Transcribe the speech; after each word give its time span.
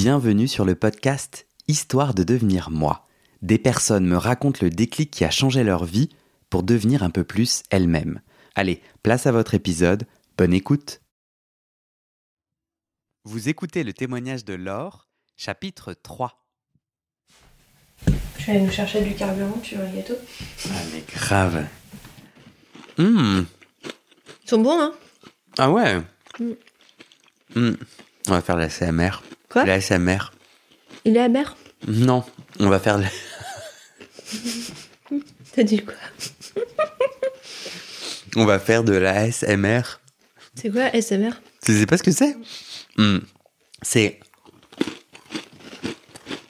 Bienvenue 0.00 0.46
sur 0.46 0.66
le 0.66 0.74
podcast 0.74 1.46
Histoire 1.68 2.12
de 2.12 2.22
devenir 2.22 2.68
moi. 2.68 3.08
Des 3.40 3.56
personnes 3.56 4.04
me 4.06 4.18
racontent 4.18 4.58
le 4.60 4.68
déclic 4.68 5.10
qui 5.10 5.24
a 5.24 5.30
changé 5.30 5.64
leur 5.64 5.86
vie 5.86 6.10
pour 6.50 6.64
devenir 6.64 7.02
un 7.02 7.08
peu 7.08 7.24
plus 7.24 7.62
elles-mêmes. 7.70 8.20
Allez, 8.54 8.82
place 9.02 9.26
à 9.26 9.32
votre 9.32 9.54
épisode, 9.54 10.06
bonne 10.36 10.52
écoute. 10.52 11.00
Vous 13.24 13.48
écoutez 13.48 13.84
le 13.84 13.94
témoignage 13.94 14.44
de 14.44 14.52
Laure, 14.52 15.08
chapitre 15.34 15.94
3. 15.94 16.44
Je 18.38 18.44
vais 18.44 18.52
aller 18.52 18.66
nous 18.66 18.70
chercher 18.70 19.02
du 19.02 19.14
carburant, 19.14 19.58
tu 19.62 19.76
veux 19.76 19.84
un 19.86 19.94
gâteau 19.94 20.16
Ah 20.66 20.82
mais 20.92 21.02
grave. 21.10 21.66
Hum, 22.98 23.46
Ils 24.44 24.48
sont 24.50 24.60
bons, 24.60 24.78
hein? 24.78 24.92
Ah 25.56 25.70
ouais? 25.70 26.02
Mm. 26.38 26.50
Hum, 27.56 27.76
On 28.28 28.32
va 28.32 28.42
faire 28.42 28.58
la 28.58 28.68
CMR. 28.68 29.22
Quoi 29.56 29.64
La 29.64 29.80
SMR. 29.80 30.32
Il 31.06 31.16
est 31.16 31.20
amer 31.20 31.56
Non, 31.88 32.22
on 32.60 32.68
va 32.68 32.78
faire... 32.78 32.98
la- 32.98 33.08
T'as 35.54 35.62
dit 35.62 35.82
quoi 35.82 35.94
On 38.36 38.44
va 38.44 38.58
faire 38.58 38.84
de 38.84 38.92
la 38.92 39.20
ASMR. 39.20 39.80
C'est 40.54 40.70
quoi 40.70 40.90
SMR 41.00 41.40
Tu 41.64 41.72
sais 41.78 41.86
pas 41.86 41.96
ce 41.96 42.02
que 42.02 42.10
c'est 42.10 42.36
Hmm. 42.98 43.20
C'est 43.80 44.20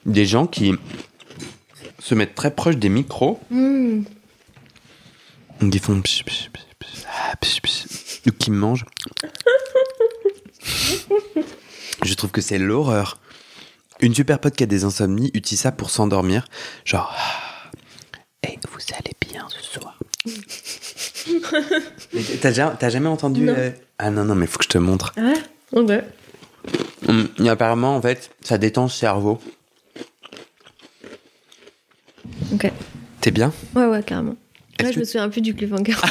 des 0.05 0.27
gens 0.27 0.49
qui 0.49 0.75
se 2.01 2.17
mettent 2.17 2.35
très 2.35 2.53
proches 2.53 2.77
des 2.77 2.89
micros. 2.89 3.39
Hmm. 3.51 4.03
Qui 5.61 5.79
font 5.79 6.01
psh, 6.03 6.25
psh, 6.25 6.51
psh, 6.53 6.63
psh, 6.81 7.05
ah, 7.09 7.37
psh, 7.41 7.61
psh, 7.61 8.23
ou 8.27 8.33
qui 8.33 8.51
mangent. 8.51 8.85
Je 12.07 12.15
trouve 12.15 12.31
que 12.31 12.41
c'est 12.41 12.59
l'horreur. 12.59 13.19
Une 14.01 14.15
super 14.15 14.39
pote 14.39 14.55
qui 14.57 14.63
a 14.63 14.67
des 14.67 14.85
insomnies 14.85 15.31
utilise 15.35 15.61
ça 15.61 15.73
pour 15.73 15.91
s'endormir. 15.91 16.47
Genre, 16.85 17.13
ah, 17.17 17.71
et 18.49 18.59
vous 18.71 18.79
allez 18.97 19.13
bien 19.31 19.47
ce 19.49 19.63
soir. 19.63 19.99
T'as 22.41 22.53
ja- 22.53 22.77
t'as 22.79 22.89
jamais 22.89 23.09
entendu 23.09 23.41
Non. 23.43 23.55
euh, 23.57 23.71
Ah 23.99 24.11
non, 24.11 24.25
non, 24.25 24.35
mais 24.37 24.47
faut 24.47 24.59
que 24.59 24.65
je 24.65 24.69
te 24.69 24.79
montre. 24.79 25.13
Ah 25.17 25.23
ouais? 25.23 25.35
Ok. 25.73 25.91
Hum, 27.09 27.29
et 27.45 27.49
apparemment, 27.49 27.97
en 27.97 28.03
fait, 28.03 28.31
ça 28.43 28.59
détend 28.59 28.85
le 28.85 28.89
cerveau. 28.91 29.41
Ok. 32.53 32.71
T'es 33.21 33.31
bien? 33.31 33.53
Ouais, 33.75 33.87
ouais, 33.87 34.03
carrément. 34.03 34.37
Ouais, 34.83 34.93
je 34.93 34.99
me 35.01 35.05
souviens 35.05 35.29
plus 35.29 35.41
du 35.41 35.55
cliffhanger. 35.55 35.95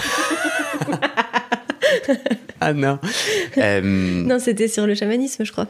Ah 2.62 2.74
non. 2.74 3.00
Euh, 3.58 3.82
non, 3.82 4.40
c'était 4.40 4.68
sur 4.68 4.86
le 4.88 4.96
chamanisme, 4.96 5.46
je 5.46 5.52
crois. 5.52 5.68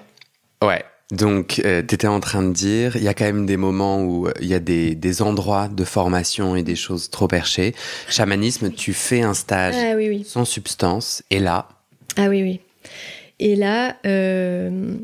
Ouais. 0.62 0.84
Donc, 1.12 1.62
euh, 1.64 1.84
t'étais 1.84 2.08
en 2.08 2.20
train 2.20 2.42
de 2.42 2.52
dire, 2.52 2.96
il 2.96 3.04
y 3.04 3.08
a 3.08 3.14
quand 3.14 3.26
même 3.26 3.46
des 3.46 3.58
moments 3.58 4.02
où 4.02 4.28
euh, 4.28 4.34
il 4.42 4.48
y 4.48 4.56
a 4.56 4.60
des, 4.60 4.96
des 4.96 5.22
endroits 5.22 5.68
de 5.68 5.84
formation 5.84 6.56
et 6.56 6.64
des 6.64 6.76
choses 6.76 7.12
trop 7.12 7.28
perchées. 7.28 7.76
Chamanisme, 8.10 8.72
tu 8.72 8.92
fais 8.94 9.22
un 9.22 9.36
stage 9.36 9.76
Ah 9.78 9.96
oui, 9.96 10.10
oui. 10.10 10.24
sans 10.26 10.46
substance, 10.46 11.22
et 11.30 11.40
là, 11.40 11.70
Ah 12.18 12.28
oui, 12.28 12.42
oui. 12.42 12.60
Et 13.40 13.56
là, 13.56 13.98
euh, 14.06 14.96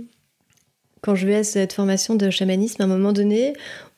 quand 1.02 1.16
je 1.16 1.28
vais 1.28 1.36
à 1.36 1.44
cette 1.44 1.74
formation 1.74 2.16
de 2.16 2.30
chamanisme, 2.30 2.82
à 2.82 2.86
un 2.86 2.88
moment 2.88 3.14
donné, 3.14 3.54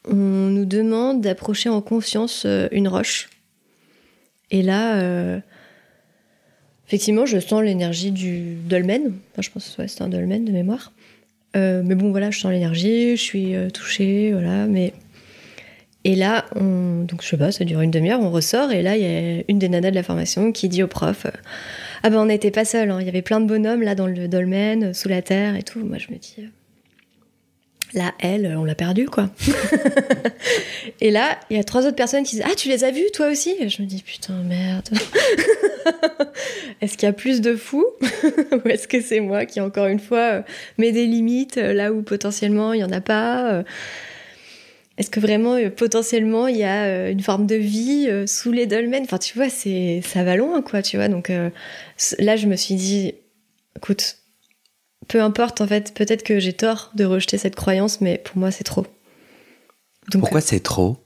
on 0.05 0.15
nous 0.15 0.65
demande 0.65 1.21
d'approcher 1.21 1.69
en 1.69 1.81
conscience 1.81 2.43
euh, 2.45 2.67
une 2.71 2.87
roche. 2.89 3.29
Et 4.51 4.61
là, 4.61 4.97
euh, 4.97 5.39
effectivement, 6.87 7.25
je 7.25 7.39
sens 7.39 7.61
l'énergie 7.63 8.11
du 8.11 8.55
dolmen. 8.55 9.13
Enfin, 9.31 9.41
je 9.41 9.49
pense 9.51 9.69
que 9.69 9.81
ouais, 9.81 9.87
c'est 9.87 10.01
un 10.01 10.09
dolmen 10.09 10.43
de 10.43 10.51
mémoire. 10.51 10.91
Euh, 11.55 11.81
mais 11.85 11.95
bon, 11.95 12.11
voilà, 12.11 12.31
je 12.31 12.39
sens 12.39 12.51
l'énergie, 12.51 13.15
je 13.15 13.21
suis 13.21 13.55
euh, 13.55 13.69
touchée, 13.69 14.31
voilà. 14.31 14.65
Mais 14.65 14.93
et 16.03 16.15
là, 16.15 16.45
on... 16.55 17.03
donc 17.03 17.21
je 17.21 17.27
sais 17.27 17.37
pas, 17.37 17.51
ça 17.51 17.63
dure 17.63 17.81
une 17.81 17.91
demi-heure, 17.91 18.19
on 18.19 18.31
ressort 18.31 18.71
et 18.71 18.81
là, 18.81 18.97
il 18.97 19.03
y 19.03 19.05
a 19.39 19.43
une 19.47 19.59
des 19.59 19.69
nanas 19.69 19.91
de 19.91 19.95
la 19.95 20.03
formation 20.03 20.51
qui 20.51 20.67
dit 20.67 20.83
au 20.83 20.87
prof. 20.87 21.25
euh, 21.25 21.31
ah 22.03 22.09
ben 22.09 22.17
on 22.17 22.25
n'était 22.25 22.51
pas 22.51 22.65
seuls, 22.65 22.91
hein. 22.91 22.97
il 22.99 23.05
y 23.05 23.09
avait 23.09 23.21
plein 23.21 23.39
de 23.39 23.45
bonhommes 23.45 23.83
là 23.83 23.95
dans 23.95 24.07
le 24.07 24.27
dolmen, 24.27 24.93
sous 24.93 25.07
la 25.07 25.21
terre 25.21 25.55
et 25.55 25.63
tout. 25.63 25.79
Moi 25.85 25.97
je 25.99 26.11
me 26.11 26.17
dis, 26.17 26.35
là 27.93 28.13
elle, 28.19 28.55
on 28.57 28.63
l'a 28.63 28.75
perdue 28.75 29.05
quoi. 29.05 29.29
et 31.01 31.11
là, 31.11 31.39
il 31.49 31.57
y 31.57 31.59
a 31.59 31.63
trois 31.63 31.85
autres 31.85 31.95
personnes 31.95 32.23
qui 32.23 32.35
disent, 32.35 32.45
ah 32.45 32.55
tu 32.55 32.69
les 32.69 32.83
as 32.83 32.91
vus 32.91 33.05
toi 33.13 33.27
aussi? 33.27 33.55
Je 33.69 33.81
me 33.81 33.87
dis, 33.87 34.01
putain 34.01 34.33
merde. 34.43 34.89
est-ce 36.81 36.97
qu'il 36.97 37.07
y 37.07 37.09
a 37.09 37.13
plus 37.13 37.41
de 37.41 37.55
fous 37.55 37.85
Ou 38.03 38.67
est-ce 38.67 38.87
que 38.87 39.01
c'est 39.01 39.19
moi 39.19 39.45
qui 39.45 39.61
encore 39.61 39.87
une 39.87 39.99
fois 39.99 40.19
euh, 40.19 40.41
mets 40.77 40.91
des 40.91 41.05
limites 41.05 41.57
euh, 41.57 41.73
là 41.73 41.91
où 41.93 42.01
potentiellement 42.01 42.73
il 42.73 42.77
n'y 42.77 42.83
en 42.83 42.91
a 42.91 43.01
pas 43.01 43.51
euh, 43.51 43.63
est-ce 44.99 45.09
que 45.09 45.19
vraiment, 45.19 45.57
potentiellement, 45.71 46.45
il 46.45 46.57
y 46.57 46.63
a 46.63 47.09
une 47.09 47.21
forme 47.21 47.47
de 47.47 47.55
vie 47.55 48.07
sous 48.27 48.51
les 48.51 48.67
dolmens? 48.67 49.01
Enfin, 49.01 49.17
tu 49.17 49.35
vois, 49.35 49.49
c'est 49.49 50.01
ça 50.05 50.23
va 50.23 50.35
loin, 50.35 50.61
quoi, 50.61 50.83
tu 50.83 50.97
vois. 50.97 51.07
Donc 51.07 51.29
là, 52.19 52.35
je 52.35 52.45
me 52.45 52.55
suis 52.55 52.75
dit, 52.75 53.15
écoute, 53.75 54.17
peu 55.13 55.21
importe, 55.21 55.61
en 55.61 55.67
fait, 55.67 55.93
peut-être 55.93 56.23
que 56.23 56.39
j'ai 56.39 56.53
tort 56.53 56.89
de 56.95 57.05
rejeter 57.05 57.37
cette 57.37 57.53
croyance, 57.55 58.01
mais 58.01 58.17
pour 58.17 58.35
moi, 58.35 58.49
c'est 58.49 58.63
trop. 58.63 58.87
Donc, 60.11 60.21
pourquoi 60.21 60.39
euh, 60.39 60.43
c'est 60.43 60.59
trop? 60.59 60.97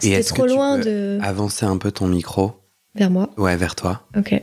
C'était 0.00 0.20
que 0.22 0.26
trop 0.26 0.42
tu 0.42 0.48
loin 0.48 0.76
peux 0.76 0.84
de 0.84 1.18
Avancer 1.22 1.64
un 1.64 1.76
peu 1.76 1.92
ton 1.92 2.08
micro? 2.08 2.56
vers 2.96 3.10
moi 3.12 3.30
Ouais, 3.36 3.56
vers 3.56 3.76
toi. 3.76 4.08
Ok, 4.16 4.34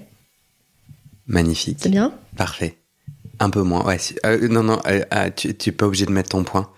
Magnifique. 1.27 1.79
c'est 1.81 1.89
bien? 1.89 2.13
Parfait. 2.37 2.77
Un 3.41 3.49
peu 3.49 3.63
moins. 3.63 3.85
Ouais, 3.85 3.97
euh, 4.25 4.47
non, 4.47 4.63
non, 4.63 4.79
euh, 4.87 5.03
ah, 5.11 5.29
tu 5.29 5.53
tu 5.53 5.71
es 5.71 5.73
pas 5.73 5.85
obligé 5.85 6.05
de 6.05 6.11
mettre 6.11 6.29
ton 6.29 6.45
point. 6.45 6.71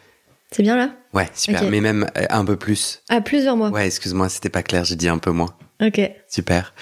C'est 0.49 0.63
bien 0.63 0.75
là? 0.75 0.95
Ouais, 1.13 1.29
super. 1.35 1.69
Mais 1.69 1.81
même 1.81 2.09
un 2.15 2.43
peu 2.43 2.55
plus. 2.55 3.03
Ah, 3.09 3.21
plus 3.21 3.43
vers 3.43 3.55
moi. 3.55 3.69
Ouais, 3.69 3.85
excuse-moi, 3.85 4.27
c'était 4.27 4.49
pas 4.49 4.63
clair, 4.63 4.85
j'ai 4.85 4.95
dit 4.95 5.07
un 5.07 5.19
peu 5.19 5.31
moins. 5.31 5.55
Ok. 5.83 6.01
Super. 6.27 6.73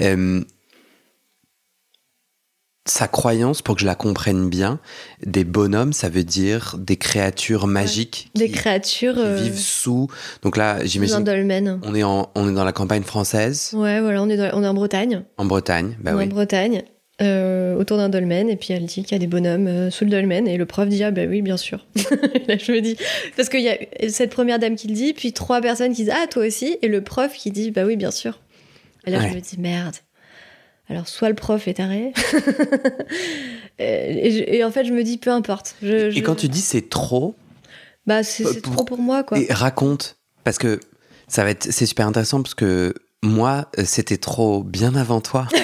Euh, 0.00 0.44
sa 2.90 3.08
croyance, 3.08 3.62
pour 3.62 3.74
que 3.74 3.80
je 3.80 3.86
la 3.86 3.94
comprenne 3.94 4.48
bien, 4.48 4.80
des 5.24 5.44
bonhommes, 5.44 5.92
ça 5.92 6.08
veut 6.08 6.24
dire 6.24 6.76
des 6.78 6.96
créatures 6.96 7.66
magiques 7.66 8.30
Des 8.34 8.46
qui, 8.46 8.52
créatures 8.52 9.14
qui 9.14 9.20
euh, 9.20 9.36
vivent 9.36 9.58
sous. 9.58 10.08
Donc 10.42 10.56
là, 10.56 10.84
j'imagine, 10.84 11.24
dolmen. 11.24 11.80
on 11.84 11.94
est 11.94 12.02
en, 12.02 12.30
on 12.34 12.48
est 12.48 12.54
dans 12.54 12.64
la 12.64 12.72
campagne 12.72 13.02
française, 13.02 13.70
Ouais, 13.74 14.00
voilà, 14.00 14.22
on 14.22 14.28
est, 14.28 14.36
dans- 14.36 14.50
on 14.54 14.62
est 14.64 14.68
en 14.68 14.74
Bretagne. 14.74 15.22
en 15.36 15.44
Bretagne. 15.44 15.96
Bah 16.00 16.14
en 16.14 16.18
oui. 16.18 16.26
Bretagne, 16.26 16.82
euh, 17.20 17.74
autour 17.76 17.96
d'un 17.96 18.08
dolmen, 18.08 18.48
et 18.48 18.56
puis 18.56 18.72
elle 18.72 18.86
dit 18.86 19.02
qu'il 19.02 19.12
y 19.12 19.14
a 19.14 19.18
des 19.18 19.26
bonhommes 19.26 19.66
euh, 19.66 19.90
sous 19.90 20.04
le 20.04 20.10
dolmen, 20.10 20.46
et 20.46 20.56
le 20.56 20.66
prof 20.66 20.88
dit 20.88 21.02
ah 21.02 21.10
bah 21.10 21.22
oui 21.28 21.42
bien 21.42 21.56
sûr. 21.56 21.84
Là 22.48 22.56
je 22.58 22.70
me 22.72 22.80
dis 22.80 22.96
parce 23.36 23.48
qu'il 23.48 23.60
y 23.62 23.68
a 23.68 23.76
cette 24.08 24.30
première 24.30 24.58
dame 24.60 24.76
qui 24.76 24.86
le 24.88 24.94
dit, 24.94 25.12
puis 25.14 25.32
trois 25.32 25.60
personnes 25.60 25.92
qui 25.92 26.04
disent 26.04 26.14
ah 26.14 26.26
toi 26.30 26.46
aussi, 26.46 26.78
et 26.80 26.86
le 26.88 27.02
prof 27.02 27.32
qui 27.34 27.50
dit 27.50 27.70
bah 27.72 27.84
oui 27.84 27.96
bien 27.96 28.10
sûr. 28.12 28.38
Et 29.06 29.10
là 29.10 29.18
Ouais. 29.18 29.28
je 29.30 29.34
me 29.34 29.40
dis 29.40 29.58
merde. 29.58 29.96
Alors 30.90 31.06
soit 31.08 31.28
le 31.28 31.34
prof 31.34 31.68
est 31.68 31.74
taré, 31.74 32.12
et, 33.78 34.30
je- 34.30 34.44
et 34.54 34.64
en 34.64 34.70
fait 34.70 34.84
je 34.84 34.92
me 34.92 35.02
dis 35.04 35.18
peu 35.18 35.30
importe. 35.30 35.74
Je, 35.82 36.16
Et 36.16 36.22
quand 36.22 36.34
tu 36.34 36.48
dis 36.48 36.60
c'est 36.60 36.88
trop, 36.88 37.36
bah 38.06 38.22
c'est 38.22 38.62
trop 38.62 38.84
pour 38.84 38.98
moi 38.98 39.22
quoi. 39.22 39.38
et 39.38 39.52
raconte, 39.52 40.16
parce 40.44 40.58
que 40.58 40.80
ça 41.26 41.44
va 41.44 41.50
être, 41.50 41.70
c'est 41.70 41.84
super 41.86 42.06
intéressant 42.06 42.42
parce 42.42 42.54
que 42.54 42.94
moi, 43.22 43.68
euh, 43.78 43.82
c'était 43.84 44.16
trop 44.16 44.62
bien 44.62 44.94
avant 44.94 45.20
toi. 45.20 45.46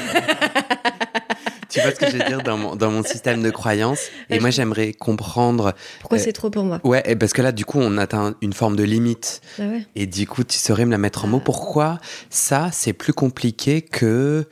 tu 1.71 1.81
vois 1.81 1.91
ce 1.93 1.97
que 2.01 2.07
je 2.11 2.19
veux 2.19 2.25
dire 2.25 2.43
dans 2.43 2.57
mon, 2.59 2.77
dans 2.77 2.91
mon 2.91 3.03
système 3.03 3.43
de 3.43 3.51
croyance 3.51 4.09
Et 4.29 4.35
Ouais, 4.35 4.41
moi, 4.41 4.51
j'aimerais 4.51 4.93
comprendre. 4.93 5.73
Pourquoi 6.01 6.19
euh, 6.19 6.21
c'est 6.23 6.33
trop 6.33 6.51
pour 6.51 6.65
moi? 6.65 6.81
Ouais, 6.85 7.03
et 7.07 7.17
parce 7.17 7.33
que 7.33 7.43
là, 7.43 7.53
du 7.53 7.65
coup, 7.65 7.79
on 7.81 7.97
atteint 7.97 8.35
une 8.43 8.53
forme 8.53 8.77
de 8.77 8.83
limite. 8.83 9.41
Bah 9.59 9.67
ouais. 9.69 9.87
Et 9.95 10.07
du 10.07 10.27
coup, 10.27 10.45
tu 10.45 10.59
saurais 10.59 10.85
me 10.85 10.91
la 10.91 10.99
mettre 10.99 11.25
en 11.25 11.29
mots. 11.29 11.41
Pourquoi 11.41 11.99
ça, 12.29 12.71
c'est 12.73 12.93
plus 12.93 13.13
compliqué 13.13 13.83
que 13.83 14.47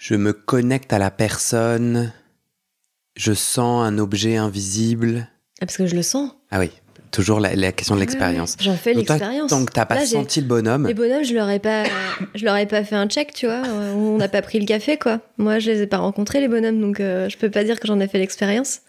je 0.00 0.14
me 0.14 0.32
connecte 0.32 0.94
à 0.94 0.98
la 0.98 1.10
personne, 1.10 2.10
je 3.16 3.34
sens 3.34 3.84
un 3.86 3.98
objet 3.98 4.36
invisible. 4.36 5.28
Ah, 5.60 5.66
parce 5.66 5.76
que 5.76 5.86
je 5.86 5.94
le 5.94 6.02
sens. 6.02 6.30
Ah 6.50 6.58
oui, 6.58 6.70
toujours 7.10 7.38
la, 7.38 7.54
la 7.54 7.70
question 7.72 7.94
de 7.96 8.00
Ouais, 8.00 8.06
l'expérience. 8.06 8.56
J'en 8.60 8.76
fais 8.76 8.94
l'expérience. 8.94 9.50
Tant 9.50 9.62
que 9.66 9.72
t'as 9.72 9.84
pas 9.84 9.96
Là, 9.96 10.06
senti 10.06 10.40
le 10.40 10.46
bonhomme, 10.46 10.86
Les 10.86 10.94
bonhommes, 10.94 11.22
je 11.22 11.34
leur 11.34 11.50
ai 11.50 11.58
pas, 11.58 11.84
je 12.34 12.44
leur 12.46 12.56
ai 12.56 12.64
pas 12.64 12.82
fait 12.82 12.96
un 12.96 13.08
check, 13.08 13.34
tu 13.34 13.44
vois. 13.44 13.60
On 13.68 14.16
n'a 14.16 14.28
pas 14.28 14.40
pris 14.40 14.58
le 14.58 14.64
café, 14.64 14.96
quoi. 14.96 15.20
Moi, 15.36 15.58
je 15.58 15.70
les 15.70 15.82
ai 15.82 15.86
pas 15.86 15.98
rencontrés, 15.98 16.40
les 16.40 16.48
bonhommes, 16.48 16.80
donc 16.80 16.98
euh, 17.00 17.28
je 17.28 17.36
peux 17.36 17.50
pas 17.50 17.62
dire 17.62 17.78
que 17.78 17.86
j'en 17.86 18.00
ai 18.00 18.08
fait 18.08 18.18
l'expérience. 18.18 18.80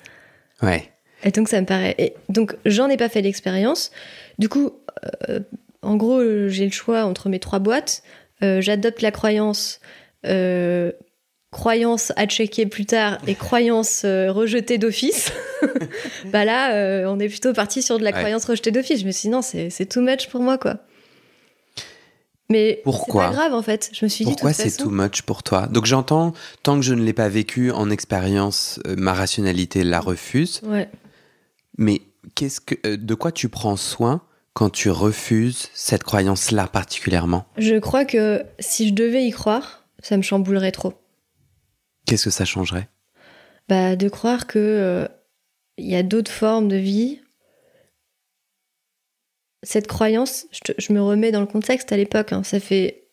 ouais. 0.62 0.88
Et 1.24 1.30
donc, 1.30 1.50
ça 1.50 1.62
me 1.62 1.68
paraît. 1.68 1.94
Et 2.00 2.14
donc, 2.30 2.56
j'en 2.66 2.88
ai 2.90 2.98
pas 2.98 3.08
fait 3.08 3.22
l'expérience. 3.22 3.92
Du 4.40 4.50
coup, 4.50 4.72
euh, 5.30 5.40
en 5.84 5.96
gros, 5.96 6.20
j'ai 6.48 6.66
le 6.66 6.72
choix 6.72 7.04
entre 7.04 7.30
mes 7.30 7.38
trois 7.40 7.60
boîtes. 7.60 8.02
Euh, 8.44 8.60
J'adopte 8.60 9.04
la 9.04 9.12
croyance. 9.12 9.80
Euh, 10.26 10.92
croyance 11.52 12.14
à 12.16 12.26
checker 12.28 12.66
plus 12.66 12.86
tard 12.86 13.18
et 13.28 13.36
croyance 13.36 14.04
euh, 14.06 14.32
rejetée 14.32 14.78
d'office. 14.78 15.32
bah 16.32 16.46
là, 16.46 16.74
euh, 16.74 17.06
on 17.08 17.20
est 17.20 17.28
plutôt 17.30 17.54
parti 17.54 17.82
sur 17.82 17.98
de 18.00 18.04
la 18.04 18.12
Ouais. 18.12 18.18
croyance 18.18 18.46
rejetée 18.46 18.72
d'office. 18.72 19.02
Je 19.02 19.06
me 19.06 19.12
suis 19.12 19.28
dit 19.28 19.30
non, 19.30 19.42
c'est 19.42 19.86
too 19.90 20.02
much 20.02 20.28
pour 20.30 20.42
moi, 20.42 20.58
quoi. 20.58 20.78
Mais 22.50 22.82
Pourquoi 22.84 23.24
c'est 23.24 23.30
pas 23.30 23.36
grave 23.36 23.54
en 23.54 23.62
fait. 23.62 23.90
Je 23.94 24.04
me 24.04 24.10
suis 24.10 24.26
dit 24.26 24.32
Pourquoi 24.32 24.52
c'est 24.52 24.76
too 24.76 24.90
much 24.90 25.22
pour 25.22 25.42
toi? 25.42 25.68
Donc 25.68 25.86
j'entends, 25.86 26.34
tant 26.64 26.76
que 26.76 26.82
je 26.86 26.94
ne 26.94 27.02
l'ai 27.02 27.14
pas 27.14 27.30
vécu 27.30 27.72
en 27.72 27.90
expérience, 27.90 28.80
euh, 28.88 28.96
ma 28.98 29.14
rationalité 29.14 29.84
la 29.86 30.02
refuse. 30.02 30.60
Ouais. 30.66 30.90
Mais 31.78 32.02
qu'est-ce 32.36 32.60
que, 32.60 32.76
euh, 32.86 32.98
de 32.98 33.14
quoi 33.16 33.32
tu 33.32 33.48
prends 33.48 33.78
soin 33.78 34.22
quand 34.54 34.70
tu 34.70 34.90
refuses 34.90 35.70
cette 35.74 36.04
croyance-là 36.04 36.68
particulièrement? 36.68 37.46
Je 37.58 37.76
crois 37.80 38.04
que 38.04 38.44
si 38.60 38.90
je 38.90 38.94
devais 38.94 39.24
y 39.24 39.32
croire, 39.32 39.81
ça 40.02 40.18
me 40.18 40.22
chamboulerait 40.22 40.72
trop. 40.72 40.94
Qu'est-ce 42.06 42.26
que 42.26 42.30
ça 42.32 42.46
changerait? 42.46 42.90
Bah, 43.70 43.96
De 43.96 44.10
croire 44.10 44.48
que 44.48 44.60
euh, 44.60 45.08
il 45.78 45.86
y 45.88 45.96
a 45.96 46.04
d'autres 46.04 46.32
formes 46.32 46.68
de 46.68 46.76
vie. 46.78 47.20
Cette 49.64 49.88
croyance, 49.88 50.48
je, 50.52 50.60
te- 50.62 50.82
je 50.82 50.92
me 50.92 51.02
remets 51.02 51.32
dans 51.32 51.40
le 51.42 51.46
contexte 51.46 51.92
à 51.92 51.98
l'époque. 51.98 52.34
hein, 52.34 52.44
ça 52.44 52.60
fait, 52.60 53.04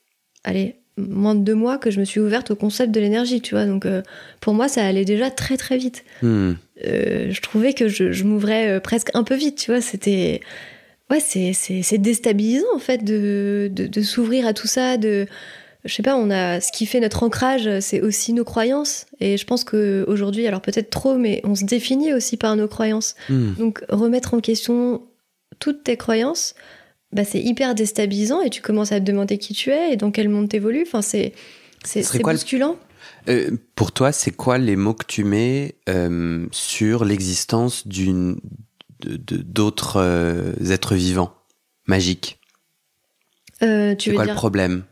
allez, 0.45 0.77
moins 0.97 1.35
de 1.35 1.43
deux 1.43 1.55
mois 1.55 1.77
que 1.79 1.91
je 1.91 2.01
me 2.01 2.05
suis 2.07 2.21
ouverte 2.21 2.51
au 2.51 2.57
concept 2.57 2.91
de 2.91 3.01
l'énergie, 3.01 3.43
tu 3.43 3.55
vois. 3.55 3.67
Donc, 3.67 3.85
euh, 3.85 4.03
pour 4.41 4.55
moi, 4.55 4.67
ça 4.69 4.85
allait 4.85 5.05
déjà 5.05 5.31
très 5.31 5.59
très 5.59 5.77
vite. 5.77 6.05
Hmm. 6.23 6.55
Euh, 6.87 7.31
je 7.31 7.41
trouvais 7.43 7.75
que 7.75 7.89
je, 7.89 8.13
je 8.13 8.25
m'ouvrais 8.25 8.69
euh, 8.71 8.81
presque 8.81 9.11
un 9.15 9.25
peu 9.25 9.35
vite, 9.35 9.59
tu 9.59 9.71
vois. 9.71 9.83
C'était. 9.83 10.41
Ouais, 11.11 11.21
c'est 11.21 11.99
déstabilisant, 11.99 12.67
en 12.75 12.79
fait, 12.79 13.03
de, 13.05 13.71
de, 13.73 13.87
de 13.87 14.03
s'ouvrir 14.03 14.47
à 14.47 14.53
tout 14.55 14.67
ça. 14.67 14.97
De, 14.97 15.27
je 15.85 15.95
sais 15.95 16.03
pas, 16.03 16.17
on 16.17 16.31
a. 16.31 16.61
Ce 16.61 16.73
qui 16.73 16.87
fait 16.87 17.01
notre 17.01 17.23
ancrage, 17.23 17.69
c'est 17.81 18.01
aussi 18.01 18.33
nos 18.33 18.45
croyances. 18.45 19.07
Et 19.21 19.37
je 19.37 19.47
pense 19.47 19.65
qu'aujourd'hui, 19.65 20.47
alors 20.47 20.61
peut-être 20.61 20.91
trop, 20.91 21.17
mais 21.17 21.41
on 21.45 21.55
se 21.55 21.65
définit 21.65 22.13
aussi 22.13 22.37
par 22.37 22.57
nos 22.57 22.69
croyances. 22.69 23.15
Hmm. 23.29 23.55
Donc, 23.55 23.85
remettre 23.89 24.35
en 24.35 24.41
question 24.41 25.03
toutes 25.59 25.85
tes 25.85 25.97
croyances, 25.97 26.55
bah, 27.13 27.25
c'est 27.25 27.41
hyper 27.41 27.75
déstabilisant 27.75 28.43
et 28.43 28.51
tu 28.51 28.61
commences 28.61 28.93
à 28.93 29.01
te 29.01 29.05
demander 29.05 29.39
qui 29.39 29.55
tu 29.55 29.71
es 29.71 29.93
et 29.93 29.97
dans 29.97 30.11
quel 30.11 30.29
monde 30.29 30.49
t'évolues. 30.49 30.85
Enfin, 30.87 31.03
c'est. 31.03 31.33
C'est, 31.85 32.23
bousculant. 32.23 32.77
Euh, 33.29 33.53
pour 33.77 33.93
toi, 33.93 34.11
c'est 34.11 34.33
quoi 34.33 34.59
les 34.59 34.75
mots 34.75 34.95
que 34.95 35.07
tu 35.07 35.23
mets 35.23 35.77
euh, 35.89 36.47
sur 36.51 37.05
l'existence 37.05 37.87
d'une 37.87 38.41
d'autres 39.01 39.97
euh, 40.01 40.53
êtres 40.71 40.97
vivants 40.97 41.33
magiques? 41.87 42.41
Euh, 43.63 43.95
C'est 43.99 44.13
quoi 44.13 44.25
dire 44.25 44.35
le 44.35 44.39
problème? 44.39 44.85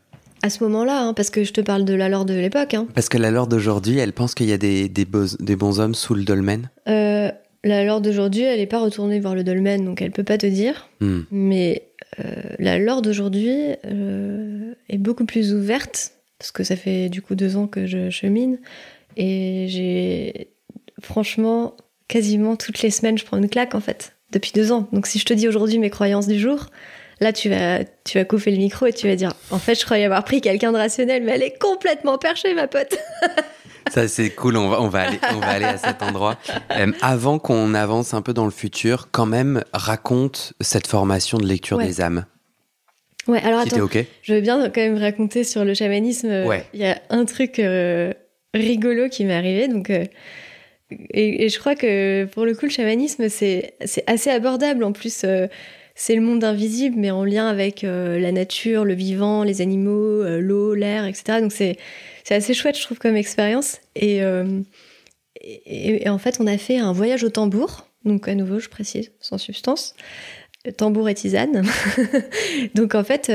À 0.43 0.49
ce 0.49 0.63
moment-là, 0.63 1.01
hein, 1.01 1.13
parce 1.13 1.29
que 1.29 1.43
je 1.43 1.51
te 1.53 1.61
parle 1.61 1.85
de 1.85 1.93
la 1.93 2.09
lore 2.09 2.25
de 2.25 2.33
l'époque. 2.33 2.73
Hein. 2.73 2.87
Parce 2.93 3.09
que 3.09 3.17
la 3.17 3.31
Lord 3.31 3.47
d'aujourd'hui, 3.47 3.97
elle 3.97 4.13
pense 4.13 4.35
qu'il 4.35 4.47
y 4.47 4.53
a 4.53 4.57
des, 4.57 4.89
des, 4.89 5.05
beaux- 5.05 5.35
des 5.39 5.55
bons 5.55 5.79
hommes 5.79 5.95
sous 5.95 6.13
le 6.13 6.23
dolmen. 6.23 6.69
Euh, 6.87 7.31
la 7.63 7.83
lore 7.83 8.01
d'aujourd'hui, 8.01 8.43
elle 8.43 8.59
n'est 8.59 8.67
pas 8.67 8.79
retournée 8.79 9.19
voir 9.19 9.35
le 9.35 9.43
dolmen, 9.43 9.83
donc 9.83 10.01
elle 10.01 10.11
peut 10.11 10.23
pas 10.23 10.37
te 10.37 10.45
dire. 10.45 10.89
Hmm. 11.01 11.21
Mais 11.31 11.89
euh, 12.19 12.23
la 12.59 12.77
lore 12.79 13.01
d'aujourd'hui 13.01 13.55
euh, 13.85 14.73
est 14.89 14.97
beaucoup 14.97 15.25
plus 15.25 15.53
ouverte, 15.53 16.11
parce 16.39 16.51
que 16.51 16.63
ça 16.63 16.75
fait 16.75 17.09
du 17.09 17.21
coup 17.21 17.35
deux 17.35 17.57
ans 17.57 17.67
que 17.67 17.85
je 17.87 18.09
chemine. 18.09 18.59
Et 19.17 19.65
j'ai, 19.69 20.49
franchement, 21.01 21.75
quasiment 22.07 22.55
toutes 22.55 22.81
les 22.83 22.91
semaines, 22.91 23.17
je 23.17 23.25
prends 23.25 23.37
une 23.37 23.49
claque 23.49 23.75
en 23.75 23.81
fait, 23.81 24.13
depuis 24.31 24.51
deux 24.53 24.71
ans. 24.71 24.87
Donc 24.93 25.07
si 25.07 25.17
je 25.19 25.25
te 25.25 25.33
dis 25.33 25.47
aujourd'hui 25.47 25.79
mes 25.79 25.89
croyances 25.89 26.27
du 26.27 26.39
jour, 26.39 26.67
là 27.19 27.33
tu 27.33 27.49
vas, 27.49 27.79
tu 28.03 28.17
vas 28.17 28.25
couper 28.25 28.51
le 28.51 28.57
micro 28.57 28.85
et 28.85 28.93
tu 28.93 29.07
vas 29.07 29.15
dire 29.15 29.31
En 29.51 29.59
fait, 29.59 29.75
je 29.79 29.85
croyais 29.85 30.05
avoir 30.05 30.23
pris 30.23 30.41
quelqu'un 30.41 30.71
de 30.71 30.77
rationnel, 30.77 31.23
mais 31.23 31.33
elle 31.33 31.43
est 31.43 31.57
complètement 31.59 32.17
perchée, 32.17 32.53
ma 32.53 32.67
pote. 32.67 32.97
Ça, 33.91 34.07
c'est 34.09 34.31
cool. 34.31 34.57
On 34.57 34.67
va, 34.67 34.81
on, 34.81 34.89
va 34.89 35.03
aller, 35.03 35.17
on 35.33 35.39
va 35.39 35.47
aller 35.47 35.63
à 35.65 35.77
cet 35.77 36.01
endroit. 36.03 36.37
Euh, 36.71 36.91
avant 37.01 37.39
qu'on 37.39 37.73
avance 37.73 38.13
un 38.13 38.21
peu 38.21 38.33
dans 38.33 38.43
le 38.43 38.51
futur, 38.51 39.07
quand 39.11 39.25
même, 39.25 39.63
raconte 39.71 40.51
cette 40.59 40.87
formation 40.87 41.37
de 41.37 41.45
lecture 41.45 41.77
Ouais. 41.77 41.85
des 41.87 42.01
âmes. 42.01 42.25
Ouais, 43.27 43.41
alors 43.43 43.61
Si 43.63 43.73
attends. 43.75 43.87
Je 44.23 44.33
veux 44.33 44.41
bien 44.41 44.61
quand 44.69 44.81
même 44.81 44.97
raconter 44.97 45.45
sur 45.45 45.63
le 45.63 45.73
chamanisme. 45.73 46.27
euh, 46.29 46.45
Ouais. 46.45 46.65
Il 46.73 46.81
y 46.81 46.85
a 46.85 46.99
un 47.09 47.23
truc 47.23 47.59
euh, 47.59 48.11
rigolo 48.53 49.07
qui 49.07 49.23
m'est 49.23 49.33
arrivé. 49.35 49.69
Donc, 49.69 49.89
euh, 49.89 50.03
et, 50.91 51.45
et 51.45 51.49
je 51.49 51.57
crois 51.59 51.75
que 51.75 52.25
pour 52.25 52.45
le 52.45 52.55
coup, 52.55 52.65
le 52.65 52.71
chamanisme, 52.71 53.29
c'est 53.29 53.73
assez 54.07 54.29
abordable. 54.29 54.83
En 54.83 54.91
plus, 54.91 55.25
c'est 55.99 56.13
le 56.13 56.21
monde 56.21 56.43
invisible, 56.43 56.95
mais 56.95 57.09
en 57.09 57.25
lien 57.25 57.47
avec 57.47 57.83
euh, 57.83 58.19
la 58.19 58.31
nature, 58.31 58.85
le 58.85 58.93
vivant, 58.93 59.43
les 59.43 59.61
animaux, 59.61 60.21
euh, 60.21 60.39
l'eau, 60.39 60.75
l'air, 60.75 61.05
etc. 61.05 61.41
Donc, 61.41 61.51
c'est 61.51 61.75
assez 62.29 62.53
chouette, 62.53 62.77
je 62.77 62.83
trouve, 62.83 62.99
comme 62.99 63.15
expérience. 63.15 63.79
Et, 63.95 64.21
euh, 64.21 64.61
et, 65.41 66.05
et 66.05 66.09
en 66.09 66.19
fait, 66.19 66.37
on 66.39 66.45
a 66.45 66.59
fait 66.59 66.77
un 66.77 66.91
voyage 66.91 67.23
au 67.23 67.29
tambour. 67.29 67.87
Donc, 68.05 68.27
à 68.27 68.35
nouveau, 68.35 68.59
je 68.59 68.69
précise, 68.69 69.11
sans 69.19 69.39
substance. 69.39 69.95
Tambour 70.77 71.09
et 71.09 71.15
tisane. 71.15 71.65
Donc, 72.75 72.93
en 72.93 73.03
fait, 73.03 73.31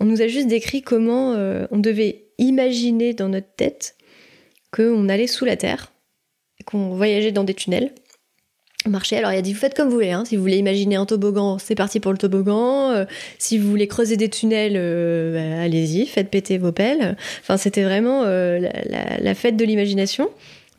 on 0.00 0.06
nous 0.06 0.22
a 0.22 0.26
juste 0.26 0.48
décrit 0.48 0.80
comment 0.80 1.32
on 1.70 1.78
devait 1.78 2.24
imaginer 2.38 3.12
dans 3.12 3.28
notre 3.28 3.52
tête 3.56 3.96
qu'on 4.72 5.08
allait 5.10 5.26
sous 5.26 5.44
la 5.44 5.56
terre, 5.56 5.92
qu'on 6.64 6.94
voyageait 6.94 7.32
dans 7.32 7.44
des 7.44 7.54
tunnels. 7.54 7.92
Alors 8.86 9.32
il 9.32 9.38
a 9.38 9.42
dit, 9.42 9.54
vous 9.54 9.58
faites 9.58 9.74
comme 9.74 9.88
vous 9.88 9.94
voulez, 9.94 10.10
hein. 10.10 10.24
si 10.26 10.36
vous 10.36 10.42
voulez 10.42 10.58
imaginer 10.58 10.96
un 10.96 11.06
toboggan, 11.06 11.58
c'est 11.58 11.74
parti 11.74 12.00
pour 12.00 12.12
le 12.12 12.18
toboggan, 12.18 12.92
Euh, 12.92 13.06
si 13.38 13.56
vous 13.56 13.68
voulez 13.68 13.88
creuser 13.88 14.16
des 14.16 14.28
tunnels, 14.28 14.74
euh, 14.76 15.34
bah, 15.34 15.62
allez-y, 15.62 16.06
faites 16.06 16.28
péter 16.28 16.58
vos 16.58 16.70
pelles. 16.70 17.16
Enfin, 17.40 17.56
c'était 17.56 17.82
vraiment 17.82 18.24
euh, 18.24 18.60
la, 18.90 19.34
fête 19.34 19.56
de 19.56 19.64
l'imagination. 19.64 20.28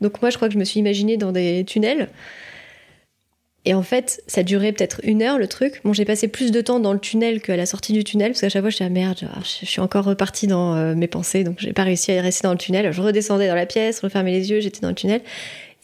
Donc 0.00 0.22
moi, 0.22 0.30
je 0.30 0.36
crois 0.36 0.46
que 0.48 0.54
je 0.54 0.58
me 0.58 0.64
suis 0.64 0.78
imaginée 0.78 1.16
dans 1.16 1.32
des 1.32 1.64
tunnels. 1.66 2.08
Et 3.64 3.74
en 3.74 3.82
fait, 3.82 4.22
ça 4.28 4.44
durait 4.44 4.70
peut-être 4.70 5.00
une 5.02 5.22
heure 5.22 5.38
le 5.38 5.48
truc. 5.48 5.80
Bon, 5.82 5.92
j'ai 5.92 6.04
passé 6.04 6.28
plus 6.28 6.52
de 6.52 6.60
temps 6.60 6.78
dans 6.78 6.92
le 6.92 7.00
tunnel 7.00 7.42
qu'à 7.42 7.56
la 7.56 7.66
sortie 7.66 7.92
du 7.92 8.04
tunnel, 8.04 8.30
parce 8.30 8.40
qu'à 8.40 8.48
chaque 8.48 8.62
fois, 8.62 8.70
je 8.70 8.76
suis 8.76 8.84
ah, 8.84 8.88
merde, 8.88 9.28
je 9.42 9.66
suis 9.66 9.80
encore 9.80 10.04
repartie 10.04 10.46
dans 10.46 10.94
mes 10.94 11.08
pensées, 11.08 11.42
donc 11.42 11.56
j'ai 11.58 11.72
pas 11.72 11.82
réussi 11.82 12.12
à 12.12 12.22
rester 12.22 12.46
dans 12.46 12.52
le 12.52 12.58
tunnel. 12.58 12.92
Je 12.92 13.02
redescendais 13.02 13.48
dans 13.48 13.56
la 13.56 13.66
pièce, 13.66 13.98
refermais 13.98 14.30
les 14.30 14.50
yeux, 14.50 14.60
j'étais 14.60 14.80
dans 14.80 14.90
le 14.90 14.94
tunnel. 14.94 15.20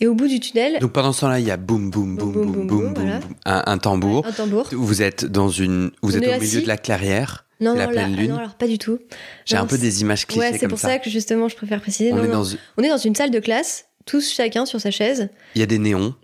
Et 0.02 0.06
au 0.08 0.14
bout 0.14 0.26
du 0.26 0.40
tunnel, 0.40 0.78
Donc 0.80 0.92
pendant 0.92 1.12
ce 1.12 1.20
temps-là, 1.20 1.38
il 1.38 1.46
y 1.46 1.50
a 1.52 1.56
boum, 1.56 1.88
boum, 1.90 2.16
boum, 2.16 2.32
boum, 2.32 2.52
boum, 2.52 2.66
boum, 2.66 2.94
voilà. 2.94 3.20
un, 3.44 3.62
un 3.66 3.78
tambour. 3.78 4.26
un 4.26 4.32
tambour. 4.32 4.68
Vous 4.72 5.00
êtes 5.00 5.24
dans 5.24 5.48
une, 5.48 5.92
vous 6.02 6.16
On 6.16 6.20
êtes 6.20 6.38
au 6.38 6.40
milieu 6.40 6.60
de 6.60 6.66
la 6.66 6.76
clairière. 6.76 7.46
Non, 7.60 7.74
la 7.74 7.86
non, 7.86 7.92
pleine 7.92 8.16
lune. 8.16 8.30
non, 8.32 8.38
alors 8.38 8.54
pas 8.54 8.66
du 8.66 8.78
tout. 8.78 8.98
J'ai 9.44 9.56
un 9.56 9.64
peu 9.66 9.78
des 9.78 10.00
images 10.02 10.26
clichés 10.26 10.40
Ouais, 10.40 10.58
c'est 10.58 10.66
pour 10.66 10.80
ça. 10.80 10.88
ça. 10.88 10.98
que 10.98 11.08
justement, 11.08 11.48
je 11.48 11.54
préfère 11.54 11.80
préciser. 11.80 12.12
On 12.12 12.16
Non, 12.16 12.24
est 12.24 12.28
dans, 12.28 12.44
On 12.76 12.82
est 12.82 12.88
dans 12.88 12.96
une 12.98 13.14
salle 13.14 13.30
de 13.30 13.38
classe, 13.38 13.86
tous 14.04 14.28
chacun 14.32 14.66
sur 14.66 14.80
sa 14.80 14.90
chaise. 14.90 15.28
il 15.54 15.60
y 15.60 15.62
a 15.62 15.66
des 15.66 15.78
néons. 15.78 16.14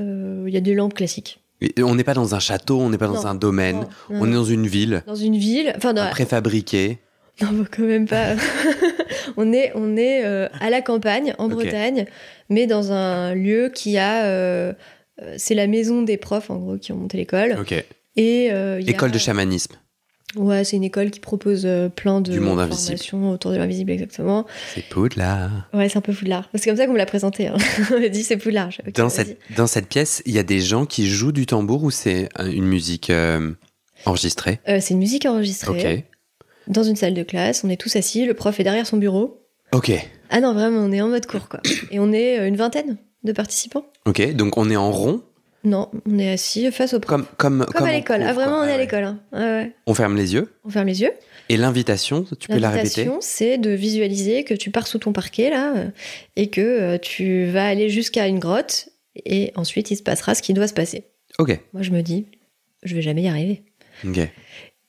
Euh, 0.00 0.44
Il 0.46 0.54
y 0.54 0.56
a 0.56 0.60
des 0.60 0.74
lampes 0.74 0.94
classiques. 0.94 1.40
Et 1.60 1.82
On 1.82 1.94
n'est 1.96 2.04
pas 2.04 2.14
dans 2.14 2.36
un 2.36 2.38
château, 2.38 2.78
on 2.80 2.90
n'est 2.90 2.98
pas 2.98 3.08
dans 3.08 3.14
Non. 3.14 3.26
un 3.26 3.34
domaine. 3.34 3.76
Non, 3.76 3.88
non, 4.10 4.18
On 4.20 4.30
est 4.30 4.34
dans 4.34 4.44
une 4.44 4.66
ville, 4.68 5.02
dans 5.06 5.14
une 5.16 5.36
ville. 5.36 5.72
Enfin, 5.76 5.94
dans, 5.94 6.02
un 6.02 6.10
préfabriqué. 6.10 7.00
Non, 7.40 7.64
quand 7.76 7.82
même 7.82 8.06
pas. 8.06 8.34
on 9.36 9.52
est, 9.52 9.72
on 9.74 9.96
est 9.96 10.24
euh, 10.24 10.48
à 10.60 10.70
la 10.70 10.82
campagne, 10.82 11.34
en. 11.38 11.48
Bretagne, 11.48 12.06
mais 12.50 12.66
dans 12.66 12.92
un 12.92 13.34
lieu 13.34 13.70
qui 13.74 13.96
a. 13.98 14.24
euh, 14.26 14.72
euh, 15.22 15.34
c'est 15.38 15.54
la 15.54 15.66
maison 15.66 16.02
des 16.02 16.16
profs, 16.18 16.50
en 16.50 16.56
gros, 16.56 16.76
qui 16.76 16.92
ont 16.92 16.96
monté 16.96 17.16
l'école. 17.16 17.56
Ok. 17.60 17.72
Et, 18.16 18.48
euh, 18.52 18.76
a- 18.76 18.90
École 18.90 19.10
de 19.10 19.18
chamanisme. 19.18 19.74
Ouais, 20.34 20.64
c'est 20.64 20.76
une 20.76 20.84
école 20.84 21.10
qui 21.10 21.20
propose 21.20 21.66
plein 21.94 22.20
de 22.20 22.32
Du 22.32 22.40
monde 22.40 22.60
invisible. 22.60 22.98
formations 22.98 23.30
autour 23.30 23.52
de 23.52 23.56
l'invisible, 23.56 23.92
exactement. 23.92 24.44
C'est 24.74 24.84
Poudlard. 24.86 25.50
Ouais, 25.72 25.88
c'est 25.88 25.96
un 25.96 26.02
peu 26.02 26.12
Poudlard. 26.12 26.50
C'est 26.54 26.68
comme 26.68 26.76
ça 26.76 26.86
qu'on 26.86 26.92
me 26.92 26.98
l'a 26.98 27.06
présenté. 27.06 27.46
Hein. 27.46 27.56
on 27.94 28.00
m'a 28.00 28.08
dit 28.08 28.22
c'est 28.22 28.36
Poudlard. 28.36 28.70
Je 28.70 28.76
fais, 28.82 28.88
ok, 28.88 28.94
Dans 28.96 29.08
cette, 29.08 29.38
dans 29.56 29.66
cette 29.66 29.86
pièce, 29.88 30.22
il 30.26 30.34
y 30.34 30.38
a 30.38 30.42
des 30.42 30.60
gens 30.60 30.84
qui 30.84 31.08
jouent 31.08 31.32
du 31.32 31.46
tambour 31.46 31.84
ou 31.84 31.90
c'est 31.90 32.28
une 32.38 32.66
musique 32.66 33.10
enregistrée? 34.04 34.60
C'est 34.66 34.90
une 34.90 34.98
musique 34.98 35.26
enregistrée 35.26 35.96
Ok. 35.98 36.04
Dans 36.68 36.82
une 36.82 36.96
salle 36.96 37.14
de 37.14 37.22
classe. 37.22 37.62
On 37.64 37.68
est 37.70 37.76
tous 37.80 37.96
assis. 37.96 38.24
Le 38.26 38.34
prof 38.34 38.58
est 38.60 38.64
derrière 38.64 38.86
son 38.86 38.96
bureau. 38.96 39.42
Ok. 39.72 39.90
Ah 40.30 40.40
non, 40.40 40.52
vraiment, 40.54 40.80
on 40.80 40.92
est 40.92 41.00
en 41.00 41.08
mode 41.08 41.26
cours, 41.26 41.48
quoi. 41.48 41.60
Et 41.90 41.98
on 42.00 42.12
est 42.12 42.38
euh, 42.38 42.48
une 42.48 42.56
vingtaine 42.56 42.96
de 43.24 43.32
participants. 43.32 43.86
Ok. 44.04 44.34
Donc 44.34 44.56
on 44.56 44.70
est 44.70 44.76
en 44.76 44.90
rond, 44.92 45.22
Non, 45.64 45.90
on 46.08 46.18
est 46.18 46.30
assis 46.32 46.70
face 46.70 46.94
au 46.94 47.00
prof. 47.00 47.20
comme 47.20 47.26
comme 47.36 47.66
Comme, 47.74 47.86
à 47.86 47.92
l'école. 47.92 48.22
Ah, 48.22 48.32
vraiment, 48.32 48.58
on 48.60 48.64
est 48.64 48.72
à 48.72 48.78
l'école. 48.78 49.04
hein. 49.04 49.20
Ouais, 49.32 49.38
ouais. 49.40 49.72
On 49.86 49.94
ferme 49.94 50.16
les 50.16 50.34
yeux. 50.34 50.52
On 50.64 50.70
ferme 50.70 50.86
les 50.88 51.02
yeux. 51.02 51.12
Et 51.48 51.56
l'invitation, 51.56 52.24
tu 52.40 52.48
peux 52.48 52.58
la 52.58 52.70
répéter 52.70 53.04
L'invitation, 53.04 53.18
c'est 53.20 53.58
de 53.58 53.70
visualiser 53.70 54.42
que 54.42 54.54
tu 54.54 54.70
pars 54.72 54.86
sous 54.88 54.98
ton 54.98 55.12
parquet, 55.12 55.50
là, 55.50 55.76
euh, 55.76 55.88
et 56.34 56.48
que 56.50 56.60
euh, 56.60 56.98
tu 56.98 57.46
vas 57.46 57.66
aller 57.68 57.88
jusqu'à 57.88 58.26
une 58.26 58.40
grotte, 58.40 58.88
et 59.24 59.52
ensuite, 59.54 59.90
il 59.92 59.96
se 59.96 60.02
passera 60.02 60.34
ce 60.34 60.42
qui 60.42 60.54
doit 60.54 60.66
se 60.66 60.74
passer. 60.74 61.04
Ok. 61.38 61.58
Moi, 61.72 61.82
je 61.82 61.90
me 61.92 62.02
dis, 62.02 62.26
je 62.82 62.94
vais 62.96 63.02
jamais 63.02 63.22
y 63.22 63.28
arriver. 63.28 63.62
Ok. 64.04 64.18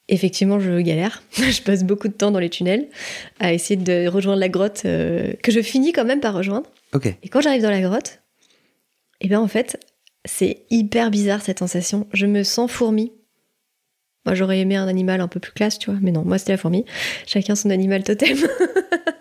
Effectivement, 0.10 0.60
je 0.60 0.80
galère. 0.80 1.22
je 1.34 1.62
passe 1.62 1.84
beaucoup 1.84 2.08
de 2.08 2.14
temps 2.14 2.32
dans 2.32 2.40
les 2.40 2.50
tunnels 2.50 2.88
à 3.40 3.54
essayer 3.54 3.76
de 3.76 4.08
rejoindre 4.08 4.40
la 4.40 4.50
grotte 4.50 4.84
euh, 4.86 5.34
que 5.44 5.52
je 5.52 5.62
finis 5.62 5.92
quand 5.92 6.06
même 6.06 6.22
par 6.22 6.34
rejoindre. 6.34 6.70
Ok. 6.94 7.08
Et 7.22 7.30
quand 7.30 7.42
j'arrive 7.42 7.62
dans 7.62 7.70
la 7.70 7.82
grotte, 7.82 8.22
eh 9.20 9.28
bien 9.28 9.42
en 9.42 9.48
fait, 9.48 9.80
c'est 10.26 10.66
hyper 10.70 11.12
bizarre 11.12 11.42
cette 11.42 11.60
sensation. 11.60 12.08
Je 12.14 12.26
me 12.26 12.44
sens 12.44 12.72
fourmi. 12.72 13.12
Moi, 14.26 14.36
j'aurais 14.36 14.60
aimé 14.60 14.76
un 14.76 14.88
animal 14.88 15.22
un 15.22 15.30
peu 15.30 15.40
plus 15.40 15.54
classe, 15.54 15.80
tu 15.80 15.90
vois, 15.90 16.00
mais 16.02 16.12
non, 16.12 16.24
moi 16.26 16.38
c'était 16.38 16.52
la 16.52 16.58
fourmi. 16.58 16.84
Chacun 17.26 17.56
son 17.56 17.70
animal 17.70 18.04
totem. 18.04 18.38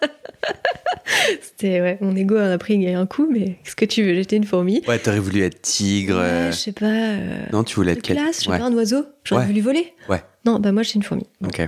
c'était 1.42 1.80
ouais, 1.80 1.99
mon 2.00 2.14
ego 2.16 2.37
en 2.37 2.50
a 2.50 2.59
pris 2.59 2.87
un 2.95 3.06
coup, 3.06 3.28
mais 3.30 3.56
qu'est-ce 3.64 3.76
que 3.76 3.85
tu 3.85 4.02
veux 4.02 4.14
J'étais 4.14 4.37
une 4.37 4.45
fourmi. 4.45 4.83
Ouais, 4.88 4.99
t'aurais 4.99 5.18
voulu 5.18 5.42
être 5.42 5.61
tigre. 5.62 6.16
euh, 6.18 6.47
Ouais, 6.47 6.52
je 6.52 6.56
sais 6.56 6.73
pas. 6.73 6.87
euh, 6.87 7.45
Non, 7.52 7.64
tu 7.64 7.76
voulais 7.76 7.92
être 7.92 8.02
quel 8.02 8.16
classe, 8.16 8.45
je 8.45 8.50
Ouais. 8.50 8.59
pas, 8.59 8.64
un 8.64 8.73
oiseau. 8.75 9.04
J'aurais 9.25 9.42
Ouais. 9.42 9.47
voulu 9.49 9.61
voler. 9.61 9.92
Ouais. 10.09 10.23
Non, 10.45 10.59
bah 10.61 10.73
moi 10.73 10.83
je 10.83 10.88
suis 10.90 10.97
une 10.97 11.02
fourmi. 11.02 11.25
Ok. 11.45 11.66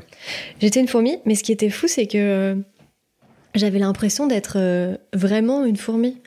J'étais 0.60 0.80
une 0.80 0.88
fourmi, 0.88 1.18
mais 1.24 1.34
ce 1.34 1.42
qui 1.42 1.52
était 1.52 1.70
fou, 1.70 1.88
c'est 1.88 2.06
que 2.06 2.16
euh, 2.18 2.54
j'avais 3.54 3.78
l'impression 3.78 4.26
d'être 4.26 4.54
euh, 4.56 4.96
vraiment 5.14 5.64
une 5.64 5.76
fourmi. 5.76 6.18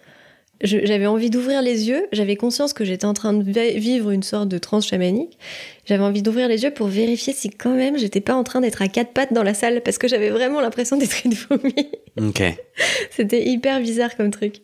J'avais 0.63 1.07
envie 1.07 1.29
d'ouvrir 1.29 1.61
les 1.61 1.87
yeux. 1.87 2.07
J'avais 2.11 2.35
conscience 2.35 2.73
que 2.73 2.85
j'étais 2.85 3.05
en 3.05 3.13
train 3.13 3.33
de 3.33 3.43
vivre 3.77 4.11
une 4.11 4.23
sorte 4.23 4.47
de 4.47 4.57
transe 4.57 4.87
chamanique. 4.87 5.37
J'avais 5.85 6.03
envie 6.03 6.21
d'ouvrir 6.21 6.47
les 6.47 6.63
yeux 6.63 6.71
pour 6.71 6.87
vérifier 6.87 7.33
si 7.33 7.49
quand 7.49 7.75
même 7.75 7.97
j'étais 7.97 8.21
pas 8.21 8.35
en 8.35 8.43
train 8.43 8.61
d'être 8.61 8.81
à 8.81 8.87
quatre 8.87 9.11
pattes 9.11 9.33
dans 9.33 9.43
la 9.43 9.53
salle 9.53 9.81
parce 9.81 9.97
que 9.97 10.07
j'avais 10.07 10.29
vraiment 10.29 10.61
l'impression 10.61 10.97
d'être 10.97 11.25
une 11.25 11.33
fourmi. 11.33 11.73
Ok. 12.19 12.43
C'était 13.11 13.47
hyper 13.47 13.79
bizarre 13.79 14.17
comme 14.17 14.31
truc. 14.31 14.57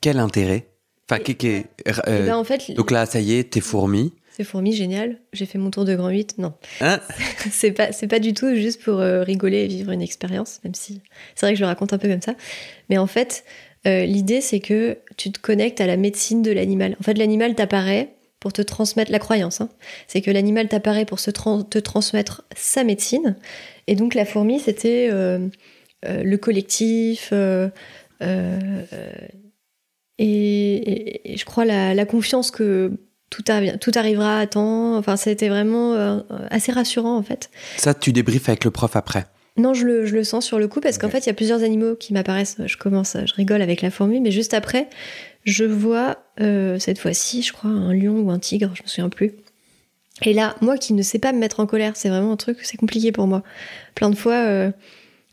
Quel 0.00 0.18
intérêt? 0.18 0.66
Enfin, 1.08 1.22
euh, 2.08 2.26
ben, 2.26 2.36
en 2.36 2.44
fait, 2.44 2.72
donc 2.72 2.90
là, 2.90 3.06
ça 3.06 3.20
y 3.20 3.34
est, 3.34 3.52
t'es 3.52 3.60
fourmi. 3.60 4.12
C'est 4.30 4.44
fourmi, 4.44 4.72
génial. 4.72 5.18
J'ai 5.34 5.44
fait 5.44 5.58
mon 5.58 5.70
tour 5.70 5.84
de 5.84 5.94
grand 5.94 6.08
8. 6.08 6.38
Non. 6.38 6.54
Hein? 6.80 7.00
C'est 7.50 7.72
pas, 7.72 7.92
c'est 7.92 8.06
pas 8.06 8.18
du 8.18 8.32
tout 8.32 8.54
juste 8.54 8.82
pour 8.82 9.00
euh, 9.00 9.22
rigoler 9.22 9.58
et 9.58 9.66
vivre 9.66 9.92
une 9.92 10.00
expérience, 10.00 10.60
même 10.64 10.74
si 10.74 11.02
c'est 11.34 11.44
vrai 11.44 11.52
que 11.52 11.58
je 11.58 11.62
le 11.62 11.66
raconte 11.66 11.92
un 11.92 11.98
peu 11.98 12.08
comme 12.08 12.22
ça. 12.22 12.34
Mais 12.88 12.96
en 12.96 13.06
fait, 13.06 13.44
euh, 13.86 14.04
l'idée, 14.04 14.40
c'est 14.40 14.60
que 14.60 14.98
tu 15.16 15.32
te 15.32 15.40
connectes 15.40 15.80
à 15.80 15.86
la 15.86 15.96
médecine 15.96 16.42
de 16.42 16.52
l'animal. 16.52 16.96
En 17.00 17.02
fait, 17.02 17.14
l'animal 17.14 17.54
t'apparaît 17.54 18.14
pour 18.40 18.52
te 18.52 18.62
transmettre 18.62 19.10
la 19.10 19.18
croyance. 19.18 19.60
Hein. 19.60 19.68
C'est 20.08 20.20
que 20.20 20.30
l'animal 20.30 20.68
t'apparaît 20.68 21.04
pour 21.04 21.20
te 21.20 21.78
transmettre 21.78 22.44
sa 22.56 22.84
médecine. 22.84 23.36
Et 23.86 23.94
donc, 23.94 24.14
la 24.14 24.24
fourmi, 24.24 24.60
c'était 24.60 25.08
euh, 25.10 25.48
euh, 26.04 26.22
le 26.22 26.36
collectif. 26.36 27.32
Et, 30.18 31.36
je 31.36 31.44
crois 31.44 31.64
la, 31.64 31.94
la 31.94 32.04
confiance 32.04 32.50
que 32.50 32.92
tout, 33.30 33.42
tout, 33.80 33.92
arrivera 33.94 34.38
à 34.38 34.46
temps. 34.46 34.96
Enfin, 34.96 35.16
c'était 35.16 35.48
vraiment 35.48 36.22
assez 36.50 36.70
rassurant 36.70 37.16
en 37.16 37.22
fait. 37.22 37.50
Ça, 37.78 37.94
tu 37.94 38.12
débriefes 38.12 38.48
avec 38.48 38.64
le 38.64 38.70
prof 38.70 38.94
après 38.94 39.26
non, 39.56 39.74
je 39.74 39.84
le, 39.84 40.06
je 40.06 40.14
le, 40.14 40.24
sens 40.24 40.46
sur 40.46 40.58
le 40.58 40.66
coup 40.66 40.80
parce 40.80 40.96
qu'en 40.96 41.10
fait, 41.10 41.20
il 41.20 41.26
y 41.26 41.30
a 41.30 41.34
plusieurs 41.34 41.62
animaux 41.62 41.94
qui 41.94 42.14
m'apparaissent. 42.14 42.56
Je 42.64 42.76
commence, 42.76 43.16
je 43.26 43.34
rigole 43.34 43.60
avec 43.60 43.82
la 43.82 43.90
fourmi, 43.90 44.20
mais 44.20 44.30
juste 44.30 44.54
après, 44.54 44.88
je 45.44 45.64
vois 45.64 46.18
euh, 46.40 46.78
cette 46.78 46.98
fois-ci, 46.98 47.42
je 47.42 47.52
crois, 47.52 47.70
un 47.70 47.92
lion 47.92 48.18
ou 48.20 48.30
un 48.30 48.38
tigre, 48.38 48.70
je 48.74 48.82
me 48.82 48.88
souviens 48.88 49.10
plus. 49.10 49.32
Et 50.22 50.32
là, 50.32 50.56
moi 50.60 50.78
qui 50.78 50.94
ne 50.94 51.02
sais 51.02 51.18
pas 51.18 51.32
me 51.32 51.38
mettre 51.38 51.60
en 51.60 51.66
colère, 51.66 51.96
c'est 51.96 52.08
vraiment 52.08 52.32
un 52.32 52.36
truc, 52.36 52.58
c'est 52.62 52.76
compliqué 52.76 53.12
pour 53.12 53.26
moi. 53.26 53.42
Plein 53.94 54.08
de 54.08 54.14
fois, 54.14 54.44
euh, 54.46 54.70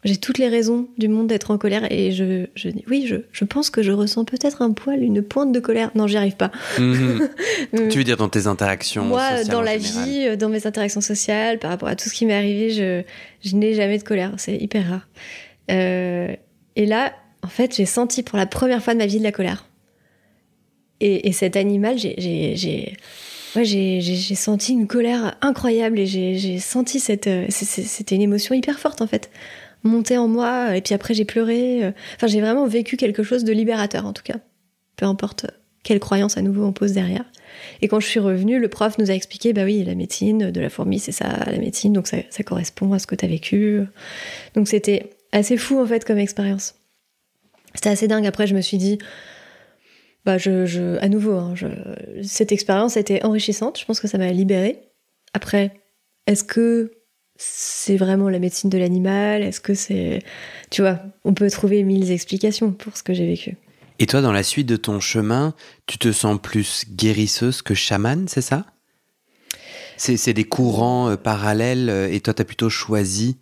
j'ai 0.06 0.16
toutes 0.16 0.38
les 0.38 0.48
raisons 0.48 0.88
du 0.98 1.10
monde 1.10 1.28
d'être 1.28 1.52
en 1.52 1.58
colère 1.58 1.92
et 1.92 2.14
je, 2.14 2.46
je 2.56 2.70
dis 2.70 2.86
oui, 2.88 3.06
je, 3.06 3.18
je, 3.34 3.44
pense 3.44 3.70
que 3.70 3.84
je 3.84 3.92
ressens 3.92 4.24
peut-être 4.24 4.62
un 4.62 4.72
poil, 4.72 5.04
une 5.04 5.22
pointe 5.22 5.52
de 5.52 5.60
colère. 5.60 5.92
Non, 5.94 6.08
j'y 6.08 6.16
arrive 6.16 6.38
pas. 6.38 6.52
Mhm. 6.78 7.28
tu 7.90 7.98
veux 7.98 8.04
dire 8.06 8.16
dans 8.16 8.30
tes 8.30 8.48
interactions 8.48 9.04
Moi, 9.04 9.44
dans 9.44 9.62
la 9.62 9.76
vie, 9.76 10.26
euh, 10.26 10.36
dans 10.38 10.48
mes 10.48 10.66
interactions 10.66 11.02
sociales, 11.02 11.60
par 11.60 11.72
rapport 11.72 11.90
à 11.90 11.98
tout 11.98 12.08
ce 12.08 12.14
qui 12.14 12.26
m'est 12.26 12.36
arrivé, 12.36 12.70
je, 12.70 13.04
je 13.44 13.56
n'ai 13.58 13.74
jamais 13.74 13.98
de 13.98 14.04
colère. 14.04 14.32
C'est 14.38 14.56
hyper 14.56 14.88
rare. 14.90 15.08
Euh, 15.70 16.34
et 16.78 16.86
là, 16.86 17.14
en 17.44 17.50
fait, 17.50 17.76
j'ai 17.76 17.86
senti 17.86 18.24
pour 18.24 18.38
la 18.38 18.46
première 18.46 18.82
fois 18.82 18.94
de 18.94 19.00
ma 19.00 19.06
vie 19.06 19.20
de 19.20 19.24
la 19.24 19.34
colère. 19.34 19.66
Et, 21.02 21.28
et 21.28 21.34
cet 21.34 21.58
animal, 21.58 21.98
j'ai 21.98 22.96
ouais, 23.56 23.66
j'ai 23.66 24.36
senti 24.36 24.72
une 24.72 24.88
colère 24.88 25.36
incroyable 25.42 26.00
et 26.00 26.06
j'ai 26.06 26.60
senti 26.60 27.02
cette. 27.02 27.28
Euh, 27.28 27.46
c'était 27.50 28.16
une 28.16 28.22
émotion 28.22 28.56
hyper 28.56 28.80
forte 28.80 29.02
en 29.02 29.08
fait 29.08 29.30
monté 29.84 30.18
en 30.18 30.28
moi, 30.28 30.76
et 30.76 30.82
puis 30.82 30.94
après 30.94 31.14
j'ai 31.14 31.26
pleuré. 31.26 31.84
Euh. 31.84 31.92
Enfin, 32.16 32.28
j'ai 32.28 32.42
vraiment 32.42 32.68
vécu 32.68 32.98
quelque 32.98 33.24
chose 33.24 33.44
de 33.44 33.54
libérateur 33.54 34.06
en 34.06 34.14
tout 34.14 34.24
cas. 34.24 34.38
Peu 34.96 35.06
importe 35.06 35.48
quelle 35.84 36.00
croyance 36.00 36.38
à 36.38 36.42
nouveau 36.42 36.66
on 36.66 36.74
pose 36.74 36.92
derrière. 36.92 37.26
Et 37.82 37.88
quand 37.88 38.00
je 38.00 38.08
suis 38.08 38.20
revenue, 38.20 38.60
le 38.60 38.68
prof 38.68 38.98
nous 38.98 39.10
a 39.10 39.14
expliqué, 39.14 39.54
bah 39.54 39.64
oui, 39.64 39.84
la 39.84 39.96
médecine 39.96 40.52
de 40.52 40.62
la 40.62 40.70
fourmi, 40.70 41.00
c'est 41.00 41.12
ça, 41.12 41.46
la 41.46 41.58
médecine, 41.58 41.94
donc 41.94 42.08
ça, 42.08 42.44
correspond 42.46 42.94
à 42.94 43.00
ce 43.00 43.08
que 43.08 43.16
tu 43.16 43.26
as 43.26 43.28
vécu. 43.28 43.82
Donc 44.56 44.68
c'était 44.68 45.10
assez 45.32 45.58
fou 45.58 45.80
en 45.80 45.86
fait 45.86 46.06
comme 46.06 46.18
expérience. 46.18 46.76
C'était 47.76 47.90
assez 47.90 48.08
dingue. 48.08 48.26
Après, 48.26 48.48
je 48.48 48.56
me 48.56 48.62
suis 48.62 48.78
dit, 48.78 48.98
bah 50.26 50.38
je, 50.38 50.98
à 50.98 51.08
nouveau, 51.08 51.34
hein, 51.34 51.54
cette 52.24 52.52
expérience 52.52 52.98
a 52.98 53.00
été 53.00 53.24
enrichissante. 53.24 53.80
Je 53.80 53.86
pense 53.86 54.00
que 54.00 54.08
ça 54.08 54.18
m'a 54.18 54.32
libérée. 54.32 54.80
Après, 55.34 55.72
est-ce 56.28 56.44
que 56.44 56.92
c'est 57.42 57.96
vraiment 57.96 58.28
la 58.28 58.38
médecine 58.38 58.70
de 58.70 58.78
l'animal 58.78 59.42
Est-ce 59.42 59.62
que 59.62 59.74
c'est... 59.74 60.22
Tu 60.70 60.82
vois, 60.82 61.00
on 61.24 61.34
peut 61.34 61.50
trouver 61.50 61.84
mille 61.84 62.12
explications 62.12 62.72
pour 62.74 62.98
ce 62.98 63.02
que 63.02 63.14
j'ai 63.14 63.26
vécu. 63.26 63.58
Et 63.98 64.06
toi, 64.06 64.22
dans 64.22 64.34
la 64.34 64.44
suite 64.44 64.68
de 64.68 64.76
ton 64.76 65.00
chemin, 65.00 65.54
tu 65.88 65.98
te 65.98 66.12
sens 66.12 66.38
plus 66.42 66.86
guérisseuse 66.90 67.62
que 67.62 67.74
chamane, 67.74 68.28
c'est 68.28 68.42
ça? 68.42 68.66
C'est, 69.96 70.34
des 70.34 70.44
courants 70.44 71.10
euh, 71.10 71.16
parallèles 71.16 71.90
euh, 71.90 72.12
et 72.12 72.20
toi, 72.20 72.34
tu 72.34 72.42
as 72.42 72.46
plutôt 72.46 72.70
choisi 72.70 73.38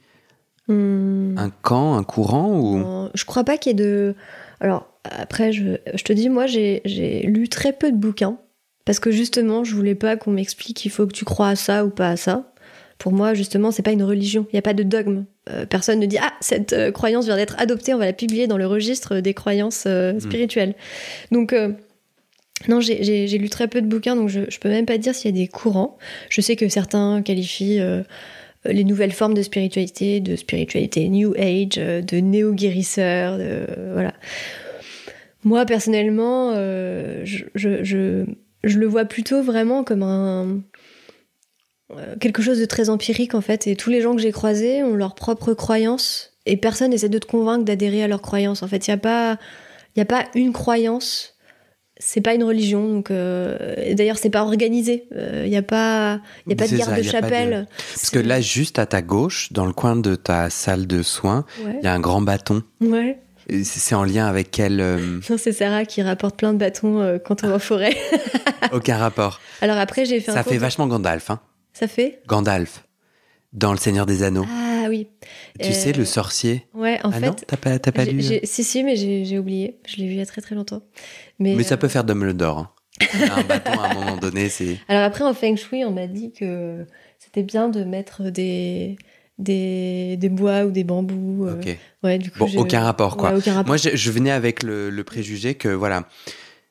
hmm. 0.68 1.38
un 1.38 1.50
camp, 1.50 1.96
un 1.96 2.04
courant 2.04 2.56
ou... 2.60 3.10
je 3.14 3.26
crois 3.26 3.44
pas 3.44 3.58
qu'il 3.58 3.72
y 3.72 3.74
ait 3.74 3.86
de... 3.86 4.16
Alors, 4.60 4.88
après, 5.04 5.52
je, 5.52 5.78
je 5.94 6.04
te 6.04 6.14
dis, 6.14 6.30
moi, 6.30 6.46
j'ai, 6.46 6.82
j'ai 6.86 7.24
lu 7.24 7.50
très 7.50 7.74
peu 7.74 7.92
de 7.92 7.98
bouquins 7.98 8.38
parce 8.86 9.00
que 9.00 9.12
justement, 9.12 9.64
je 9.64 9.76
voulais 9.76 9.96
pas 9.96 10.18
qu'on 10.18 10.32
m'explique 10.32 10.78
qu'il 10.78 10.92
faut 10.92 11.06
que 11.08 11.14
tu 11.14 11.26
crois 11.26 11.50
à 11.50 11.56
ça 11.56 11.84
ou 11.84 11.90
pas 11.90 12.10
à 12.10 12.18
ça. 12.18 12.54
Pour 12.98 13.12
moi, 13.12 13.34
justement, 13.34 13.72
c'est 13.72 13.84
pas 13.84 13.92
une 13.92 14.04
religion. 14.04 14.48
Il 14.52 14.56
n'y 14.56 14.60
a 14.60 14.64
pas 14.64 14.74
de 14.74 14.84
dogme. 14.84 15.26
Euh, 15.50 15.66
personne 15.66 16.00
ne 16.00 16.06
dit 16.06 16.18
ah 16.20 16.34
cette 16.42 16.74
euh, 16.74 16.92
croyance 16.92 17.26
vient 17.26 17.36
d'être 17.36 17.56
adoptée, 17.60 17.94
on 17.94 17.98
va 17.98 18.06
la 18.06 18.14
publier 18.14 18.48
dans 18.48 18.58
le 18.58 18.66
registre 18.66 19.20
des 19.20 19.34
croyances 19.34 19.86
euh, 19.88 20.14
hmm. 20.14 20.20
spirituelles. 20.20 20.76
Donc 21.32 21.56
non, 22.68 22.82
j'ai 22.82 23.28
lu 23.38 23.50
très 23.50 23.68
peu 23.68 23.82
de 23.82 23.88
bouquins, 23.88 24.16
donc 24.16 24.30
je, 24.30 24.42
je 24.50 24.60
peux 24.60 24.70
même 24.70 24.88
pas 24.88 24.98
dire 24.98 25.14
s'il 25.14 25.36
y 25.36 25.40
a 25.40 25.44
des 25.44 25.48
courants. 25.48 25.98
Je 26.30 26.42
sais 26.42 26.56
que 26.56 26.68
certains 26.70 27.22
qualifient 27.22 27.80
les 28.66 28.84
nouvelles 28.84 29.12
formes 29.12 29.36
de 29.36 29.44
spiritualité, 29.44 30.22
de 30.22 30.36
spiritualité 30.36 31.08
New 31.08 31.36
Age, 31.38 31.76
de 31.78 32.18
néo-guérisseur, 32.18 33.40
voilà. 33.94 34.16
Moi, 35.44 35.68
personnellement, 35.68 36.56
je, 36.56 37.44
je, 37.54 37.84
je, 37.84 38.26
je, 38.64 38.80
le 38.80 38.88
vois 38.88 39.06
plutôt 39.06 39.44
vraiment 39.44 39.84
comme 39.84 40.02
un, 40.02 40.62
quelque 42.20 42.42
chose 42.42 42.60
de 42.60 42.66
très 42.66 42.90
empirique 42.90 43.34
en 43.34 43.42
fait. 43.42 43.68
Et 43.68 43.76
tous 43.76 43.90
les 43.90 44.02
gens 44.02 44.16
que 44.16 44.22
j'ai 44.22 44.32
croisés 44.32 44.84
ont 44.84 44.96
leurs 44.96 45.16
propres 45.16 45.54
croyances 45.54 46.34
et 46.48 46.58
personne 46.58 46.92
n'essaie 46.92 47.10
de 47.10 47.20
te 47.20 47.28
convaincre 47.28 47.66
d'adhérer 47.66 48.04
à 48.04 48.08
leurs 48.08 48.22
croyances. 48.22 48.64
En 48.64 48.68
fait, 48.68 48.88
il 48.88 48.90
n'y 48.90 48.96
a, 48.96 48.98
pas, 48.98 49.38
y 49.96 50.02
a 50.02 50.06
pas 50.06 50.26
une 50.34 50.54
croyance. 50.54 51.34
C'est 52.00 52.22
pas 52.22 52.36
une 52.36 52.44
religion, 52.44 52.88
donc 52.88 53.10
euh, 53.10 53.96
d'ailleurs 53.96 54.20
c'est 54.20 54.30
pas 54.30 54.44
organisé. 54.44 55.08
Il 55.12 55.18
euh, 55.18 55.48
n'y 55.48 55.58
a 55.58 55.64
pas, 55.64 56.22
y 56.46 56.54
a 56.54 56.56
pas 56.56 56.68
de 56.68 56.78
garde 56.78 56.96
de 56.96 57.02
chapelle. 57.02 57.68
Parce 57.96 58.12
que 58.12 58.20
là, 58.20 58.40
juste 58.40 58.78
à 58.78 58.86
ta 58.86 59.02
gauche, 59.02 59.52
dans 59.52 59.66
le 59.66 59.74
coin 59.74 59.96
de 59.96 60.14
ta 60.14 60.52
salle 60.52 60.86
de 60.86 61.02
soins, 61.02 61.44
il 61.60 61.84
y 61.84 61.88
a 61.88 61.94
un 61.94 62.00
grand 62.00 62.22
bâton. 62.22 62.62
Ouais. 62.82 63.18
C'est 63.64 63.96
en 63.96 64.04
lien 64.04 64.28
avec 64.28 64.52
quel 64.52 64.78
Non, 65.30 65.38
c'est 65.40 65.54
Sarah 65.54 65.86
qui 65.86 66.04
rapporte 66.04 66.38
plein 66.38 66.54
de 66.54 66.60
bâtons 66.60 67.20
quand 67.26 67.44
on 67.44 67.48
va 67.48 67.56
en 67.56 67.60
forêt. 67.60 67.98
Aucun 68.72 68.98
rapport. 68.98 69.42
Alors 69.62 69.78
après, 69.78 70.06
j'ai 70.06 70.20
fait. 70.20 70.32
Ça 70.32 70.44
fait 70.44 70.58
vachement 70.58 70.86
Gandalf, 70.86 71.32
hein 71.32 71.40
ça 71.78 71.88
fait 71.88 72.24
Gandalf, 72.26 72.88
dans 73.54 73.72
Le 73.72 73.78
Seigneur 73.78 74.08
des 74.08 74.24
Anneaux. 74.24 74.48
Ah 74.50 74.88
oui. 74.90 75.10
Tu 75.62 75.74
sais, 75.74 75.94
le 75.94 76.02
euh, 76.02 76.06
sorcier. 76.06 76.66
Ouais, 76.74 77.00
en 77.04 77.12
ah 77.12 77.20
fait. 77.20 77.28
Non, 77.28 77.36
t'as 77.36 77.56
pas, 77.56 77.78
pas 77.78 78.06
lu 78.06 78.20
euh 78.20 78.40
Si, 78.46 78.64
si, 78.64 78.84
mais 78.84 78.96
j'ai 78.96 79.38
oublié. 79.38 79.78
Je 79.86 79.98
l'ai 79.98 80.08
vu 80.08 80.14
il 80.14 80.18
y 80.18 80.22
a 80.22 80.26
très 80.26 80.42
très 80.42 80.56
longtemps. 80.56 80.82
Mais, 81.38 81.54
mais 81.54 81.62
ça 81.62 81.76
euh, 81.76 81.78
peut 81.78 81.88
faire 81.88 82.04
Dumbledore. 82.04 82.58
Hein. 82.58 82.72
un 83.32 83.44
bâton 83.44 83.80
à 83.80 83.92
un 83.92 83.94
moment 83.94 84.18
donné, 84.18 84.50
c'est. 84.50 84.80
Alors 84.88 85.04
après, 85.04 85.24
en 85.24 85.36
Feng 85.36 85.56
Shui, 85.56 85.86
on 85.86 85.92
m'a 85.92 86.08
dit 86.08 86.32
que 86.32 86.84
c'était 87.20 87.44
bien 87.44 87.70
de 87.70 87.84
mettre 87.84 88.24
des. 88.32 88.98
Des, 89.38 90.18
des, 90.18 90.30
bois 90.30 90.66
ou 90.66 90.72
des 90.72 90.84
bambous. 90.84 91.48
Ok. 91.48 91.78
Ouais, 92.04 92.18
du 92.18 92.32
coup, 92.32 92.40
bon, 92.40 92.62
aucun 92.62 92.82
rapport, 92.82 93.18
quoi. 93.18 93.36
Moi, 93.68 93.78
je, 93.78 93.96
je, 93.96 94.12
venais 94.12 94.32
avec 94.32 94.64
le, 94.64 94.90
le 94.90 95.04
préjugé 95.04 95.54
que, 95.54 95.68
voilà, 95.68 96.08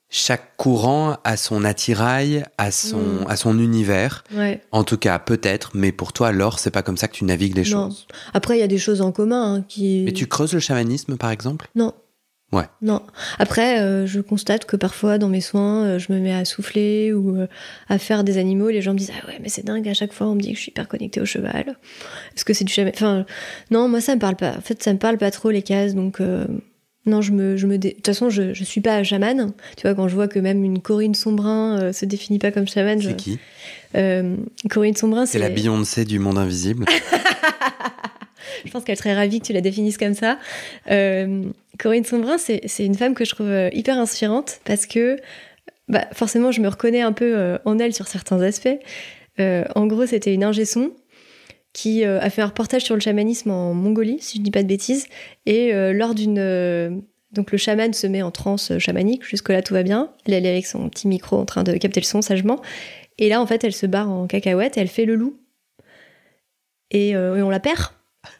chaque 0.08 0.56
courant 0.56 1.16
a 1.24 1.36
son 1.36 1.64
attirail, 1.64 2.44
a 2.58 2.70
son, 2.70 2.98
mm. 2.98 3.26
à 3.28 3.36
son 3.36 3.58
univers. 3.58 4.24
En 4.70 4.84
tout 4.84 4.98
cas, 4.98 5.18
peut-être, 5.18 5.72
mais 5.74 5.92
pour 5.92 6.12
toi, 6.12 6.28
alors, 6.28 6.58
c'est 6.58 6.70
pas 6.70 6.82
comme 6.82 6.96
ça 6.96 7.08
que 7.08 7.14
tu 7.14 7.24
navigues 7.24 7.56
les 7.56 7.64
choses. 7.64 8.06
Après, 8.32 8.56
il 8.56 8.60
y 8.60 8.64
a 8.64 8.68
des 8.68 8.78
choses 8.78 9.00
en 9.00 9.12
commun 9.12 9.54
hein, 9.54 9.64
qui. 9.68 10.02
Mais 10.04 10.12
tu 10.12 10.26
creuses 10.26 10.52
le 10.52 10.60
chamanisme, 10.60 11.16
par 11.16 11.30
exemple? 11.30 11.68
Non. 11.74 11.92
Ouais. 12.52 12.66
Non. 12.80 13.02
Après, 13.40 13.80
euh, 13.80 14.06
je 14.06 14.20
constate 14.20 14.66
que 14.66 14.76
parfois, 14.76 15.18
dans 15.18 15.28
mes 15.28 15.40
soins, 15.40 15.84
euh, 15.84 15.98
je 15.98 16.12
me 16.12 16.20
mets 16.20 16.32
à 16.32 16.44
souffler 16.44 17.12
ou 17.12 17.36
euh, 17.36 17.48
à 17.88 17.98
faire 17.98 18.22
des 18.22 18.38
animaux. 18.38 18.68
Les 18.68 18.82
gens 18.82 18.92
me 18.92 18.98
disent 18.98 19.10
Ah 19.20 19.26
ouais, 19.26 19.38
mais 19.42 19.48
c'est 19.48 19.64
dingue, 19.64 19.88
à 19.88 19.94
chaque 19.94 20.12
fois, 20.12 20.28
on 20.28 20.36
me 20.36 20.40
dit 20.40 20.50
que 20.50 20.56
je 20.56 20.62
suis 20.62 20.70
hyper 20.70 20.86
connectée 20.86 21.20
au 21.20 21.24
cheval. 21.24 21.76
Est-ce 22.36 22.44
que 22.44 22.54
c'est 22.54 22.64
du 22.64 22.72
cheval 22.72 22.92
Enfin, 22.94 23.26
non, 23.72 23.88
moi, 23.88 24.00
ça 24.00 24.14
me 24.14 24.20
parle 24.20 24.36
pas. 24.36 24.52
En 24.56 24.60
fait, 24.60 24.80
ça 24.80 24.92
me 24.92 24.98
parle 24.98 25.18
pas 25.18 25.32
trop, 25.32 25.50
les 25.50 25.62
cases, 25.62 25.96
donc. 25.96 26.20
Non, 27.06 27.20
je 27.20 27.30
me, 27.30 27.56
je 27.56 27.68
me 27.68 27.78
de 27.78 27.90
toute 27.90 28.06
façon, 28.06 28.30
je, 28.30 28.52
je 28.52 28.64
suis 28.64 28.80
pas 28.80 29.02
chamane. 29.04 29.52
Tu 29.76 29.82
vois, 29.82 29.94
quand 29.94 30.08
je 30.08 30.14
vois 30.14 30.26
que 30.26 30.40
même 30.40 30.64
une 30.64 30.80
Corinne 30.80 31.14
Sombrin 31.14 31.80
euh, 31.80 31.92
se 31.92 32.04
définit 32.04 32.40
pas 32.40 32.50
comme 32.50 32.66
chamane. 32.66 33.00
C'est 33.00 33.16
qui? 33.16 33.38
Euh, 33.94 34.36
Corinne 34.68 34.96
Sombrin, 34.96 35.24
c'est 35.24 35.38
la 35.38 35.48
Beyoncé 35.48 36.04
du 36.04 36.18
monde 36.18 36.36
invisible. 36.36 36.84
je 38.64 38.70
pense 38.72 38.82
qu'elle 38.82 38.96
serait 38.96 39.14
ravie 39.14 39.40
que 39.40 39.46
tu 39.46 39.52
la 39.52 39.60
définisses 39.60 39.98
comme 39.98 40.14
ça. 40.14 40.38
Euh, 40.90 41.44
Corinne 41.78 42.04
Sombrin, 42.04 42.38
c'est 42.38 42.84
une 42.84 42.96
femme 42.96 43.14
que 43.14 43.24
je 43.24 43.30
trouve 43.30 43.52
hyper 43.72 43.98
inspirante 43.98 44.60
parce 44.64 44.86
que 44.86 45.16
bah, 45.88 46.06
forcément, 46.12 46.50
je 46.50 46.60
me 46.60 46.68
reconnais 46.68 47.02
un 47.02 47.12
peu 47.12 47.58
en 47.64 47.78
elle 47.78 47.94
sur 47.94 48.08
certains 48.08 48.40
aspects. 48.40 48.78
en 49.38 49.86
gros, 49.86 50.06
c'était 50.06 50.34
une 50.34 50.42
ingé 50.42 50.64
son 50.64 50.90
qui 51.76 52.06
euh, 52.06 52.18
a 52.20 52.30
fait 52.30 52.40
un 52.40 52.46
reportage 52.46 52.84
sur 52.84 52.94
le 52.94 53.02
chamanisme 53.02 53.50
en 53.50 53.74
Mongolie, 53.74 54.16
si 54.22 54.36
je 54.36 54.40
ne 54.40 54.44
dis 54.44 54.50
pas 54.50 54.62
de 54.62 54.66
bêtises, 54.66 55.08
et 55.44 55.74
euh, 55.74 55.92
lors 55.92 56.14
d'une 56.14 56.38
euh, 56.38 56.88
Donc 57.32 57.52
le 57.52 57.58
chaman 57.58 57.92
se 57.92 58.06
met 58.06 58.22
en 58.22 58.30
transe 58.30 58.78
chamanique, 58.78 59.22
jusque-là 59.22 59.60
tout 59.60 59.74
va 59.74 59.82
bien. 59.82 60.10
Elle 60.24 60.46
est 60.46 60.48
avec 60.48 60.64
son 60.64 60.88
petit 60.88 61.06
micro 61.06 61.36
en 61.36 61.44
train 61.44 61.64
de 61.64 61.76
capter 61.76 62.00
le 62.00 62.06
son 62.06 62.22
sagement. 62.22 62.62
Et 63.18 63.28
là, 63.28 63.42
en 63.42 63.46
fait, 63.46 63.62
elle 63.62 63.74
se 63.74 63.84
barre 63.84 64.10
en 64.10 64.26
cacahuète 64.26 64.78
elle 64.78 64.88
fait 64.88 65.04
le 65.04 65.16
loup. 65.16 65.38
Et, 66.90 67.10
et 67.10 67.16
on 67.16 67.50
la 67.50 67.60
perd. 67.60 67.88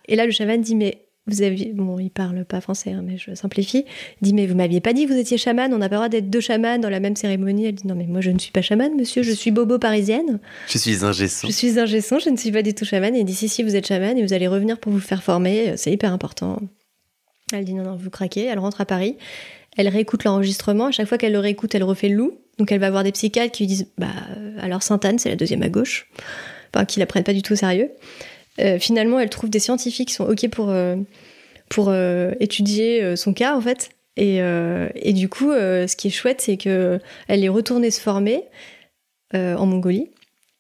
Et 0.09 0.17
là, 0.17 0.25
le 0.25 0.33
chaman 0.33 0.59
dit 0.59 0.75
Mais 0.75 1.06
vous 1.27 1.43
avez. 1.43 1.73
Bon, 1.75 1.99
il 1.99 2.11
parle 2.11 2.45
pas 2.45 2.61
français, 2.61 2.93
hein, 2.93 3.03
mais 3.05 3.19
je 3.19 3.35
simplifie. 3.35 3.85
Il 4.21 4.25
dit 4.25 4.35
Mais 4.35 4.47
vous 4.47 4.55
m'aviez 4.55 4.81
pas 4.81 4.93
dit 4.93 5.07
que 5.07 5.13
vous 5.13 5.19
étiez 5.19 5.37
chaman 5.39 5.73
On 5.75 5.79
n'a 5.79 5.89
pas 5.89 5.97
le 5.97 5.99
droit 5.99 6.09
d'être 6.09 6.31
deux 6.31 6.41
chamans 6.41 6.79
dans 6.79 6.89
la 6.89 7.01
même 7.01 7.17
cérémonie. 7.17 7.67
Elle 7.67 7.75
dit 7.75 7.87
Non, 7.87 7.97
mais 7.97 8.07
moi, 8.07 8.21
je 8.21 8.31
ne 8.31 8.39
suis 8.39 8.53
pas 8.53 8.63
chaman, 8.63 8.95
monsieur, 8.97 9.23
je 9.23 9.33
suis 9.33 9.51
bobo 9.51 9.79
parisienne. 9.79 10.39
Je 10.69 10.79
suis 10.79 11.05
un 11.05 11.13
gesson. 11.13 11.49
Je 11.49 11.53
suis 11.53 11.81
un 11.81 11.87
gesson, 11.87 12.19
je 12.21 12.31
ne 12.31 12.37
suis 12.37 12.53
pas 12.53 12.63
du 12.63 12.75
tout 12.75 12.85
chaman. 12.85 13.15
Et 13.15 13.21
il 13.21 13.25
dit 13.25 13.35
Si, 13.35 13.49
si, 13.49 13.63
vous 13.65 13.75
êtes 13.75 13.87
chaman 13.87 14.17
et 14.17 14.23
vous 14.23 14.33
allez 14.33 14.47
revenir 14.47 14.79
pour 14.79 14.93
vous 14.93 15.01
faire 15.01 15.23
former, 15.23 15.77
c'est 15.77 15.91
hyper 15.91 16.13
important. 16.13 16.61
Elle 17.53 17.65
dit 17.65 17.75
Non, 17.75 17.83
non, 17.83 17.97
vous 17.97 18.11
craquez. 18.11 18.45
Elle 18.45 18.61
rentre 18.61 18.81
à 18.81 18.87
Paris. 18.87 19.17
Elle 19.77 19.89
réécoute 19.89 20.23
l'enregistrement. 20.23 20.87
À 20.87 20.91
chaque 20.93 21.09
fois 21.09 21.19
qu'elle 21.19 21.33
le 21.33 21.41
réécoute, 21.41 21.75
elle 21.75 21.85
refait 21.85 22.09
le 22.09 22.17
loup. 22.17 22.39
Donc 22.59 22.71
elle 22.71 22.81
va 22.81 22.91
voir 22.91 23.03
des 23.03 23.13
psychiatres 23.13 23.53
qui 23.53 23.65
lui 23.65 23.69
disent 23.69 23.89
Bah, 23.99 24.07
alors 24.61 24.83
Sainte-Anne, 24.83 25.19
c'est 25.19 25.29
la 25.29 25.37
deuxième 25.37 25.63
à 25.63 25.69
gauche. 25.69 26.09
Enfin, 26.73 26.85
qui 26.85 27.01
la 27.01 27.07
prennent 27.07 27.25
pas 27.25 27.33
du 27.33 27.43
tout 27.43 27.55
au 27.55 27.57
sérieux. 27.57 27.91
Euh, 28.61 28.79
finalement, 28.79 29.19
elle 29.21 29.31
trouve 29.31 29.51
des 29.51 29.59
scientifiques 29.59 30.09
qui 30.09 30.15
sont 30.15 30.25
OK 30.29 30.49
pour, 30.49 30.71
euh, 30.71 30.97
pour 31.69 31.89
euh, 31.89 32.33
étudier 32.41 33.17
son 33.17 33.33
cas, 33.33 33.57
en 33.57 33.61
fait. 33.61 33.91
Et, 34.19 34.39
et 34.39 35.13
du 35.13 35.29
coup, 35.29 35.51
ce 35.53 35.95
qui 35.95 36.07
est 36.09 36.11
chouette, 36.11 36.41
c'est 36.41 36.57
que 36.57 36.99
elle 37.29 37.45
est 37.45 37.51
retournée 37.51 37.91
se 37.91 38.01
former 38.01 38.45
en 39.35 39.67
Mongolie. 39.67 40.09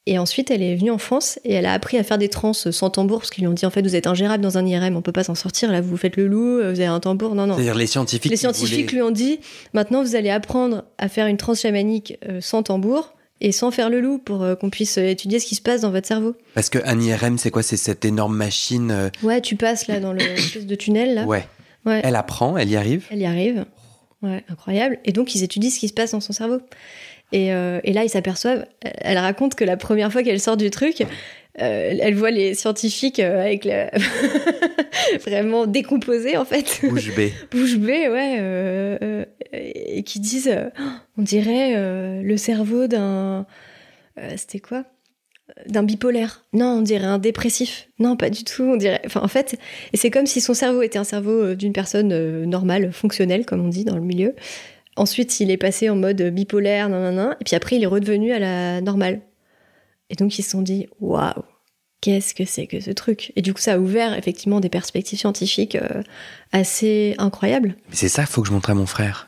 Et 0.08 0.18
ensuite, 0.18 0.50
elle 0.52 0.62
est 0.62 0.76
venue 0.76 0.90
en 0.92 0.98
France 0.98 1.40
et 1.44 1.54
elle 1.54 1.64
a 1.66 1.72
appris 1.72 1.96
à 1.96 2.04
faire 2.04 2.18
des 2.18 2.28
trans 2.28 2.52
sans 2.52 2.90
tambour 2.90 3.18
parce 3.20 3.30
qu'ils 3.30 3.42
lui 3.42 3.48
ont 3.48 3.54
dit 3.54 3.64
en 3.66 3.70
fait, 3.70 3.80
vous 3.82 3.96
êtes 3.96 4.06
ingérable 4.06 4.42
dans 4.42 4.56
un 4.58 4.64
IRM, 4.64 4.94
on 4.94 5.02
peut 5.02 5.10
pas 5.10 5.24
s'en 5.24 5.34
sortir. 5.34 5.72
Là, 5.72 5.80
vous 5.80 5.96
faites 5.96 6.16
le 6.16 6.28
loup, 6.28 6.58
vous 6.58 6.62
avez 6.62 6.84
un 6.84 7.00
tambour. 7.00 7.34
Non, 7.34 7.46
non. 7.46 7.54
C'est-à-dire 7.54 7.74
les 7.74 7.86
scientifiques. 7.88 8.30
Les 8.30 8.36
scientifiques 8.36 8.90
voulaient- 8.90 8.92
lui 8.92 9.02
ont 9.02 9.10
dit 9.10 9.40
maintenant, 9.72 10.02
vous 10.04 10.14
allez 10.14 10.30
apprendre 10.30 10.84
à 10.98 11.08
faire 11.08 11.26
une 11.26 11.38
transe 11.38 11.62
chamanique 11.62 12.18
sans 12.40 12.62
tambour 12.62 13.14
et 13.40 13.52
sans 13.52 13.70
faire 13.70 13.90
le 13.90 14.00
loup 14.00 14.18
pour 14.18 14.42
euh, 14.42 14.54
qu'on 14.54 14.70
puisse 14.70 14.98
euh, 14.98 15.06
étudier 15.08 15.38
ce 15.40 15.46
qui 15.46 15.54
se 15.54 15.62
passe 15.62 15.82
dans 15.82 15.90
votre 15.90 16.06
cerveau. 16.06 16.34
Parce 16.54 16.70
que 16.70 16.78
un 16.84 17.00
IRM, 17.00 17.38
c'est 17.38 17.50
quoi? 17.50 17.62
C'est 17.62 17.76
cette 17.76 18.04
énorme 18.04 18.36
machine. 18.36 18.90
euh, 18.90 19.10
Ouais, 19.22 19.40
tu 19.40 19.56
passes 19.56 19.86
là 19.88 20.00
dans 20.00 20.12
le 20.12 20.20
espèce 20.38 20.66
de 20.66 20.74
tunnel 20.74 21.14
là. 21.14 21.24
Ouais. 21.24 21.46
Ouais. 21.84 22.00
Elle 22.02 22.16
apprend, 22.16 22.56
elle 22.56 22.68
y 22.70 22.76
arrive. 22.76 23.04
Elle 23.10 23.20
y 23.20 23.26
arrive. 23.26 23.64
Ouais, 24.22 24.42
incroyable. 24.48 24.98
Et 25.04 25.12
donc, 25.12 25.34
ils 25.34 25.42
étudient 25.44 25.70
ce 25.70 25.78
qui 25.78 25.88
se 25.88 25.92
passe 25.92 26.12
dans 26.12 26.20
son 26.20 26.32
cerveau. 26.32 26.58
Et, 27.32 27.52
euh, 27.52 27.80
et 27.84 27.92
là, 27.92 28.02
ils 28.04 28.08
s'aperçoivent, 28.08 28.64
elle 28.82 29.18
raconte 29.18 29.54
que 29.54 29.64
la 29.64 29.76
première 29.76 30.10
fois 30.12 30.22
qu'elle 30.22 30.40
sort 30.40 30.56
du 30.56 30.70
truc, 30.70 31.04
euh, 31.60 31.96
elle 32.00 32.14
voit 32.14 32.30
les 32.30 32.54
scientifiques 32.54 33.20
euh, 33.20 33.40
avec 33.40 33.64
la... 33.64 33.90
vraiment 35.24 35.66
décomposés, 35.66 36.36
en 36.36 36.44
fait. 36.44 36.80
Bouche 36.82 37.14
bée. 37.14 37.32
Bouche 37.50 37.76
bée, 37.76 38.08
ouais. 38.08 38.36
euh, 38.40 39.24
et 39.52 40.02
qui 40.02 40.20
disent, 40.20 40.48
euh, 40.48 40.68
on 41.16 41.22
dirait 41.22 41.74
euh, 41.76 42.22
le 42.22 42.36
cerveau 42.36 42.86
d'un... 42.86 43.46
C'était 44.36 44.60
quoi? 44.60 44.84
D'un 45.66 45.82
bipolaire. 45.82 46.44
Non, 46.54 46.78
on 46.78 46.82
dirait 46.82 47.04
un 47.04 47.18
dépressif. 47.18 47.88
Non, 47.98 48.16
pas 48.16 48.30
du 48.30 48.44
tout. 48.44 48.62
On 48.62 48.76
dirait. 48.76 49.02
Enfin, 49.04 49.20
en 49.22 49.28
fait, 49.28 49.58
et 49.92 49.98
c'est 49.98 50.10
comme 50.10 50.24
si 50.24 50.40
son 50.40 50.54
cerveau 50.54 50.80
était 50.80 50.98
un 50.98 51.04
cerveau 51.04 51.54
d'une 51.54 51.74
personne 51.74 52.44
normale, 52.44 52.92
fonctionnelle, 52.92 53.44
comme 53.44 53.62
on 53.62 53.68
dit 53.68 53.84
dans 53.84 53.94
le 53.94 54.00
milieu. 54.00 54.34
Ensuite, 54.96 55.38
il 55.40 55.50
est 55.50 55.58
passé 55.58 55.90
en 55.90 55.96
mode 55.96 56.22
bipolaire, 56.22 56.88
nan, 56.88 57.02
nan, 57.02 57.14
nan, 57.14 57.36
et 57.38 57.44
puis 57.44 57.54
après, 57.54 57.76
il 57.76 57.82
est 57.82 57.86
redevenu 57.86 58.32
à 58.32 58.38
la 58.38 58.80
normale. 58.80 59.20
Et 60.10 60.14
donc, 60.14 60.38
ils 60.38 60.42
se 60.42 60.50
sont 60.50 60.62
dit, 60.62 60.86
waouh, 61.00 61.42
qu'est-ce 62.00 62.34
que 62.34 62.44
c'est 62.44 62.66
que 62.66 62.80
ce 62.80 62.90
truc? 62.90 63.32
Et 63.36 63.42
du 63.42 63.52
coup, 63.54 63.60
ça 63.60 63.74
a 63.74 63.78
ouvert 63.78 64.16
effectivement 64.16 64.60
des 64.60 64.68
perspectives 64.68 65.18
scientifiques 65.18 65.76
euh, 65.76 66.02
assez 66.52 67.14
incroyables. 67.18 67.76
Mais 67.90 67.96
c'est 67.96 68.08
ça, 68.08 68.26
faut 68.26 68.42
que 68.42 68.48
je 68.48 68.52
montre 68.52 68.70
à 68.70 68.74
mon 68.74 68.86
frère. 68.86 69.26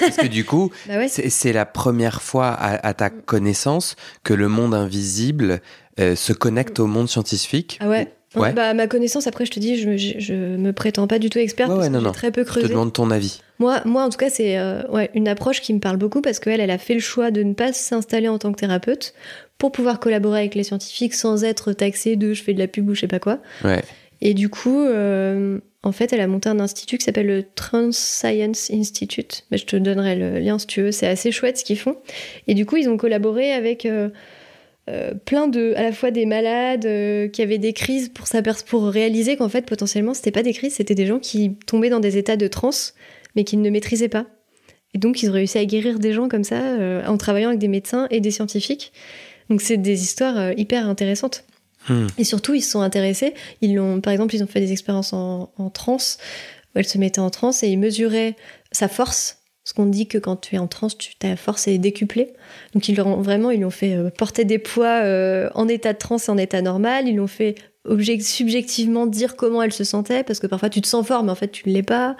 Parce 0.00 0.16
que 0.16 0.26
du 0.26 0.44
coup, 0.44 0.70
Bah 0.88 0.96
ouais, 0.98 1.08
c'est 1.08 1.52
la 1.52 1.66
première 1.66 2.22
fois 2.22 2.48
à, 2.48 2.86
à 2.86 2.94
ta 2.94 3.10
connaissance 3.10 3.96
que 4.22 4.32
le 4.34 4.48
monde 4.48 4.74
invisible 4.74 5.60
euh, 6.00 6.16
se 6.16 6.32
connecte 6.32 6.80
au 6.80 6.86
monde 6.86 7.08
scientifique. 7.08 7.78
Ah 7.80 7.88
ouais. 7.88 8.08
Ouais. 8.34 8.52
Bah, 8.52 8.70
à 8.70 8.74
ma 8.74 8.88
connaissance, 8.88 9.28
après, 9.28 9.46
je 9.46 9.52
te 9.52 9.60
dis, 9.60 9.76
je, 9.80 9.96
je, 9.96 10.18
je 10.18 10.34
me 10.34 10.72
prétends 10.72 11.06
pas 11.06 11.20
du 11.20 11.30
tout 11.30 11.38
experte 11.38 11.70
Ouais, 11.70 11.76
parce 11.76 11.90
non, 11.90 12.00
que 12.00 12.04
non. 12.06 12.10
très 12.12 12.32
peu 12.32 12.40
Je 12.40 12.46
te 12.46 12.50
creusé. 12.50 12.68
demande 12.68 12.92
ton 12.92 13.12
avis. 13.12 13.40
Moi, 13.60 13.80
moi, 13.84 14.02
en 14.02 14.10
tout 14.10 14.16
cas, 14.18 14.28
c'est 14.28 14.58
euh, 14.58 14.82
ouais, 14.88 15.08
une 15.14 15.28
approche 15.28 15.60
qui 15.60 15.72
me 15.72 15.78
parle 15.78 15.98
beaucoup 15.98 16.20
parce 16.20 16.40
qu'elle, 16.40 16.58
elle 16.60 16.72
a 16.72 16.78
fait 16.78 16.94
le 16.94 17.00
choix 17.00 17.30
de 17.30 17.44
ne 17.44 17.54
pas 17.54 17.72
s'installer 17.72 18.26
en 18.26 18.38
tant 18.40 18.50
que 18.50 18.58
thérapeute 18.58 19.14
pour 19.64 19.72
pouvoir 19.72 19.98
collaborer 19.98 20.40
avec 20.40 20.54
les 20.56 20.62
scientifiques 20.62 21.14
sans 21.14 21.42
être 21.42 21.72
taxée 21.72 22.16
de 22.16 22.34
je 22.34 22.42
fais 22.42 22.52
de 22.52 22.58
la 22.58 22.68
pub 22.68 22.86
ou 22.86 22.94
je 22.94 23.00
sais 23.00 23.08
pas 23.08 23.18
quoi. 23.18 23.38
Ouais. 23.64 23.80
Et 24.20 24.34
du 24.34 24.50
coup, 24.50 24.78
euh, 24.78 25.58
en 25.82 25.90
fait, 25.90 26.12
elle 26.12 26.20
a 26.20 26.26
monté 26.26 26.50
un 26.50 26.60
institut 26.60 26.98
qui 26.98 27.04
s'appelle 27.06 27.28
le 27.28 27.44
Trans 27.54 27.90
Science 27.90 28.70
Institute. 28.70 29.46
Mais 29.50 29.56
je 29.56 29.64
te 29.64 29.76
donnerai 29.76 30.16
le 30.16 30.38
lien 30.38 30.58
si 30.58 30.66
tu 30.66 30.82
veux. 30.82 30.92
C'est 30.92 31.06
assez 31.06 31.32
chouette 31.32 31.56
ce 31.56 31.64
qu'ils 31.64 31.78
font. 31.78 31.96
Et 32.46 32.52
du 32.52 32.66
coup, 32.66 32.76
ils 32.76 32.90
ont 32.90 32.98
collaboré 32.98 33.54
avec 33.54 33.86
euh, 33.86 34.10
euh, 34.90 35.14
plein 35.14 35.48
de, 35.48 35.72
à 35.78 35.82
la 35.82 35.92
fois 35.92 36.10
des 36.10 36.26
malades 36.26 36.86
qui 37.30 37.40
avaient 37.40 37.56
des 37.56 37.72
crises 37.72 38.10
pour, 38.10 38.26
pour 38.66 38.84
réaliser 38.84 39.38
qu'en 39.38 39.48
fait, 39.48 39.64
potentiellement, 39.64 40.12
c'était 40.12 40.30
pas 40.30 40.42
des 40.42 40.52
crises, 40.52 40.74
c'était 40.74 40.94
des 40.94 41.06
gens 41.06 41.20
qui 41.20 41.54
tombaient 41.66 41.88
dans 41.88 42.00
des 42.00 42.18
états 42.18 42.36
de 42.36 42.48
transe, 42.48 42.92
mais 43.34 43.44
qu'ils 43.44 43.62
ne 43.62 43.70
maîtrisaient 43.70 44.10
pas. 44.10 44.26
Et 44.92 44.98
donc, 44.98 45.22
ils 45.22 45.30
ont 45.30 45.32
réussi 45.32 45.56
à 45.56 45.64
guérir 45.64 45.98
des 45.98 46.12
gens 46.12 46.28
comme 46.28 46.44
ça 46.44 46.60
en 47.06 47.16
travaillant 47.16 47.48
avec 47.48 47.60
des 47.60 47.68
médecins 47.68 48.08
et 48.10 48.20
des 48.20 48.30
scientifiques. 48.30 48.92
Donc, 49.50 49.60
c'est 49.60 49.76
des 49.76 50.02
histoires 50.02 50.38
euh, 50.38 50.52
hyper 50.56 50.88
intéressantes. 50.88 51.44
Hmm. 51.88 52.06
Et 52.16 52.24
surtout, 52.24 52.54
ils 52.54 52.62
se 52.62 52.70
sont 52.70 52.80
intéressés. 52.80 53.34
Ils 53.60 53.74
l'ont, 53.74 54.00
par 54.00 54.12
exemple, 54.12 54.34
ils 54.34 54.42
ont 54.42 54.46
fait 54.46 54.60
des 54.60 54.72
expériences 54.72 55.12
en, 55.12 55.52
en 55.58 55.70
transe, 55.70 56.18
où 56.74 56.78
elle 56.78 56.86
se 56.86 56.98
mettait 56.98 57.20
en 57.20 57.30
transe 57.30 57.62
et 57.62 57.68
ils 57.68 57.78
mesuraient 57.78 58.36
sa 58.72 58.88
force. 58.88 59.38
Parce 59.62 59.72
qu'on 59.72 59.86
dit 59.86 60.06
que 60.06 60.18
quand 60.18 60.36
tu 60.36 60.56
es 60.56 60.58
en 60.58 60.66
transe, 60.66 60.96
tu, 60.98 61.14
ta 61.16 61.36
force 61.36 61.68
est 61.68 61.78
décuplée. 61.78 62.32
Donc, 62.74 62.88
ils 62.88 62.96
l'ont 62.96 63.20
vraiment, 63.20 63.50
ils 63.50 63.60
l'ont 63.60 63.70
fait 63.70 63.94
euh, 63.94 64.10
porter 64.10 64.44
des 64.44 64.58
poids 64.58 65.02
euh, 65.02 65.48
en 65.54 65.68
état 65.68 65.92
de 65.92 65.98
transe 65.98 66.28
et 66.28 66.30
en 66.30 66.38
état 66.38 66.60
normal. 66.60 67.08
Ils 67.08 67.16
l'ont 67.16 67.26
fait 67.26 67.54
object- 67.86 68.26
subjectivement 68.26 69.06
dire 69.06 69.36
comment 69.36 69.62
elle 69.62 69.72
se 69.72 69.84
sentait, 69.84 70.22
parce 70.22 70.38
que 70.38 70.46
parfois 70.46 70.70
tu 70.70 70.80
te 70.80 70.86
sens 70.86 71.06
fort, 71.06 71.22
mais 71.22 71.30
en 71.30 71.34
fait 71.34 71.48
tu 71.48 71.68
ne 71.68 71.74
l'es 71.74 71.82
pas. 71.82 72.16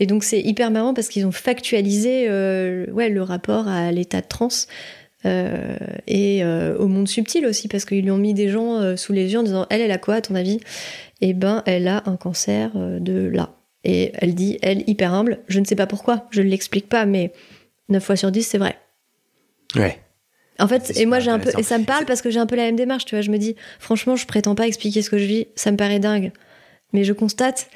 Et 0.00 0.06
donc, 0.06 0.24
c'est 0.24 0.40
hyper 0.40 0.70
marrant 0.70 0.94
parce 0.94 1.08
qu'ils 1.08 1.26
ont 1.26 1.32
factualisé 1.32 2.26
euh, 2.28 2.86
ouais, 2.90 3.08
le 3.10 3.22
rapport 3.22 3.68
à 3.68 3.92
l'état 3.92 4.20
de 4.20 4.28
transe. 4.28 4.66
Euh, 5.26 5.76
et 6.06 6.44
euh, 6.44 6.76
au 6.76 6.86
monde 6.86 7.08
subtil 7.08 7.46
aussi, 7.46 7.68
parce 7.68 7.84
qu'ils 7.84 8.02
lui 8.02 8.10
ont 8.10 8.18
mis 8.18 8.34
des 8.34 8.48
gens 8.48 8.80
euh, 8.80 8.96
sous 8.96 9.12
les 9.12 9.32
yeux 9.32 9.38
en 9.38 9.42
disant 9.42 9.66
Elle, 9.70 9.80
elle 9.80 9.90
a 9.90 9.98
quoi 9.98 10.14
à 10.14 10.20
ton 10.20 10.34
avis? 10.34 10.60
Eh 11.20 11.32
ben, 11.32 11.62
elle 11.66 11.88
a 11.88 12.02
un 12.06 12.16
cancer 12.16 12.72
de 12.74 13.28
là. 13.28 13.54
Et 13.84 14.12
elle 14.14 14.34
dit, 14.34 14.58
elle, 14.62 14.82
hyper 14.86 15.12
humble, 15.12 15.40
je 15.48 15.60
ne 15.60 15.64
sais 15.64 15.76
pas 15.76 15.86
pourquoi, 15.86 16.26
je 16.30 16.40
ne 16.40 16.48
l'explique 16.48 16.88
pas, 16.88 17.04
mais 17.04 17.32
9 17.90 18.02
fois 18.02 18.16
sur 18.16 18.30
10, 18.30 18.42
c'est 18.42 18.58
vrai. 18.58 18.76
Ouais. 19.76 19.98
En 20.58 20.68
fait, 20.68 20.92
et 20.96 21.04
moi 21.04 21.18
j'ai 21.20 21.30
un 21.30 21.38
peu, 21.38 21.50
et 21.58 21.62
ça 21.62 21.78
me 21.78 21.84
parle 21.84 22.06
parce 22.06 22.22
que 22.22 22.30
j'ai 22.30 22.38
un 22.38 22.46
peu 22.46 22.56
la 22.56 22.62
même 22.62 22.76
démarche, 22.76 23.04
tu 23.04 23.14
vois. 23.14 23.22
Je 23.22 23.30
me 23.30 23.38
dis, 23.38 23.56
franchement, 23.78 24.16
je 24.16 24.26
prétends 24.26 24.54
pas 24.54 24.66
expliquer 24.66 25.02
ce 25.02 25.10
que 25.10 25.18
je 25.18 25.24
vis, 25.24 25.46
ça 25.54 25.70
me 25.70 25.76
paraît 25.76 25.98
dingue. 25.98 26.32
Mais 26.92 27.04
je 27.04 27.12
constate, 27.12 27.68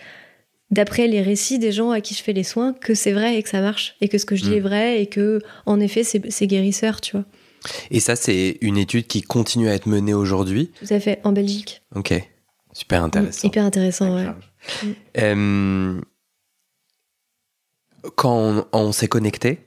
d'après 0.71 1.09
les 1.09 1.23
récits 1.23 1.59
des 1.59 1.73
gens 1.73 1.91
à 1.91 2.01
qui 2.01 2.15
je 2.15 2.23
fais 2.23 2.33
les 2.33 2.45
soins, 2.45 2.73
que 2.73 2.95
c'est 2.95 3.13
vrai 3.13 3.37
et 3.37 3.43
que 3.43 3.49
ça 3.49 3.61
marche, 3.61 3.97
et 4.01 4.09
que 4.09 4.19
ce 4.19 4.27
que 4.27 4.37
je 4.37 4.43
dis 4.45 4.51
Mm. 4.51 4.57
est 4.57 4.61
vrai, 4.61 5.03
et 5.03 5.07
que, 5.07 5.41
en 5.67 5.81
effet, 5.81 6.05
c'est 6.05 6.47
guérisseur, 6.47 7.01
tu 7.01 7.17
vois. 7.17 7.25
Et 7.91 8.01
ça, 8.01 8.17
c'est 8.17 8.59
une 8.61 8.77
étude 8.77 9.07
qui 9.07 9.23
continue 9.23 9.69
à 9.69 9.75
être 9.75 9.87
menée 9.87 10.15
aujourd'hui. 10.15 10.71
Tout 10.87 10.93
à 10.95 11.01
fait, 11.01 11.21
en 11.25 11.33
Belgique. 11.33 11.83
Ok. 11.95 12.15
Super 12.73 13.03
intéressant. 13.03 13.47
Hyper 13.49 13.65
intéressant, 13.65 14.15
ouais. 14.15 14.27
Mm. 14.83 14.93
Euh, 15.19 16.01
quand 18.17 18.37
on, 18.37 18.65
on 18.73 18.93
s'est 18.93 19.09
connecté, 19.09 19.61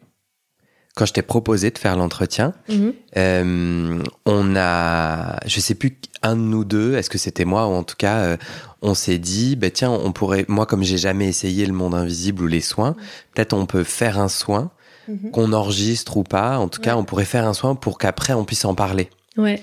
quand 0.96 1.06
je 1.06 1.14
t'ai 1.14 1.22
proposé 1.22 1.72
de 1.72 1.78
faire 1.78 1.96
l'entretien, 1.96 2.54
Mhm. 2.70 2.94
euh, 3.18 4.04
on 4.26 4.56
a, 4.56 5.38
je 5.46 5.60
sais 5.60 5.76
plus, 5.76 5.98
un 6.22 6.36
de 6.36 6.42
nous 6.42 6.64
deux, 6.66 6.96
est-ce 6.96 7.10
que 7.10 7.18
c'était 7.18 7.46
moi 7.46 7.68
ou 7.68 7.72
en 7.72 7.84
tout 7.84 7.96
cas, 7.98 8.18
euh, 8.20 8.38
on 8.82 8.94
s'est 8.94 9.18
dit, 9.18 9.56
bah 9.56 9.72
tiens, 9.72 9.90
on 9.92 10.12
pourrait, 10.12 10.46
moi 10.48 10.66
comme 10.66 10.84
j'ai 10.84 10.98
jamais 10.98 11.28
essayé 11.28 11.66
le 11.66 11.74
monde 11.74 11.96
invisible 11.96 12.44
ou 12.44 12.48
les 12.48 12.62
soins, 12.62 12.96
peut-être 13.34 13.54
on 13.54 13.66
peut 13.66 13.84
faire 13.84 14.20
un 14.20 14.28
soin, 14.30 14.72
Mhm. 15.12 15.32
qu'on 15.32 15.54
enregistre 15.54 16.18
ou 16.18 16.24
pas, 16.24 16.58
en 16.58 16.68
tout 16.70 16.82
cas, 16.82 16.96
on 16.96 17.04
pourrait 17.04 17.26
faire 17.26 17.46
un 17.48 17.54
soin 17.54 17.76
pour 17.76 17.98
qu'après 17.98 18.34
on 18.34 18.46
puisse 18.46 18.66
en 18.66 18.76
parler. 18.76 19.10
Ouais, 19.38 19.62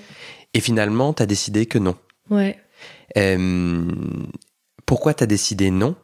Et 0.53 0.59
finalement, 0.61 1.13
t'as 1.13 1.25
décidé 1.25 1.65
que 1.65 1.77
non. 1.79 1.95
ouais. 2.29 2.57
Euh, 3.17 3.85
pourquoi 4.85 5.13
t'as 5.13 5.25
décidé 5.25 5.71
non 5.71 5.95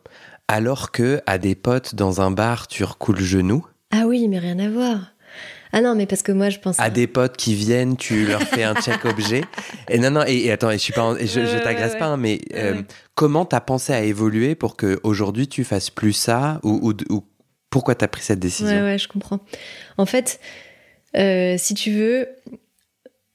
alors 0.48 0.92
que 0.92 1.22
à 1.26 1.38
des 1.38 1.56
potes 1.56 1.96
dans 1.96 2.22
un 2.22 2.32
bar 2.32 2.68
tu 2.68 2.84
recoules 2.84 3.18
le 3.18 3.24
genou? 3.26 3.66
Ah 3.92 4.06
oui, 4.08 4.28
mais 4.28 4.40
rien 4.40 4.60
à 4.60 4.70
voir. 4.70 5.12
Ah 5.72 5.82
non, 5.82 5.96
mais 5.96 6.06
parce 6.06 6.22
que 6.22 6.32
moi, 6.32 6.50
je 6.50 6.60
pense. 6.60 6.80
à 6.80 6.90
des 6.90 7.08
potes 7.08 7.36
qui 7.38 7.54
viennent 7.56 7.98
tu 7.98 8.26
leur 8.26 8.42
fais 8.44 8.64
un 8.64 8.76
check 8.76 9.04
objet 9.06 9.44
et 9.90 10.00
non 10.00 10.12
non 10.12 10.24
et, 10.26 10.46
et 10.46 10.52
attends 10.52 10.70
et 10.72 10.78
je 10.78 10.84
suis 10.84 10.94
pas 10.94 11.04
en- 11.04 11.16
et 11.16 11.28
je, 11.28 11.42
Ouais, 11.42 11.46
je 11.48 11.56
ouais, 11.56 11.62
t'agresse 11.62 11.94
ouais, 11.94 12.00
pas 12.00 12.06
hein, 12.08 12.18
mais 12.18 12.40
Ouais, 12.52 12.60
euh, 12.60 12.82
comment 13.16 13.46
t'as 13.46 13.60
pensé 13.60 13.92
à 13.94 14.02
évoluer 14.02 14.56
pour 14.56 14.76
que 14.78 15.00
aujourd'hui 15.04 15.48
tu 15.48 15.64
fasses 15.64 15.90
plus 15.90 16.14
ça 16.14 16.60
ou, 16.64 16.80
ou, 16.92 17.14
ou 17.14 17.24
pourquoi 17.76 17.94
t'as 17.94 18.08
pris 18.08 18.22
cette 18.22 18.40
décision 18.40 18.74
Ouais, 18.74 18.82
ouais, 18.84 18.98
je 18.98 19.10
comprends. 19.10 19.42
En 19.98 20.06
fait, 20.06 20.40
euh, 21.18 21.56
si 21.58 21.74
tu 21.74 21.92
veux 21.92 22.30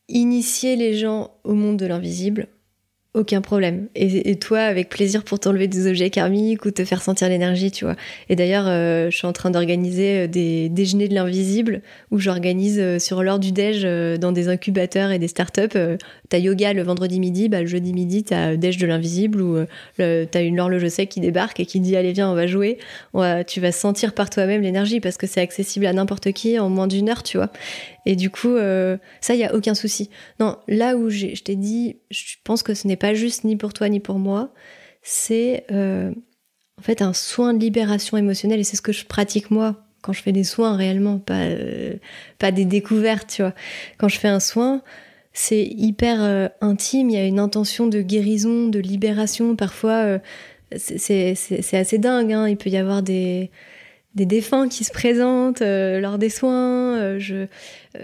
initier 0.09 0.77
les 0.77 0.97
gens 0.97 1.33
au 1.45 1.53
monde 1.53 1.77
de 1.77 1.85
l'invisible, 1.85 2.47
aucun 3.13 3.43
problème. 3.43 3.89
Et, 3.95 4.37
toi, 4.37 4.61
avec 4.61 4.89
plaisir 4.89 5.25
pour 5.25 5.41
t'enlever 5.41 5.69
des 5.69 5.87
objets 5.87 6.09
karmiques 6.09 6.65
ou 6.65 6.71
te 6.71 6.87
faire 6.87 7.03
sentir 7.03 7.29
l'énergie, 7.29 7.71
tu 7.71 7.85
vois. 7.85 7.97
Et 8.31 8.37
d'ailleurs, 8.37 8.67
euh, 8.67 9.11
je 9.11 9.17
suis 9.19 9.27
en 9.27 9.35
train 9.35 9.51
d'organiser 9.51 10.21
euh, 10.21 10.27
des 10.27 10.71
déjeuners 10.71 11.09
de 11.09 11.15
l'invisible 11.15 11.83
où 12.11 12.19
j'organise 12.19 12.97
sur 12.97 13.23
l'heure 13.23 13.41
du 13.41 13.53
déj 13.53 13.83
dans 14.19 14.33
des 14.33 14.49
incubateurs 14.49 15.11
et 15.11 15.19
des 15.19 15.29
startups. 15.29 15.99
T'as 16.31 16.39
yoga 16.39 16.73
le 16.73 16.83
vendredi 16.83 17.21
midi, 17.21 17.49
bah, 17.51 17.61
le 17.61 17.67
jeudi 17.67 17.93
midi, 17.93 18.25
t'as 18.25 18.57
déj 18.57 18.79
de 18.79 18.87
l'invisible 18.87 19.43
où 19.43 19.59
t'as 19.99 20.43
une 20.43 20.59
horloge 20.59 20.89
sec 20.89 21.11
qui 21.11 21.21
débarque 21.21 21.61
et 21.61 21.67
qui 21.67 21.81
dit 21.81 21.97
allez 21.97 22.13
viens, 22.13 22.31
on 22.31 22.35
va 22.35 22.47
jouer. 22.47 22.79
tu 23.47 23.61
vas 23.61 23.73
sentir 23.73 24.15
par 24.15 24.31
toi-même 24.31 24.63
l'énergie 24.63 25.01
parce 25.01 25.17
que 25.17 25.27
c'est 25.27 25.41
accessible 25.41 25.87
à 25.87 25.93
n'importe 25.93 26.33
qui 26.33 26.59
en 26.59 26.71
moins 26.71 26.87
d'une 26.87 27.09
heure, 27.09 27.23
tu 27.23 27.37
vois. 27.37 27.51
Et 28.07 28.17
du 28.17 28.31
coup, 28.31 28.57
euh, 28.57 28.97
ça, 29.21 29.35
il 29.35 29.41
y 29.41 29.45
a 29.45 29.55
aucun 29.55 29.75
souci. 29.75 30.11
Non, 30.39 30.57
là 30.69 30.97
où 30.97 31.11
je 31.11 31.41
t'ai 31.43 31.57
dit, 31.57 31.97
je 32.11 32.37
pense 32.45 32.63
que 32.63 32.75
ce 32.75 32.87
n'est 32.87 32.97
pas 32.97 33.15
juste 33.15 33.45
ni 33.45 33.57
pour 33.57 33.73
toi 33.73 33.89
ni 33.89 34.01
pour 34.01 34.19
moi, 34.19 34.53
c'est 35.03 35.65
euh, 35.71 36.13
en 36.79 36.83
fait 36.83 37.03
un 37.03 37.13
soin 37.13 37.55
de 37.55 37.61
libération 37.61 38.17
émotionnelle 38.17 38.61
et 38.61 38.65
c'est 38.65 38.77
ce 38.77 38.83
que 38.83 38.93
je 38.93 39.05
pratique 39.05 39.51
moi 39.51 39.85
quand 40.03 40.15
je 40.15 40.23
fais 40.23 40.33
des 40.33 40.45
soins 40.45 40.77
réellement, 40.77 41.19
pas, 41.19 41.41
euh, 41.41 41.95
pas 42.39 42.53
des 42.53 42.65
découvertes, 42.65 43.29
tu 43.35 43.43
vois. 43.43 43.55
Quand 43.99 44.09
je 44.09 44.19
fais 44.19 44.29
un 44.29 44.41
soin, 44.41 44.83
c'est 45.33 45.65
hyper 45.65 46.51
intime, 46.61 47.11
il 47.11 47.15
y 47.15 47.19
a 47.19 47.27
une 47.27 47.39
intention 47.39 47.87
de 47.87 48.03
guérison, 48.03 48.69
de 48.69 48.79
libération. 48.79 49.57
Parfois, 49.57 50.19
c'est 50.77 51.35
assez 51.73 51.99
dingue, 51.99 52.33
hein. 52.33 52.49
il 52.49 52.57
peut 52.57 52.71
y 52.71 52.77
avoir 52.77 53.03
des 53.03 53.51
des 54.15 54.27
défunts 54.27 54.69
qui 54.69 54.85
se 54.85 54.93
présentent 54.93 55.63
euh, 55.63 56.01
lors 56.01 56.19
des 56.19 56.31
soins, 56.31 56.99
euh, 56.99 57.21
euh, 57.31 57.47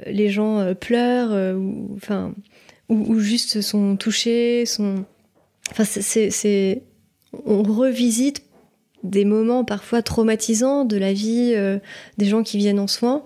les 0.07 0.29
gens 0.29 0.75
pleurent 0.75 1.57
ou 1.57 1.99
ou, 2.89 3.19
juste 3.19 3.62
sont 3.62 3.97
touchés, 3.97 4.62
on 4.79 5.05
revisite 7.65 8.45
des 9.03 9.25
moments 9.25 9.65
parfois 9.65 10.03
traumatisants 10.03 10.85
de 10.85 10.97
la 10.97 11.12
vie 11.12 11.53
des 12.17 12.27
gens 12.27 12.45
qui 12.45 12.59
viennent 12.59 12.79
en 12.79 12.87
soins 12.87 13.25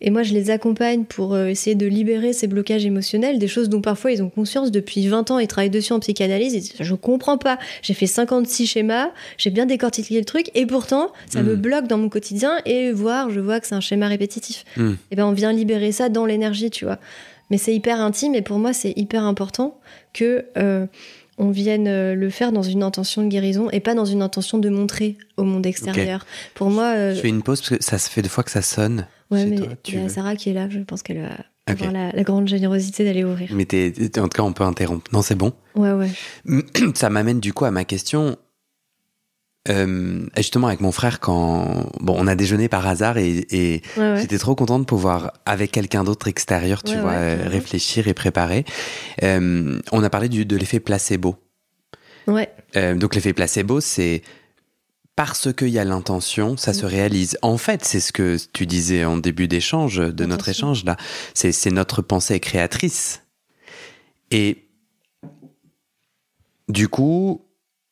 et 0.00 0.10
moi, 0.10 0.22
je 0.22 0.32
les 0.32 0.50
accompagne 0.50 1.04
pour 1.04 1.34
euh, 1.34 1.46
essayer 1.46 1.76
de 1.76 1.86
libérer 1.86 2.32
ces 2.32 2.46
blocages 2.46 2.86
émotionnels, 2.86 3.38
des 3.38 3.48
choses 3.48 3.68
dont 3.68 3.82
parfois 3.82 4.12
ils 4.12 4.22
ont 4.22 4.30
conscience 4.30 4.70
depuis 4.70 5.06
20 5.06 5.30
ans, 5.30 5.38
ils 5.38 5.46
travaillent 5.46 5.68
dessus 5.68 5.92
en 5.92 6.00
psychanalyse, 6.00 6.54
et 6.54 6.84
je 6.84 6.94
comprends 6.94 7.36
pas. 7.36 7.58
J'ai 7.82 7.94
fait 7.94 8.06
56 8.06 8.66
schémas, 8.66 9.10
j'ai 9.36 9.50
bien 9.50 9.66
décortiqué 9.66 10.18
le 10.18 10.24
truc, 10.24 10.50
et 10.54 10.64
pourtant, 10.64 11.12
ça 11.28 11.42
me 11.42 11.54
hmm. 11.54 11.60
bloque 11.60 11.86
dans 11.86 11.98
mon 11.98 12.08
quotidien, 12.08 12.58
et 12.64 12.92
voir, 12.92 13.30
je 13.30 13.40
vois 13.40 13.60
que 13.60 13.66
c'est 13.66 13.74
un 13.74 13.80
schéma 13.80 14.08
répétitif. 14.08 14.64
Hmm. 14.76 14.94
Et 15.10 15.16
ben, 15.16 15.26
on 15.26 15.32
vient 15.32 15.52
libérer 15.52 15.92
ça 15.92 16.08
dans 16.08 16.24
l'énergie, 16.24 16.70
tu 16.70 16.86
vois. 16.86 16.98
Mais 17.50 17.58
c'est 17.58 17.74
hyper 17.74 18.00
intime, 18.00 18.34
et 18.34 18.42
pour 18.42 18.58
moi, 18.58 18.72
c'est 18.72 18.94
hyper 18.96 19.24
important 19.24 19.78
que 20.14 20.46
euh, 20.56 20.86
on 21.36 21.50
vienne 21.50 21.88
euh, 21.88 22.14
le 22.14 22.30
faire 22.30 22.52
dans 22.52 22.62
une 22.62 22.82
intention 22.82 23.22
de 23.22 23.28
guérison 23.28 23.68
et 23.70 23.80
pas 23.80 23.94
dans 23.94 24.04
une 24.06 24.22
intention 24.22 24.58
de 24.58 24.68
montrer 24.70 25.18
au 25.36 25.44
monde 25.44 25.66
extérieur. 25.66 26.24
Pour 26.54 26.70
moi, 26.70 27.12
je 27.12 27.20
fais 27.20 27.28
une 27.28 27.42
pause 27.42 27.60
parce 27.60 27.76
que 27.76 27.84
ça 27.84 27.98
se 27.98 28.08
fait 28.08 28.22
deux 28.22 28.28
fois 28.28 28.44
que 28.44 28.50
ça 28.50 28.62
sonne. 28.62 29.06
Ouais, 29.30 29.46
mais 29.46 29.58
il 29.86 29.94
y 29.94 29.98
a 29.98 30.08
Sarah 30.08 30.36
qui 30.36 30.50
est 30.50 30.52
là, 30.52 30.68
je 30.68 30.80
pense 30.80 31.02
qu'elle 31.02 31.22
va 31.22 31.36
avoir 31.66 31.92
la, 31.92 32.22
grande 32.22 32.48
générosité 32.48 33.04
d'aller 33.04 33.24
ouvrir. 33.24 33.50
Mais 33.52 33.64
en 34.18 34.28
tout 34.28 34.28
cas, 34.28 34.42
on 34.42 34.52
peut 34.52 34.64
interrompre. 34.64 35.10
Non, 35.12 35.22
c'est 35.22 35.36
bon 35.36 35.52
Ouais, 35.74 35.92
ouais. 35.92 36.10
Ça 36.94 37.10
m'amène 37.10 37.40
du 37.40 37.52
coup 37.52 37.64
à 37.64 37.70
ma 37.70 37.84
question. 37.84 38.36
Euh, 39.68 40.26
justement, 40.36 40.68
avec 40.68 40.80
mon 40.80 40.90
frère, 40.90 41.20
quand 41.20 41.90
bon, 42.00 42.16
on 42.18 42.26
a 42.26 42.34
déjeuné 42.34 42.68
par 42.68 42.86
hasard 42.86 43.18
et, 43.18 43.82
j'étais 43.96 44.38
trop 44.38 44.54
contente 44.54 44.82
de 44.82 44.86
pouvoir, 44.86 45.32
avec 45.44 45.70
quelqu'un 45.70 46.02
d'autre 46.02 46.28
extérieur, 46.28 46.82
tu 46.82 46.96
vois, 46.96 47.18
réfléchir 47.44 48.08
et 48.08 48.14
préparer. 48.14 48.64
Euh, 49.22 49.78
on 49.92 50.02
a 50.02 50.10
parlé 50.10 50.28
du, 50.28 50.44
de 50.44 50.56
l'effet 50.56 50.80
placebo. 50.80 51.36
Ouais. 52.26 52.48
Euh, 52.76 52.94
donc 52.94 53.14
l'effet 53.14 53.32
placebo, 53.32 53.80
c'est 53.80 54.22
parce 55.16 55.52
qu'il 55.52 55.68
y 55.68 55.78
a 55.78 55.84
l'intention, 55.84 56.56
ça 56.56 56.72
se 56.72 56.86
réalise. 56.86 57.36
En 57.42 57.58
fait, 57.58 57.84
c'est 57.84 58.00
ce 58.00 58.12
que 58.12 58.36
tu 58.52 58.66
disais 58.66 59.04
en 59.04 59.18
début 59.18 59.48
d'échange, 59.48 59.96
de 59.98 60.24
notre 60.24 60.48
échange 60.48 60.84
là. 60.84 60.96
C'est 61.34 61.70
notre 61.70 62.00
pensée 62.00 62.40
créatrice. 62.40 63.22
Et 64.30 64.68
du 66.68 66.88
coup, 66.88 67.44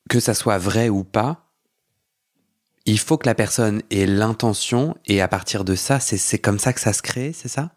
que 0.09 0.21
ça 0.21 0.35
soit 0.35 0.59
vrai 0.59 0.89
ou 0.89 1.05
pas, 1.05 1.53
il 2.87 2.99
faut 2.99 3.19
que 3.19 3.29
la 3.29 3.35
personne 3.35 3.83
ait 3.91 4.07
l'intention 4.07 4.97
et 5.05 5.21
à 5.21 5.29
partir 5.29 5.65
de 5.65 5.75
ça, 5.75 6.01
c'est 6.01 6.39
comme 6.39 6.59
ça 6.59 6.73
que 6.73 6.81
ça 6.81 6.95
se 6.95 7.03
crée, 7.03 7.33
c'est 7.35 7.49
ça? 7.49 7.73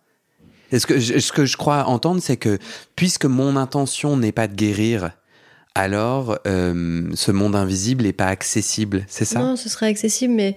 Ce 0.72 0.86
que, 0.86 1.02
ce 1.02 1.32
que 1.34 1.44
je 1.44 1.58
crois 1.58 1.84
entendre, 1.88 2.22
c'est 2.22 2.38
que 2.38 2.58
puisque 2.96 3.26
mon 3.26 3.58
intention 3.58 4.16
n'est 4.16 4.32
pas 4.32 4.48
de 4.48 4.56
guérir, 4.56 5.12
alors 5.76 6.40
euh, 6.48 7.10
ce 7.16 7.32
monde 7.32 7.56
invisible 7.56 8.04
n'est 8.04 8.14
pas 8.14 8.28
accessible, 8.28 9.06
c'est 9.08 9.26
ça? 9.26 9.40
Non, 9.40 9.56
ce 9.56 9.70
serait 9.70 9.88
accessible, 9.88 10.34
mais 10.34 10.56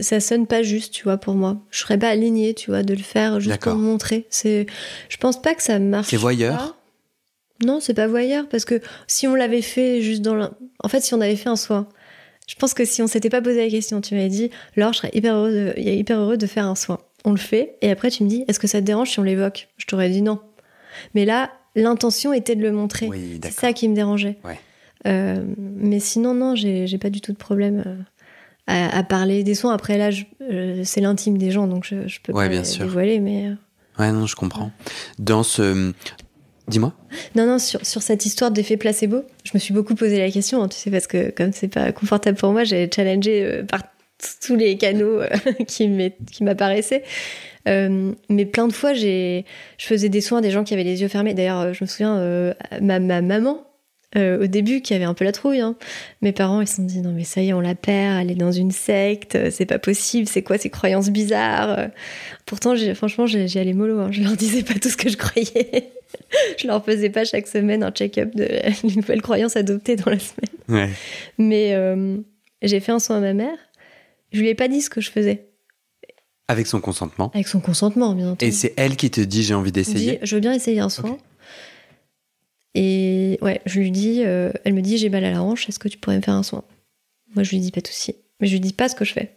ça 0.00 0.20
sonne 0.20 0.46
pas 0.46 0.62
juste, 0.62 0.92
tu 0.92 1.04
vois, 1.04 1.16
pour 1.16 1.34
moi. 1.34 1.60
Je 1.70 1.80
serais 1.80 1.98
pas 1.98 2.08
alignée, 2.08 2.54
tu 2.54 2.70
vois, 2.70 2.82
de 2.82 2.94
le 2.94 3.02
faire 3.02 3.40
juste 3.40 3.60
pour 3.60 3.74
montrer. 3.74 4.26
C'est, 4.30 4.66
je 5.08 5.16
pense 5.16 5.40
pas 5.40 5.54
que 5.54 5.62
ça 5.62 5.78
marche. 5.78 6.08
C'est 6.08 6.16
voyeur? 6.16 6.76
Non, 7.64 7.80
c'est 7.80 7.94
pas 7.94 8.06
voyeur 8.06 8.48
parce 8.48 8.64
que 8.64 8.80
si 9.06 9.26
on 9.26 9.34
l'avait 9.34 9.62
fait 9.62 10.02
juste 10.02 10.22
dans, 10.22 10.34
la... 10.34 10.52
en 10.82 10.88
fait, 10.88 11.00
si 11.00 11.14
on 11.14 11.20
avait 11.20 11.36
fait 11.36 11.48
un 11.48 11.56
soin, 11.56 11.88
je 12.46 12.54
pense 12.56 12.74
que 12.74 12.84
si 12.84 13.00
on 13.00 13.06
s'était 13.06 13.30
pas 13.30 13.40
posé 13.40 13.64
la 13.64 13.70
question, 13.70 14.00
tu 14.00 14.14
m'avais 14.14 14.28
dit, 14.28 14.50
Laure, 14.76 14.92
je 14.92 14.98
serais 14.98 15.10
hyper 15.14 15.36
heureux, 15.36 15.52
de... 15.52 15.80
hyper 15.80 16.18
heureux 16.18 16.36
de 16.36 16.46
faire 16.46 16.66
un 16.66 16.74
soin. 16.74 16.98
On 17.24 17.30
le 17.30 17.38
fait, 17.38 17.76
et 17.80 17.90
après 17.90 18.10
tu 18.10 18.22
me 18.22 18.28
dis, 18.28 18.44
est-ce 18.48 18.60
que 18.60 18.66
ça 18.66 18.80
te 18.80 18.84
dérange 18.84 19.10
si 19.10 19.18
on 19.18 19.22
l'évoque? 19.22 19.68
Je 19.78 19.86
t'aurais 19.86 20.10
dit 20.10 20.20
non. 20.20 20.40
Mais 21.14 21.24
là, 21.24 21.50
l'intention 21.74 22.32
était 22.32 22.56
de 22.56 22.62
le 22.62 22.72
montrer. 22.72 23.08
c'est 23.42 23.52
ça 23.52 23.72
qui 23.72 23.88
me 23.88 23.94
dérangeait. 23.94 24.38
Euh, 25.06 25.44
mais 25.58 26.00
sinon, 26.00 26.34
non, 26.34 26.54
j'ai 26.54 26.98
pas 26.98 27.10
du 27.10 27.20
tout 27.20 27.32
de 27.32 27.36
problème 27.36 27.84
euh, 27.86 28.88
à, 28.92 29.02
parler 29.02 29.44
des 29.44 29.54
soins. 29.54 29.74
Après, 29.74 29.98
là, 29.98 30.10
euh, 30.50 30.82
c'est 30.84 31.00
l'intime 31.00 31.38
des 31.38 31.50
gens, 31.50 31.66
donc 31.66 31.84
je, 31.84 32.08
je 32.08 32.20
peux 32.22 32.32
pas 32.32 32.48
bien 32.48 32.62
dévoiler. 32.62 33.20
Mais... 33.20 33.50
Ouais, 33.98 34.12
non, 34.12 34.26
je 34.26 34.36
comprends. 34.36 34.70
Dans 35.18 35.42
ce. 35.42 35.92
Dis-moi. 36.66 36.94
Non, 37.34 37.46
non, 37.46 37.58
sur, 37.58 37.84
sur 37.84 38.00
cette 38.00 38.24
histoire 38.24 38.50
d'effet 38.50 38.78
placebo, 38.78 39.24
je 39.44 39.50
me 39.52 39.58
suis 39.58 39.74
beaucoup 39.74 39.94
posé 39.94 40.18
la 40.18 40.30
question, 40.30 40.62
hein, 40.62 40.68
tu 40.68 40.78
sais, 40.78 40.90
parce 40.90 41.06
que 41.06 41.30
comme 41.30 41.52
c'est 41.52 41.68
pas 41.68 41.92
confortable 41.92 42.38
pour 42.38 42.52
moi, 42.52 42.64
j'ai 42.64 42.90
challengé 42.90 43.62
par 43.68 43.82
tous 44.40 44.56
les 44.56 44.78
canaux 44.78 45.20
qui 45.66 45.90
m'apparaissaient. 46.40 47.04
Euh, 47.68 48.12
mais 48.28 48.44
plein 48.44 48.68
de 48.68 48.72
fois, 48.72 48.92
j'ai, 48.92 49.44
je 49.78 49.86
faisais 49.86 50.08
des 50.08 50.20
soins 50.20 50.38
à 50.38 50.40
des 50.42 50.50
gens 50.50 50.64
qui 50.64 50.74
avaient 50.74 50.84
les 50.84 51.02
yeux 51.02 51.08
fermés. 51.08 51.34
D'ailleurs, 51.34 51.60
euh, 51.60 51.72
je 51.72 51.84
me 51.84 51.88
souviens, 51.88 52.16
euh, 52.18 52.54
ma, 52.80 53.00
ma, 53.00 53.22
maman, 53.22 53.66
au 54.16 54.46
début, 54.46 54.80
qui 54.80 54.94
avait 54.94 55.04
un 55.04 55.14
peu 55.14 55.24
la 55.24 55.32
trouille. 55.32 55.58
Hein. 55.58 55.74
Mes 56.22 56.30
parents, 56.30 56.60
ils 56.60 56.68
se 56.68 56.76
sont 56.76 56.84
dit 56.84 57.00
non 57.00 57.10
mais 57.10 57.24
ça 57.24 57.42
y 57.42 57.48
est, 57.48 57.52
on 57.52 57.60
la 57.60 57.74
perd, 57.74 58.22
elle 58.22 58.30
est 58.30 58.36
dans 58.36 58.52
une 58.52 58.70
secte, 58.70 59.36
c'est 59.50 59.66
pas 59.66 59.80
possible, 59.80 60.28
c'est 60.28 60.42
quoi 60.42 60.56
ces 60.56 60.70
croyances 60.70 61.10
bizarres 61.10 61.88
Pourtant, 62.46 62.76
franchement, 62.94 63.26
j'y 63.26 63.58
allais 63.58 63.72
mollo, 63.72 63.98
hein. 63.98 64.12
je 64.12 64.22
leur 64.22 64.36
disais 64.36 64.62
pas 64.62 64.74
tout 64.74 64.88
ce 64.88 64.96
que 64.96 65.08
je 65.08 65.16
croyais. 65.16 65.90
je 66.58 66.68
leur 66.68 66.84
faisais 66.84 67.10
pas 67.10 67.24
chaque 67.24 67.48
semaine 67.48 67.82
un 67.82 67.90
check-up 67.90 68.32
de 68.36 68.44
les 68.84 68.94
nouvelles 68.94 69.20
croyances 69.20 69.56
adoptées 69.56 69.96
dans 69.96 70.12
la 70.12 70.20
semaine. 70.20 70.54
Ouais. 70.68 70.90
Mais 71.38 71.76
j'ai 72.62 72.78
fait 72.78 72.92
un 72.92 73.00
soin 73.00 73.16
à 73.16 73.20
ma 73.20 73.32
mère, 73.32 73.58
je 74.32 74.38
lui 74.38 74.48
ai 74.48 74.54
pas 74.54 74.68
dit 74.68 74.80
ce 74.80 74.90
que 74.90 75.00
je 75.00 75.10
faisais. 75.10 75.48
Avec 76.48 76.66
son 76.66 76.80
consentement 76.80 77.30
Avec 77.34 77.48
son 77.48 77.60
consentement, 77.60 78.14
bien 78.14 78.26
entendu. 78.26 78.44
Et 78.44 78.52
c'est 78.52 78.74
elle 78.76 78.96
qui 78.96 79.10
te 79.10 79.20
dit 79.20 79.42
j'ai 79.42 79.54
envie 79.54 79.72
d'essayer 79.72 80.18
Je 80.22 80.34
veux 80.34 80.40
bien 80.40 80.52
essayer 80.52 80.80
un 80.80 80.88
soin. 80.88 81.16
Et 82.74 83.38
ouais, 83.40 83.60
je 83.66 83.78
lui 83.78 83.90
dis, 83.90 84.22
euh, 84.24 84.50
elle 84.64 84.74
me 84.74 84.82
dit 84.82 84.98
j'ai 84.98 85.08
mal 85.08 85.24
à 85.24 85.30
la 85.30 85.42
hanche, 85.42 85.68
est-ce 85.68 85.78
que 85.78 85.88
tu 85.88 85.96
pourrais 85.96 86.16
me 86.16 86.22
faire 86.22 86.34
un 86.34 86.42
soin? 86.42 86.64
Moi 87.34 87.44
je 87.44 87.50
lui 87.50 87.60
dis 87.60 87.70
pas 87.70 87.80
de 87.80 87.86
souci. 87.86 88.16
Mais 88.40 88.46
je 88.46 88.52
lui 88.52 88.60
dis 88.60 88.72
pas 88.72 88.88
ce 88.88 88.94
que 88.96 89.04
je 89.04 89.12
fais. 89.12 89.36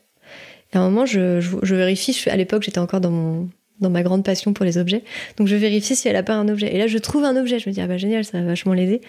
Et 0.74 0.78
à 0.78 0.82
un 0.82 0.90
moment, 0.90 1.06
je, 1.06 1.40
je 1.40 1.76
vérifie, 1.76 2.14
je, 2.14 2.30
à 2.30 2.36
l'époque 2.36 2.64
j'étais 2.64 2.80
encore 2.80 3.00
dans 3.00 3.12
mon, 3.12 3.50
dans 3.80 3.90
ma 3.90 4.04
grande 4.04 4.24
passion 4.24 4.54
pour 4.54 4.66
les 4.66 4.78
objets. 4.78 5.04
Donc 5.38 5.48
je 5.48 5.56
vérifie 5.56 5.96
si 5.96 6.08
elle 6.08 6.16
a 6.16 6.24
pas 6.24 6.34
un 6.34 6.48
objet. 6.48 6.74
Et 6.74 6.78
là, 6.78 6.88
je 6.88 6.98
trouve 6.98 7.24
un 7.24 7.36
objet. 7.36 7.60
Je 7.60 7.70
me 7.70 7.74
dis, 7.74 7.82
ah 7.82 7.88
bah 7.88 7.98
génial, 7.98 8.26
ça 8.26 8.40
va 8.40 8.46
vachement 8.46 8.74
l'aider. 8.74 9.02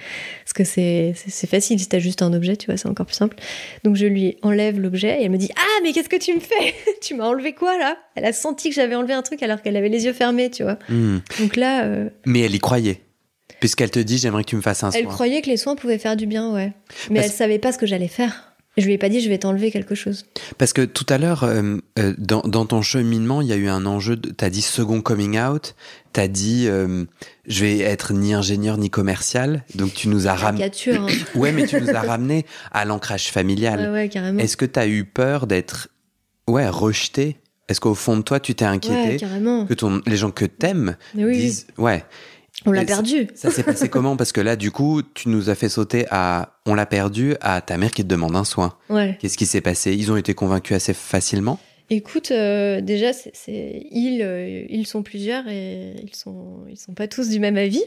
Parce 0.44 0.52
que 0.52 0.64
c'est, 0.64 1.14
facile 1.48 1.78
si 1.78 1.88
t'as 1.88 1.98
juste 1.98 2.22
un 2.22 2.32
objet, 2.32 2.56
tu 2.56 2.66
vois, 2.66 2.76
c'est 2.76 2.88
encore 2.88 3.06
plus 3.06 3.14
simple. 3.14 3.36
Donc 3.84 3.96
je 3.96 4.06
lui 4.06 4.36
enlève 4.42 4.78
l'objet 4.80 5.20
et 5.20 5.24
elle 5.24 5.30
me 5.30 5.38
dit, 5.38 5.50
ah, 5.56 5.80
mais 5.82 5.92
qu'est-ce 5.92 6.08
que 6.08 6.16
tu 6.16 6.34
me 6.34 6.40
fais? 6.40 6.74
Tu 7.00 7.14
m'as 7.14 7.26
enlevé 7.26 7.52
quoi 7.52 7.78
là? 7.78 7.96
Elle 8.16 8.24
a 8.24 8.32
senti 8.32 8.70
que 8.70 8.74
j'avais 8.74 8.94
enlevé 8.94 9.14
un 9.14 9.22
truc 9.22 9.42
alors 9.42 9.62
qu'elle 9.62 9.76
avait 9.76 9.88
les 9.88 10.04
yeux 10.04 10.12
fermés, 10.12 10.50
tu 10.50 10.64
vois. 10.64 10.78
Hmm. 10.88 11.18
Donc 11.40 11.56
là. 11.56 11.84
Euh, 11.84 12.08
mais 12.26 12.40
elle 12.40 12.54
y 12.54 12.58
croyait. 12.58 13.00
Puisqu'elle 13.60 13.90
te 13.90 13.98
dit, 13.98 14.18
j'aimerais 14.18 14.44
que 14.44 14.50
tu 14.50 14.56
me 14.56 14.60
fasses 14.60 14.84
un 14.84 14.90
soin. 14.90 15.00
Elle 15.00 15.06
croyait 15.06 15.40
que 15.42 15.48
les 15.48 15.56
soins 15.56 15.74
pouvaient 15.74 15.98
faire 15.98 16.16
du 16.16 16.26
bien, 16.26 16.52
ouais. 16.52 16.72
Mais 17.10 17.20
elle 17.20 17.30
savait 17.30 17.58
pas 17.58 17.72
ce 17.72 17.78
que 17.78 17.86
j'allais 17.86 18.08
faire. 18.08 18.47
Je 18.78 18.86
lui 18.86 18.92
ai 18.92 18.98
pas 18.98 19.08
dit 19.08 19.20
je 19.20 19.28
vais 19.28 19.38
t'enlever 19.38 19.70
quelque 19.70 19.94
chose. 19.94 20.24
Parce 20.56 20.72
que 20.72 20.82
tout 20.82 21.06
à 21.08 21.18
l'heure, 21.18 21.42
euh, 21.42 21.78
euh, 21.98 22.14
dans, 22.16 22.40
ton 22.40 22.80
cheminement, 22.80 23.42
il 23.42 23.48
y 23.48 23.52
a 23.52 23.56
eu 23.56 23.68
un 23.68 23.84
enjeu. 23.86 24.16
Tu 24.16 24.44
as 24.44 24.50
dit 24.50 24.62
second 24.62 25.00
coming 25.00 25.38
out. 25.38 25.74
Tu 26.12 26.20
as 26.20 26.28
dit 26.28 26.66
euh, 26.68 27.04
je 27.46 27.64
vais 27.64 27.80
être 27.80 28.12
ni 28.12 28.34
ingénieur 28.34 28.78
ni 28.78 28.88
commercial. 28.88 29.64
Donc 29.74 29.94
tu 29.94 30.08
nous 30.08 30.28
as 30.28 30.34
ramené. 30.34 30.70
Hein. 30.92 31.06
ouais, 31.34 31.52
mais 31.52 31.66
tu 31.66 31.80
nous 31.80 31.90
as 31.90 32.00
ramené 32.00 32.46
à 32.72 32.84
l'ancrage 32.84 33.30
familial. 33.30 33.90
Ouais, 33.92 34.08
carrément. 34.08 34.38
Est-ce 34.38 34.56
que 34.56 34.64
tu 34.64 34.78
as 34.78 34.86
eu 34.86 35.04
peur 35.04 35.46
d'être 35.46 35.88
ouais 36.46 36.68
rejeté? 36.68 37.36
Est-ce 37.68 37.80
qu'au 37.80 37.94
fond 37.94 38.16
de 38.16 38.22
toi, 38.22 38.40
tu 38.40 38.54
t'es 38.54 38.64
inquiété? 38.64 39.10
Ouais, 39.10 39.16
carrément. 39.16 39.66
que 39.66 39.74
ton, 39.74 40.00
les 40.06 40.16
gens 40.16 40.30
que 40.30 40.46
t'aimes 40.46 40.96
disent 41.14 41.66
ouais 41.76 42.04
On 42.66 42.72
l'a 42.72 42.80
ça- 42.80 42.86
perdu. 42.86 43.28
Ça 43.34 43.50
s'est 43.50 43.62
passé 43.62 43.88
comment? 43.88 44.16
Parce 44.16 44.32
que 44.32 44.40
là, 44.40 44.56
du 44.56 44.70
coup, 44.70 45.02
tu 45.02 45.28
nous 45.28 45.48
as 45.50 45.54
fait 45.54 45.68
sauter 45.68 46.06
à 46.10 46.58
on 46.66 46.74
l'a 46.74 46.86
perdu 46.86 47.34
à 47.40 47.60
ta 47.60 47.76
mère 47.78 47.90
qui 47.92 48.02
te 48.02 48.08
demande 48.08 48.34
un 48.36 48.44
soin. 48.44 48.74
Ouais. 48.90 49.16
Qu'est-ce 49.20 49.38
qui 49.38 49.46
s'est 49.46 49.60
passé? 49.60 49.94
Ils 49.94 50.10
ont 50.10 50.16
été 50.16 50.34
convaincus 50.34 50.76
assez 50.76 50.92
facilement? 50.94 51.58
Écoute, 51.90 52.32
euh, 52.32 52.82
déjà, 52.82 53.14
c'est, 53.14 53.30
c'est- 53.34 53.86
ils, 53.90 54.20
euh, 54.20 54.66
ils 54.68 54.86
sont 54.86 55.02
plusieurs 55.02 55.48
et 55.48 55.94
ils 56.02 56.14
sont, 56.14 56.66
ils 56.68 56.76
sont 56.76 56.92
pas 56.92 57.08
tous 57.08 57.30
du 57.30 57.38
même 57.40 57.56
avis. 57.56 57.82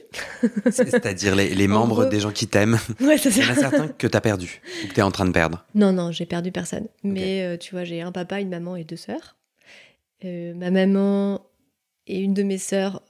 C'est- 0.71 0.89
C'est-à-dire 0.89 1.35
les, 1.35 1.67
membres 1.67 2.01
gros- 2.01 2.05
des 2.09 2.19
gens 2.19 2.31
qui 2.31 2.47
t'aiment. 2.47 2.79
Ouais, 2.99 3.19
ça 3.19 3.29
Il 3.29 3.37
y 3.37 3.45
en 3.45 3.49
a 3.51 3.55
certains 3.55 3.87
que 3.89 4.07
t'as 4.07 4.21
perdu 4.21 4.59
ou 4.83 4.87
que 4.87 4.93
t'es 4.93 5.03
en 5.03 5.11
train 5.11 5.25
de 5.27 5.31
perdre. 5.31 5.63
Non, 5.75 5.91
non, 5.93 6.11
j'ai 6.11 6.25
perdu 6.25 6.51
personne. 6.51 6.87
Mais 7.03 7.43
euh, 7.43 7.57
tu 7.57 7.75
vois, 7.75 7.83
j'ai 7.83 8.01
un 8.01 8.11
papa, 8.11 8.39
une 8.39 8.49
maman 8.49 8.75
et 8.75 8.83
deux 8.85 8.95
sœurs. 8.95 9.35
Ma 10.23 10.71
maman 10.71 11.41
et 12.07 12.19
une 12.21 12.33
de 12.33 12.41
mes 12.43 12.57
sœurs 12.57 13.01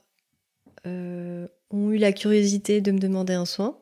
euh, 0.86 1.46
ont 1.70 1.90
eu 1.90 1.96
la 1.96 2.12
curiosité 2.12 2.80
de 2.80 2.92
me 2.92 2.98
demander 2.98 3.34
un 3.34 3.44
soin. 3.44 3.78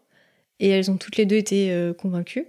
Et 0.59 0.69
elles 0.69 0.91
ont 0.91 0.97
toutes 0.97 1.17
les 1.17 1.27
deux 1.27 1.37
été 1.37 1.73
euh, 1.73 1.95
convaincues. 1.95 2.47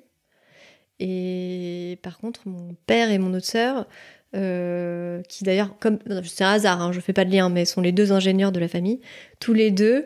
Et 1.00 1.98
par 2.04 2.20
contre, 2.20 2.48
mon 2.48 2.76
père 2.86 3.10
et 3.10 3.18
mon 3.18 3.34
autre 3.34 3.46
sœur, 3.46 3.88
euh, 4.36 5.22
qui 5.24 5.44
d'ailleurs, 5.44 5.78
comme 5.80 6.00
c'est 6.26 6.44
un 6.44 6.52
hasard, 6.52 6.82
hein, 6.82 6.92
je 6.92 7.00
fais 7.00 7.14
pas 7.14 7.26
de 7.26 7.32
lien, 7.32 7.50
mais 7.50 7.66
sont 7.66 7.82
les 7.82 7.92
deux 7.92 8.12
ingénieurs 8.12 8.52
de 8.52 8.60
la 8.60 8.68
famille, 8.68 9.00
tous 9.40 9.54
les 9.54 9.72
deux. 9.72 10.06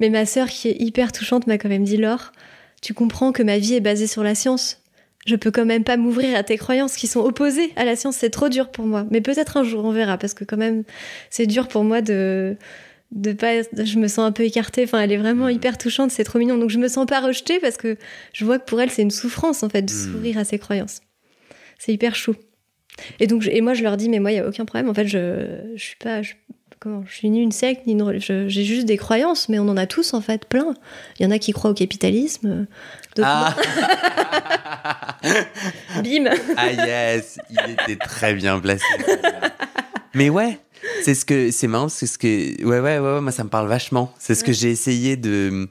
Mais 0.00 0.10
ma 0.10 0.26
sœur, 0.26 0.48
qui 0.48 0.68
est 0.68 0.80
hyper 0.80 1.12
touchante, 1.12 1.46
m'a 1.46 1.56
quand 1.56 1.68
même 1.68 1.84
dit 1.84 1.96
Laure, 1.96 2.32
tu 2.82 2.92
comprends 2.92 3.32
que 3.32 3.42
ma 3.42 3.58
vie 3.58 3.74
est 3.74 3.80
basée 3.80 4.06
sur 4.06 4.22
la 4.22 4.34
science 4.34 4.84
je 5.26 5.36
peux 5.36 5.50
quand 5.50 5.64
même 5.64 5.84
pas 5.84 5.96
m'ouvrir 5.96 6.36
à 6.36 6.42
tes 6.42 6.58
croyances 6.58 6.96
qui 6.96 7.06
sont 7.06 7.20
opposées 7.20 7.72
à 7.76 7.84
la 7.84 7.96
science. 7.96 8.16
C'est 8.16 8.30
trop 8.30 8.48
dur 8.48 8.70
pour 8.70 8.86
moi. 8.86 9.06
Mais 9.10 9.20
peut-être 9.20 9.56
un 9.56 9.64
jour, 9.64 9.84
on 9.84 9.92
verra, 9.92 10.18
parce 10.18 10.34
que 10.34 10.44
quand 10.44 10.56
même, 10.56 10.84
c'est 11.30 11.46
dur 11.46 11.68
pour 11.68 11.84
moi 11.84 12.02
de 12.02 12.56
de 13.12 13.32
pas. 13.32 13.62
Je 13.62 13.98
me 13.98 14.08
sens 14.08 14.20
un 14.26 14.32
peu 14.32 14.42
écartée. 14.44 14.84
Enfin, 14.84 15.00
elle 15.00 15.12
est 15.12 15.16
vraiment 15.16 15.48
hyper 15.48 15.78
touchante. 15.78 16.10
C'est 16.10 16.24
trop 16.24 16.38
mignon. 16.38 16.58
Donc 16.58 16.70
je 16.70 16.78
me 16.78 16.88
sens 16.88 17.06
pas 17.06 17.20
rejetée 17.20 17.60
parce 17.60 17.76
que 17.76 17.96
je 18.32 18.44
vois 18.44 18.58
que 18.58 18.64
pour 18.64 18.80
elle, 18.80 18.90
c'est 18.90 19.02
une 19.02 19.10
souffrance 19.10 19.62
en 19.62 19.68
fait 19.68 19.82
de 19.82 19.92
Mm. 19.92 19.94
s'ouvrir 20.12 20.38
à 20.38 20.44
ses 20.44 20.58
croyances. 20.58 21.00
C'est 21.78 21.92
hyper 21.92 22.14
chou. 22.14 22.34
Et 23.20 23.26
donc, 23.26 23.46
et 23.46 23.60
moi, 23.60 23.74
je 23.74 23.82
leur 23.82 23.96
dis, 23.96 24.08
mais 24.08 24.20
moi, 24.20 24.30
il 24.32 24.36
y 24.36 24.38
a 24.38 24.46
aucun 24.46 24.64
problème. 24.64 24.88
En 24.88 24.94
fait, 24.94 25.06
je, 25.06 25.72
je 25.74 25.82
suis 25.82 25.96
pas. 25.96 26.22
je- 26.22 26.34
comment 26.80 27.02
Je 27.08 27.14
suis 27.14 27.30
ni 27.30 27.40
une 27.40 27.50
secte 27.52 27.86
ni 27.86 27.92
une. 27.92 28.20
J'ai 28.20 28.64
juste 28.64 28.84
des 28.86 28.96
croyances, 28.96 29.48
mais 29.48 29.58
on 29.58 29.68
en 29.68 29.76
a 29.76 29.86
tous 29.86 30.12
en 30.14 30.20
fait 30.20 30.44
plein. 30.46 30.74
Il 31.18 31.22
y 31.24 31.26
en 31.26 31.30
a 31.30 31.38
qui 31.38 31.52
croient 31.52 31.70
au 31.70 31.74
capitalisme. 31.74 32.66
Ah. 33.22 33.54
Bim. 36.02 36.26
ah 36.56 36.70
yes, 36.72 37.38
il 37.50 37.70
était 37.70 37.96
très 37.96 38.34
bien 38.34 38.58
placé. 38.60 38.84
Mais 40.14 40.28
ouais, 40.30 40.58
c'est 41.02 41.14
ce 41.14 41.24
que 41.24 41.50
c'est 41.50 41.66
marrant, 41.66 41.88
c'est 41.88 42.06
ce 42.06 42.18
que 42.18 42.26
ouais 42.64 42.80
ouais 42.80 42.98
ouais, 42.98 43.14
ouais, 43.14 43.20
moi 43.20 43.32
ça 43.32 43.44
me 43.44 43.48
parle 43.48 43.68
vachement. 43.68 44.12
C'est 44.18 44.34
ce 44.34 44.44
que 44.44 44.52
j'ai 44.52 44.70
essayé 44.70 45.16
de, 45.16 45.68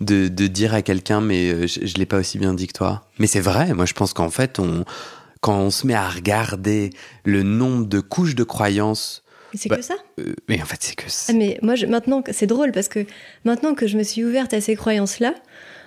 de 0.00 0.28
de 0.28 0.46
dire 0.46 0.74
à 0.74 0.82
quelqu'un, 0.82 1.20
mais 1.20 1.50
euh, 1.52 1.66
je, 1.66 1.86
je 1.86 1.94
l'ai 1.96 2.06
pas 2.06 2.18
aussi 2.18 2.38
bien 2.38 2.54
dit 2.54 2.66
que 2.66 2.72
toi. 2.72 3.08
Mais 3.18 3.26
c'est 3.26 3.40
vrai, 3.40 3.72
moi 3.74 3.86
je 3.86 3.94
pense 3.94 4.12
qu'en 4.12 4.30
fait 4.30 4.58
on 4.58 4.84
quand 5.40 5.58
on 5.58 5.70
se 5.70 5.86
met 5.86 5.94
à 5.94 6.08
regarder 6.08 6.90
le 7.24 7.42
nombre 7.42 7.86
de 7.86 8.00
couches 8.00 8.34
de 8.34 8.42
croyances, 8.44 9.22
c'est 9.54 9.68
Bah, 9.68 9.76
que 9.76 9.82
ça? 9.82 9.94
euh, 10.18 10.34
mais 10.48 10.60
en 10.60 10.64
fait 10.64 10.78
c'est 10.80 10.94
que 10.96 11.04
Ah, 11.06 11.10
ça. 11.10 11.32
mais 11.32 11.58
moi, 11.62 11.74
je, 11.76 11.86
maintenant, 11.86 12.22
c'est 12.32 12.46
drôle 12.46 12.72
parce 12.72 12.88
que 12.88 13.06
maintenant 13.44 13.74
que 13.74 13.86
je 13.86 13.96
me 13.96 14.02
suis 14.02 14.24
ouverte 14.24 14.52
à 14.54 14.60
ces 14.60 14.74
croyances-là, 14.76 15.34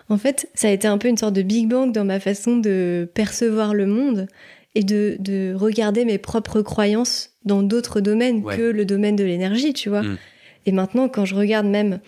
en 0.07 0.17
fait, 0.17 0.49
ça 0.55 0.69
a 0.69 0.71
été 0.71 0.87
un 0.87 0.97
peu 0.97 1.07
une 1.07 1.17
sorte 1.17 1.33
de 1.33 1.41
Big 1.43 1.67
Bang 1.67 1.91
dans 1.91 2.05
ma 2.05 2.19
façon 2.19 2.57
de 2.57 3.07
percevoir 3.13 3.73
le 3.75 3.85
monde 3.85 4.27
et 4.75 4.83
de, 4.83 5.17
de 5.19 5.53
regarder 5.55 6.05
mes 6.05 6.17
propres 6.17 6.61
croyances 6.61 7.31
dans 7.43 7.63
d'autres 7.63 8.01
domaines 8.01 8.43
Ouais. 8.43 8.55
que 8.57 8.61
le 8.61 8.85
domaine 8.85 9.15
de 9.15 9.23
l'énergie, 9.23 9.73
tu 9.73 9.89
vois. 9.89 10.03
Mm. 10.03 10.17
Et 10.65 10.71
maintenant, 10.71 11.09
quand 11.09 11.25
je 11.25 11.35
regarde 11.35 11.65
même 11.65 11.99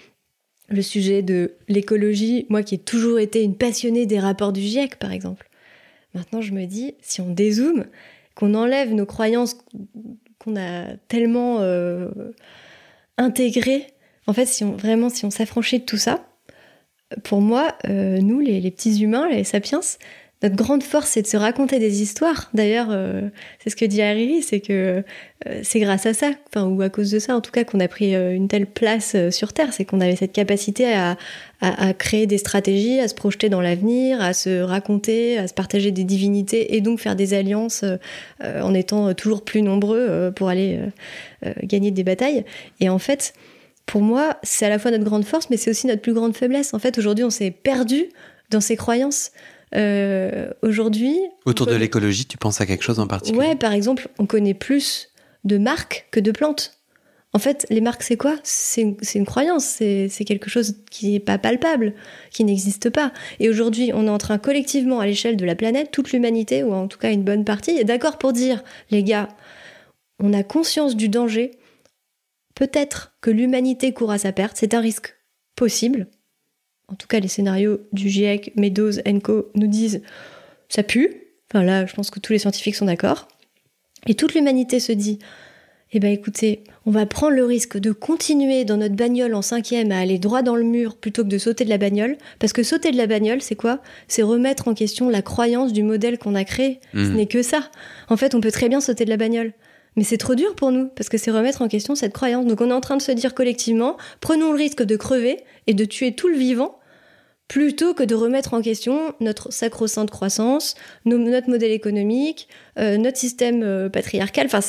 le 0.70 0.82
sujet 0.82 1.22
de 1.22 1.54
l'écologie, 1.68 2.46
moi 2.50 2.64
qui 2.64 2.76
ai 2.76 2.78
toujours 2.78 3.20
été 3.20 3.44
une 3.44 3.56
passionnée 3.56 4.06
des 4.06 4.20
rapports 4.20 4.54
du 4.54 4.62
GIEC, 4.62 4.98
par 4.98 5.12
exemple, 5.12 5.50
maintenant 6.14 6.42
je 6.42 6.54
me 6.54 6.66
dis, 6.66 6.96
si 7.02 7.20
on 7.22 7.30
dézoome, 7.34 7.86
qu'on 8.36 8.54
enlève 8.54 8.94
nos 8.94 9.06
croyances 9.06 9.58
qu'on 10.40 10.56
a 10.56 10.96
tellement 11.08 11.58
euh, 11.62 12.10
intégrées, 13.18 13.88
en 14.28 14.34
fait, 14.34 14.46
si 14.46 14.64
on, 14.64 14.72
vraiment, 14.76 15.10
si 15.10 15.26
on 15.26 15.30
s'affranchit 15.30 15.80
de 15.80 15.86
tout 15.86 15.98
ça, 15.98 16.26
pour 17.24 17.42
moi, 17.42 17.76
euh, 17.90 18.20
nous, 18.20 18.40
les, 18.40 18.62
les 18.62 18.72
petits 18.72 19.02
humains, 19.04 19.28
les 19.30 19.44
sapiens, 19.44 19.82
notre 20.44 20.56
grande 20.56 20.82
force, 20.82 21.10
c'est 21.10 21.22
de 21.22 21.28
se 21.28 21.38
raconter 21.38 21.78
des 21.78 22.02
histoires. 22.02 22.50
D'ailleurs, 22.54 22.88
euh, 22.90 23.30
c'est 23.64 23.70
ce 23.70 23.76
que 23.76 23.86
dit 23.86 24.02
Hariri, 24.02 24.42
c'est 24.42 24.60
que 24.60 25.04
euh, 25.48 25.60
c'est 25.64 25.80
grâce 25.80 26.06
à 26.08 26.14
ça, 26.14 26.32
enfin, 26.48 26.66
ou 26.66 26.82
à 26.82 26.90
cause 26.90 27.12
de 27.12 27.20
ça, 27.20 27.36
en 27.36 27.42
tout 27.42 27.52
cas, 27.52 27.64
qu'on 27.64 27.80
a 27.80 27.88
pris 27.88 28.16
euh, 28.16 28.34
une 28.34 28.48
telle 28.48 28.66
place 28.66 29.16
sur 29.30 29.54
Terre. 29.54 29.72
C'est 29.72 29.86
qu'on 29.86 30.02
avait 30.02 30.16
cette 30.16 30.34
capacité 30.34 30.92
à, 30.94 31.16
à- 31.62 31.94
créer 31.94 32.26
des 32.26 32.40
stratégies, 32.40 33.00
à 33.00 33.08
se 33.08 33.14
projeter 33.14 33.50
dans 33.50 33.62
l'avenir, 33.62 34.20
à 34.20 34.34
se 34.34 34.62
raconter, 34.62 35.38
à 35.38 35.48
se 35.48 35.54
partager 35.54 35.92
des 35.92 36.04
divinités 36.04 36.76
et 36.76 36.82
donc 36.82 37.00
faire 37.00 37.16
des 37.16 37.36
alliances 37.36 37.86
en 38.44 38.74
étant 38.74 39.14
toujours 39.14 39.44
plus 39.44 39.62
nombreux 39.62 40.32
pour 40.36 40.50
aller 40.50 40.80
gagner 41.62 41.92
des 41.92 42.04
batailles. 42.04 42.46
Et 42.80 42.90
en 42.90 42.98
fait, 42.98 43.34
pour 43.86 44.02
moi, 44.02 44.38
c'est 44.42 44.66
à 44.66 44.70
la 44.70 44.80
fois 44.80 44.90
notre 44.90 45.04
grande 45.04 45.26
force, 45.26 45.50
mais 45.52 45.58
c'est 45.58 45.70
aussi 45.70 45.86
notre 45.86 46.02
plus 46.02 46.14
grande 46.14 46.36
faiblesse. 46.36 46.74
En 46.74 46.80
fait, 46.80 46.98
aujourd'hui, 46.98 47.26
on 47.26 47.30
s'est 47.30 47.52
perdu 47.52 48.06
dans 48.50 48.62
ces 48.62 48.76
croyances. 48.76 49.32
Euh, 49.76 50.52
aujourd'hui, 50.62 51.18
Autour 51.46 51.68
de 51.68 51.76
l'écologie, 51.76 52.26
tu 52.26 52.38
penses 52.38 52.60
à 52.62 52.66
quelque 52.66 52.84
chose 52.84 53.00
en 53.00 53.08
particulier? 53.08 53.40
Ouais, 53.40 53.56
par 53.56 53.72
exemple, 53.72 54.10
on 54.20 54.26
connaît 54.26 54.54
plus 54.54 55.10
de 55.44 55.58
marques 55.58 56.08
que 56.12 56.20
de 56.20 56.32
plantes. 56.32 56.78
En 57.34 57.40
fait, 57.40 57.66
les 57.70 57.80
marques, 57.80 58.04
c'est 58.04 58.18
quoi? 58.18 58.36
C'est 58.44 58.82
une, 58.82 58.98
une 59.16 59.26
croyance, 59.26 59.64
c'est 59.64 60.10
c'est 60.10 60.26
quelque 60.26 60.50
chose 60.50 60.76
qui 60.90 61.14
n'est 61.14 61.22
pas 61.22 61.38
palpable, 61.38 61.94
qui 62.30 62.44
n'existe 62.44 62.90
pas. 62.90 63.14
Et 63.40 63.48
aujourd'hui, 63.48 63.92
on 63.94 64.06
est 64.08 64.10
en 64.10 64.18
train 64.18 64.38
collectivement, 64.38 65.00
à 65.00 65.06
l'échelle 65.06 65.38
de 65.38 65.46
la 65.46 65.56
planète, 65.56 65.92
toute 65.92 66.12
l'humanité, 66.12 66.64
ou 66.64 66.74
en 66.74 66.90
tout 66.90 66.98
cas 66.98 67.12
une 67.12 67.24
bonne 67.24 67.46
partie, 67.46 67.72
est 67.72 67.86
d'accord 67.86 68.18
pour 68.18 68.34
dire, 68.34 68.62
les 68.90 69.04
gars, 69.04 69.30
on 70.20 70.34
a 70.34 70.44
conscience 70.44 70.98
du 70.98 71.08
danger. 71.08 71.52
Peut-être 72.54 73.14
que 73.22 73.32
l'humanité 73.32 73.94
court 73.94 74.12
à 74.12 74.18
sa 74.18 74.34
perte, 74.34 74.58
c'est 74.58 74.74
un 74.74 74.82
risque 74.82 75.16
possible. 75.56 76.08
En 76.92 76.96
tout 76.96 77.08
cas, 77.08 77.20
les 77.20 77.28
scénarios 77.28 77.80
du 77.94 78.10
GIEC, 78.10 78.54
Meadows, 78.58 78.92
Co 79.24 79.50
nous 79.56 79.68
disent 79.68 80.02
ça 80.70 80.84
pue. 80.84 81.10
Enfin 81.50 81.64
là, 81.64 81.86
je 81.86 81.94
pense 81.94 82.10
que 82.10 82.20
tous 82.20 82.34
les 82.34 82.40
scientifiques 82.40 82.76
sont 82.76 82.86
d'accord. 82.86 83.28
Et 84.08 84.16
toute 84.16 84.34
l'humanité 84.34 84.80
se 84.80 84.92
dit 84.92 85.20
eh 85.94 86.00
ben 86.00 86.12
écoutez, 86.12 86.64
on 86.86 86.92
va 86.92 87.06
prendre 87.06 87.34
le 87.36 87.44
risque 87.44 87.78
de 87.78 87.92
continuer 87.92 88.64
dans 88.64 88.78
notre 88.78 88.96
bagnole 88.96 89.34
en 89.36 89.42
cinquième 89.42 89.92
à 89.92 90.00
aller 90.00 90.20
droit 90.20 90.42
dans 90.42 90.56
le 90.56 90.64
mur 90.64 90.96
plutôt 90.96 91.24
que 91.24 91.28
de 91.30 91.38
sauter 91.38 91.66
de 91.66 91.70
la 91.70 91.78
bagnole. 91.78 92.18
Parce 92.40 92.54
que 92.54 92.64
sauter 92.64 92.92
de 92.92 92.98
la 92.98 93.08
bagnole, 93.08 93.42
c'est 93.42 93.56
quoi? 93.58 93.82
C'est 94.08 94.22
remettre 94.24 94.70
en 94.70 94.74
question 94.74 95.10
la 95.10 95.22
croyance 95.22 95.74
du 95.74 95.84
modèle 95.84 96.18
qu'on 96.18 96.34
a 96.36 96.46
créé. 96.46 96.80
Ce 96.94 96.98
Mhm. 97.00 97.16
n'est 97.16 97.26
que 97.26 97.42
ça. 97.42 97.70
En 98.08 98.16
fait, 98.16 98.36
on 98.36 98.40
peut 98.42 98.52
très 98.52 98.70
bien 98.70 98.80
sauter 98.80 99.04
de 99.04 99.10
la 99.10 99.18
bagnole. 99.18 99.52
Mais 99.98 100.06
c'est 100.06 100.16
trop 100.18 100.36
dur 100.36 100.56
pour 100.56 100.72
nous, 100.72 100.88
parce 100.96 101.10
que 101.10 101.18
c'est 101.18 101.32
remettre 101.32 101.62
en 101.62 101.68
question 101.68 101.96
cette 101.96 102.14
croyance. 102.14 102.46
Donc 102.46 102.62
on 102.62 102.70
est 102.70 102.74
en 102.74 102.80
train 102.80 102.96
de 102.96 103.02
se 103.02 103.12
dire 103.12 103.34
collectivement, 103.36 103.98
prenons 104.22 104.54
le 104.54 104.58
risque 104.58 104.84
de 104.84 104.96
crever 104.96 105.42
et 105.68 105.74
de 105.74 105.84
tuer 105.84 106.14
tout 106.16 106.30
le 106.30 106.38
vivant, 106.38 106.80
plutôt 107.52 107.94
que 107.94 108.04
de 108.04 108.16
remettre 108.16 108.54
en 108.54 108.62
question 108.62 109.14
notre 109.20 109.52
sacro-sainte 109.52 110.10
croissance, 110.10 110.76
notre 111.04 111.50
modèle 111.50 111.72
économique, 111.72 112.48
euh, 112.80 112.96
notre 112.96 113.18
système 113.18 113.62
euh, 113.62 113.90
patriarcal. 113.90 114.46
Enfin, 114.46 114.62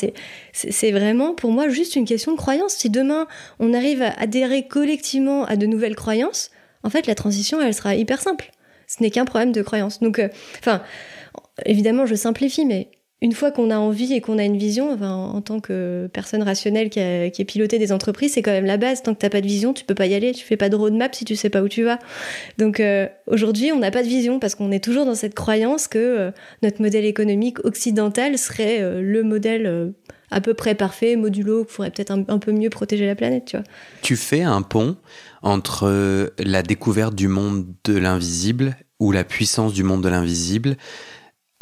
c'est 0.52 0.90
vraiment 0.90 1.32
pour 1.32 1.52
moi 1.52 1.68
juste 1.68 1.94
une 1.94 2.04
question 2.04 2.32
de 2.32 2.36
croyance. 2.36 2.74
Si 2.74 2.90
demain 2.90 3.28
on 3.60 3.72
arrive 3.72 4.02
à 4.02 4.10
adhérer 4.18 4.66
collectivement 4.66 5.44
à 5.44 5.54
de 5.54 5.64
nouvelles 5.66 5.94
croyances, 5.94 6.50
en 6.82 6.90
fait 6.90 7.06
la 7.06 7.14
transition 7.14 7.60
elle 7.60 7.72
sera 7.72 7.94
hyper 7.94 8.20
simple. 8.20 8.50
Ce 8.88 9.00
n'est 9.00 9.12
qu'un 9.12 9.26
problème 9.26 9.52
de 9.52 9.62
croyance. 9.62 10.00
Donc, 10.00 10.18
euh, 10.18 10.26
enfin, 10.58 10.82
évidemment 11.64 12.04
je 12.04 12.16
simplifie, 12.16 12.66
mais 12.66 12.90
une 13.22 13.32
fois 13.32 13.52
qu'on 13.52 13.70
a 13.70 13.78
envie 13.78 14.12
et 14.14 14.20
qu'on 14.20 14.36
a 14.36 14.42
une 14.42 14.58
vision, 14.58 14.92
enfin, 14.92 15.12
en 15.12 15.40
tant 15.40 15.60
que 15.60 16.10
personne 16.12 16.42
rationnelle 16.42 16.90
qui 16.90 16.98
a, 16.98 17.30
qui 17.30 17.40
a 17.40 17.44
piloté 17.44 17.78
des 17.78 17.92
entreprises, 17.92 18.32
c'est 18.32 18.42
quand 18.42 18.50
même 18.50 18.66
la 18.66 18.78
base. 18.78 19.04
Tant 19.04 19.14
que 19.14 19.20
t'as 19.20 19.30
pas 19.30 19.40
de 19.40 19.46
vision, 19.46 19.72
tu 19.72 19.84
peux 19.84 19.94
pas 19.94 20.06
y 20.06 20.14
aller. 20.14 20.32
Tu 20.32 20.44
fais 20.44 20.56
pas 20.56 20.68
de 20.68 20.74
roadmap 20.74 21.14
si 21.14 21.24
tu 21.24 21.36
sais 21.36 21.48
pas 21.48 21.62
où 21.62 21.68
tu 21.68 21.84
vas. 21.84 22.00
Donc 22.58 22.80
euh, 22.80 23.06
aujourd'hui, 23.28 23.70
on 23.70 23.78
n'a 23.78 23.92
pas 23.92 24.02
de 24.02 24.08
vision 24.08 24.40
parce 24.40 24.56
qu'on 24.56 24.72
est 24.72 24.82
toujours 24.82 25.06
dans 25.06 25.14
cette 25.14 25.34
croyance 25.34 25.86
que 25.86 25.98
euh, 25.98 26.30
notre 26.64 26.82
modèle 26.82 27.04
économique 27.04 27.64
occidental 27.64 28.36
serait 28.38 28.82
euh, 28.82 29.00
le 29.00 29.22
modèle 29.22 29.92
à 30.32 30.40
peu 30.40 30.54
près 30.54 30.74
parfait, 30.74 31.14
modulo, 31.14 31.64
qui 31.64 31.74
pourrait 31.74 31.90
peut-être 31.92 32.10
un, 32.10 32.24
un 32.26 32.38
peu 32.38 32.50
mieux 32.50 32.70
protéger 32.70 33.06
la 33.06 33.14
planète, 33.14 33.44
tu 33.44 33.56
vois. 33.56 33.64
Tu 34.02 34.16
fais 34.16 34.42
un 34.42 34.62
pont 34.62 34.96
entre 35.42 36.32
la 36.38 36.62
découverte 36.64 37.14
du 37.14 37.28
monde 37.28 37.66
de 37.84 37.96
l'invisible 37.96 38.76
ou 38.98 39.12
la 39.12 39.22
puissance 39.22 39.72
du 39.72 39.84
monde 39.84 40.02
de 40.02 40.08
l'invisible 40.08 40.76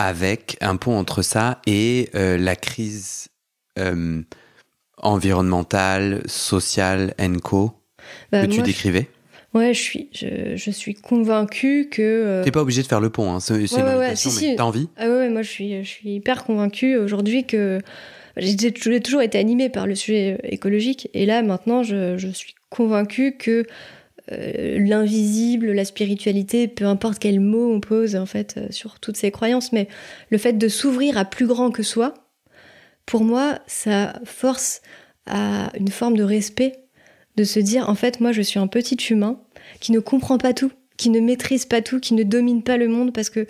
avec 0.07 0.57
un 0.61 0.77
pont 0.77 0.97
entre 0.99 1.23
ça 1.23 1.61
et 1.67 2.11
euh, 2.15 2.37
la 2.39 2.57
crise 2.57 3.29
euh, 3.79 4.23
environnementale, 4.99 6.23
sociale, 6.27 7.15
co 7.43 7.73
Bah, 8.33 8.43
que 8.43 8.47
tu 8.47 8.57
moi, 8.57 8.61
je- 8.61 8.71
décrivais. 8.71 9.09
Ouais, 9.53 9.75
je 9.75 9.81
suis, 9.81 10.09
je, 10.13 10.55
je 10.55 10.71
suis 10.71 10.95
convaincue 10.95 11.89
que. 11.91 12.03
euh, 12.03 12.45
T'es 12.45 12.53
pas 12.53 12.63
obligé 12.63 12.83
de 12.83 12.87
faire 12.87 13.01
le 13.01 13.11
pont, 13.11 13.33
hein, 13.33 13.41
c'est 13.41 13.55
Ouais, 13.55 13.67
une 13.81 13.99
ouais, 13.99 14.15
si, 14.17 14.29
mais 14.29 14.33
si. 14.35 14.57
t'as 14.57 14.63
envie 14.63 14.89
Ah 14.97 15.09
ouais, 15.09 15.29
moi 15.29 15.43
je 15.43 15.51
suis, 15.51 15.83
je 15.83 15.89
suis 15.89 16.11
hyper 16.15 16.45
convaincue 16.45 16.97
aujourd'hui 16.97 17.45
que 17.47 17.81
j'ai 18.37 18.57
j'ai 18.57 19.01
toujours 19.01 19.23
été 19.23 19.39
animée 19.39 19.69
par 19.69 19.89
le 19.89 19.97
sujet 19.97 20.39
écologique 20.45 21.09
et 21.15 21.27
là 21.27 21.43
maintenant 21.43 21.83
je, 21.83 22.17
je 22.17 22.29
suis 22.29 22.55
convaincue 22.69 23.37
que 23.37 23.67
euh, 24.33 24.79
l'invisible, 24.79 25.73
la 25.73 25.85
spiritualité, 25.85 26.69
peu 26.69 26.85
importe 26.85 27.19
quel 27.19 27.41
mot 27.41 27.73
on 27.73 27.81
pose 27.81 28.17
en 28.17 28.27
fait 28.27 28.57
euh, 28.57 28.67
sur 28.71 29.01
toutes 29.01 29.17
ces 29.17 29.31
croyances, 29.31 29.73
mais 29.73 29.89
le 30.31 30.39
fait 30.39 30.55
de 30.55 30.69
s'ouvrir 30.69 31.19
à 31.19 31.25
plus 31.25 31.47
grand 31.47 31.71
que 31.71 31.83
soi, 31.83 32.15
pour 33.07 33.25
moi, 33.25 33.59
ça 33.67 34.15
force 34.25 34.83
à 35.27 35.71
une 35.79 35.89
forme 35.89 36.17
de 36.17 36.23
respect, 36.23 36.85
de 37.37 37.45
se 37.45 37.61
dire 37.61 37.89
en 37.89 37.95
fait 37.95 38.21
moi 38.21 38.33
je 38.33 38.43
suis 38.43 38.59
un 38.59 38.67
petit 38.67 38.97
humain 39.11 39.41
qui 39.81 39.93
ne 39.93 40.01
comprend 40.01 40.39
pas 40.39 40.53
tout, 40.53 40.73
qui 40.97 41.11
ne 41.11 41.21
maîtrise 41.21 41.65
pas 41.65 41.83
tout, 41.83 42.01
qui 42.01 42.15
ne 42.15 42.23
domine 42.23 42.63
pas 42.63 42.77
le 42.77 42.89
monde 42.89 43.13
parce 43.13 43.31
que 43.31 43.47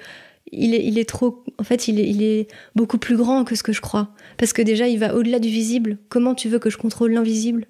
il 0.52 0.98
est, 0.98 1.08
trop, 1.08 1.44
en 1.58 1.62
fait, 1.62 1.86
il 1.86 2.22
est 2.22 2.48
beaucoup 2.74 2.98
plus 2.98 3.16
grand 3.16 3.44
que 3.44 3.54
ce 3.54 3.62
que 3.62 3.72
je 3.72 3.80
crois. 3.80 4.14
Parce 4.36 4.52
que 4.52 4.62
déjà, 4.62 4.88
il 4.88 4.98
va 4.98 5.14
au-delà 5.14 5.38
du 5.38 5.48
visible. 5.48 5.98
Comment 6.08 6.34
tu 6.34 6.48
veux 6.48 6.58
que 6.58 6.70
je 6.70 6.76
contrôle 6.76 7.12
l'invisible? 7.12 7.66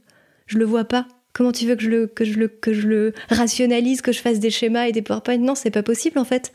Je 0.46 0.56
le 0.56 0.64
vois 0.64 0.84
pas. 0.84 1.06
Comment 1.33 1.53
tu 1.53 1.66
veux 1.66 1.77
que 1.77 1.83
je 1.83 1.90
le, 1.90 2.07
que 2.07 2.25
je 2.25 2.38
le, 2.38 2.49
que 2.49 2.73
je 2.73 2.88
le 2.88 3.12
rationalise, 3.29 4.03
que 4.03 4.12
je 4.12 4.21
fasse 4.21 4.40
des 4.40 4.51
schémas 4.51 4.88
et 4.88 4.93
des 4.93 5.03
PowerPoint? 5.03 5.38
Non, 5.38 5.55
c'est 5.55 5.71
pas 5.71 5.83
possible 5.83 6.19
en 6.19 6.25
fait. 6.25 6.53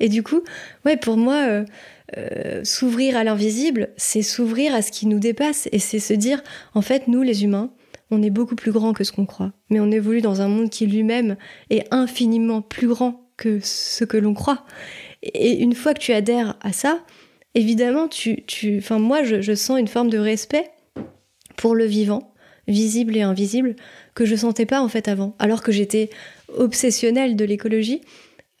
Et 0.00 0.08
du 0.08 0.22
coup, 0.22 0.42
ouais, 0.84 0.96
pour 0.96 1.16
moi, 1.16 1.44
euh, 1.46 1.64
euh, 2.16 2.64
s'ouvrir 2.64 3.16
à 3.16 3.24
l'invisible, 3.24 3.90
c'est 3.96 4.22
s'ouvrir 4.22 4.74
à 4.74 4.82
ce 4.82 4.90
qui 4.90 5.06
nous 5.06 5.18
dépasse 5.18 5.68
et 5.72 5.78
c'est 5.78 5.98
se 5.98 6.14
dire, 6.14 6.42
en 6.74 6.82
fait, 6.82 7.06
nous 7.08 7.22
les 7.22 7.44
humains, 7.44 7.72
on 8.10 8.22
est 8.22 8.30
beaucoup 8.30 8.54
plus 8.54 8.72
grand 8.72 8.92
que 8.92 9.04
ce 9.04 9.12
qu'on 9.12 9.26
croit. 9.26 9.52
Mais 9.70 9.80
on 9.80 9.90
évolue 9.90 10.20
dans 10.20 10.40
un 10.40 10.48
monde 10.48 10.70
qui 10.70 10.86
lui-même 10.86 11.36
est 11.70 11.86
infiniment 11.90 12.62
plus 12.62 12.88
grand 12.88 13.28
que 13.36 13.58
ce 13.62 14.04
que 14.04 14.16
l'on 14.16 14.34
croit. 14.34 14.64
Et 15.22 15.60
une 15.60 15.74
fois 15.74 15.94
que 15.94 16.00
tu 16.00 16.12
adhères 16.12 16.56
à 16.60 16.72
ça, 16.72 17.00
évidemment, 17.54 18.08
tu, 18.08 18.44
tu, 18.46 18.78
enfin 18.78 18.98
moi, 18.98 19.22
je, 19.22 19.40
je 19.40 19.54
sens 19.54 19.80
une 19.80 19.88
forme 19.88 20.10
de 20.10 20.18
respect 20.18 20.70
pour 21.56 21.74
le 21.74 21.84
vivant, 21.84 22.33
visible 22.68 23.16
et 23.16 23.22
invisible, 23.22 23.76
que 24.14 24.24
je 24.24 24.36
sentais 24.36 24.66
pas 24.66 24.80
en 24.80 24.88
fait 24.88 25.08
avant. 25.08 25.34
Alors 25.38 25.62
que 25.62 25.72
j'étais 25.72 26.10
obsessionnelle 26.56 27.36
de 27.36 27.44
l'écologie, 27.44 28.00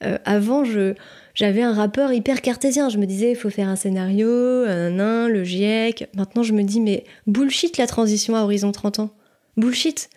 euh, 0.02 0.18
avant 0.24 0.64
je 0.64 0.94
j'avais 1.34 1.62
un 1.62 1.72
rapport 1.72 2.12
hyper 2.12 2.40
cartésien. 2.42 2.88
Je 2.88 2.98
me 2.98 3.06
disais, 3.06 3.32
il 3.32 3.36
faut 3.36 3.50
faire 3.50 3.68
un 3.68 3.76
scénario, 3.76 4.28
un 4.28 4.90
nain, 4.90 5.28
le 5.28 5.42
GIEC. 5.42 6.08
Maintenant, 6.14 6.44
je 6.44 6.52
me 6.52 6.62
dis, 6.62 6.80
mais 6.80 7.02
bullshit 7.26 7.76
la 7.76 7.88
transition 7.88 8.36
à 8.36 8.42
horizon 8.42 8.70
30 8.70 9.00
ans. 9.00 9.10
Bullshit. 9.56 10.10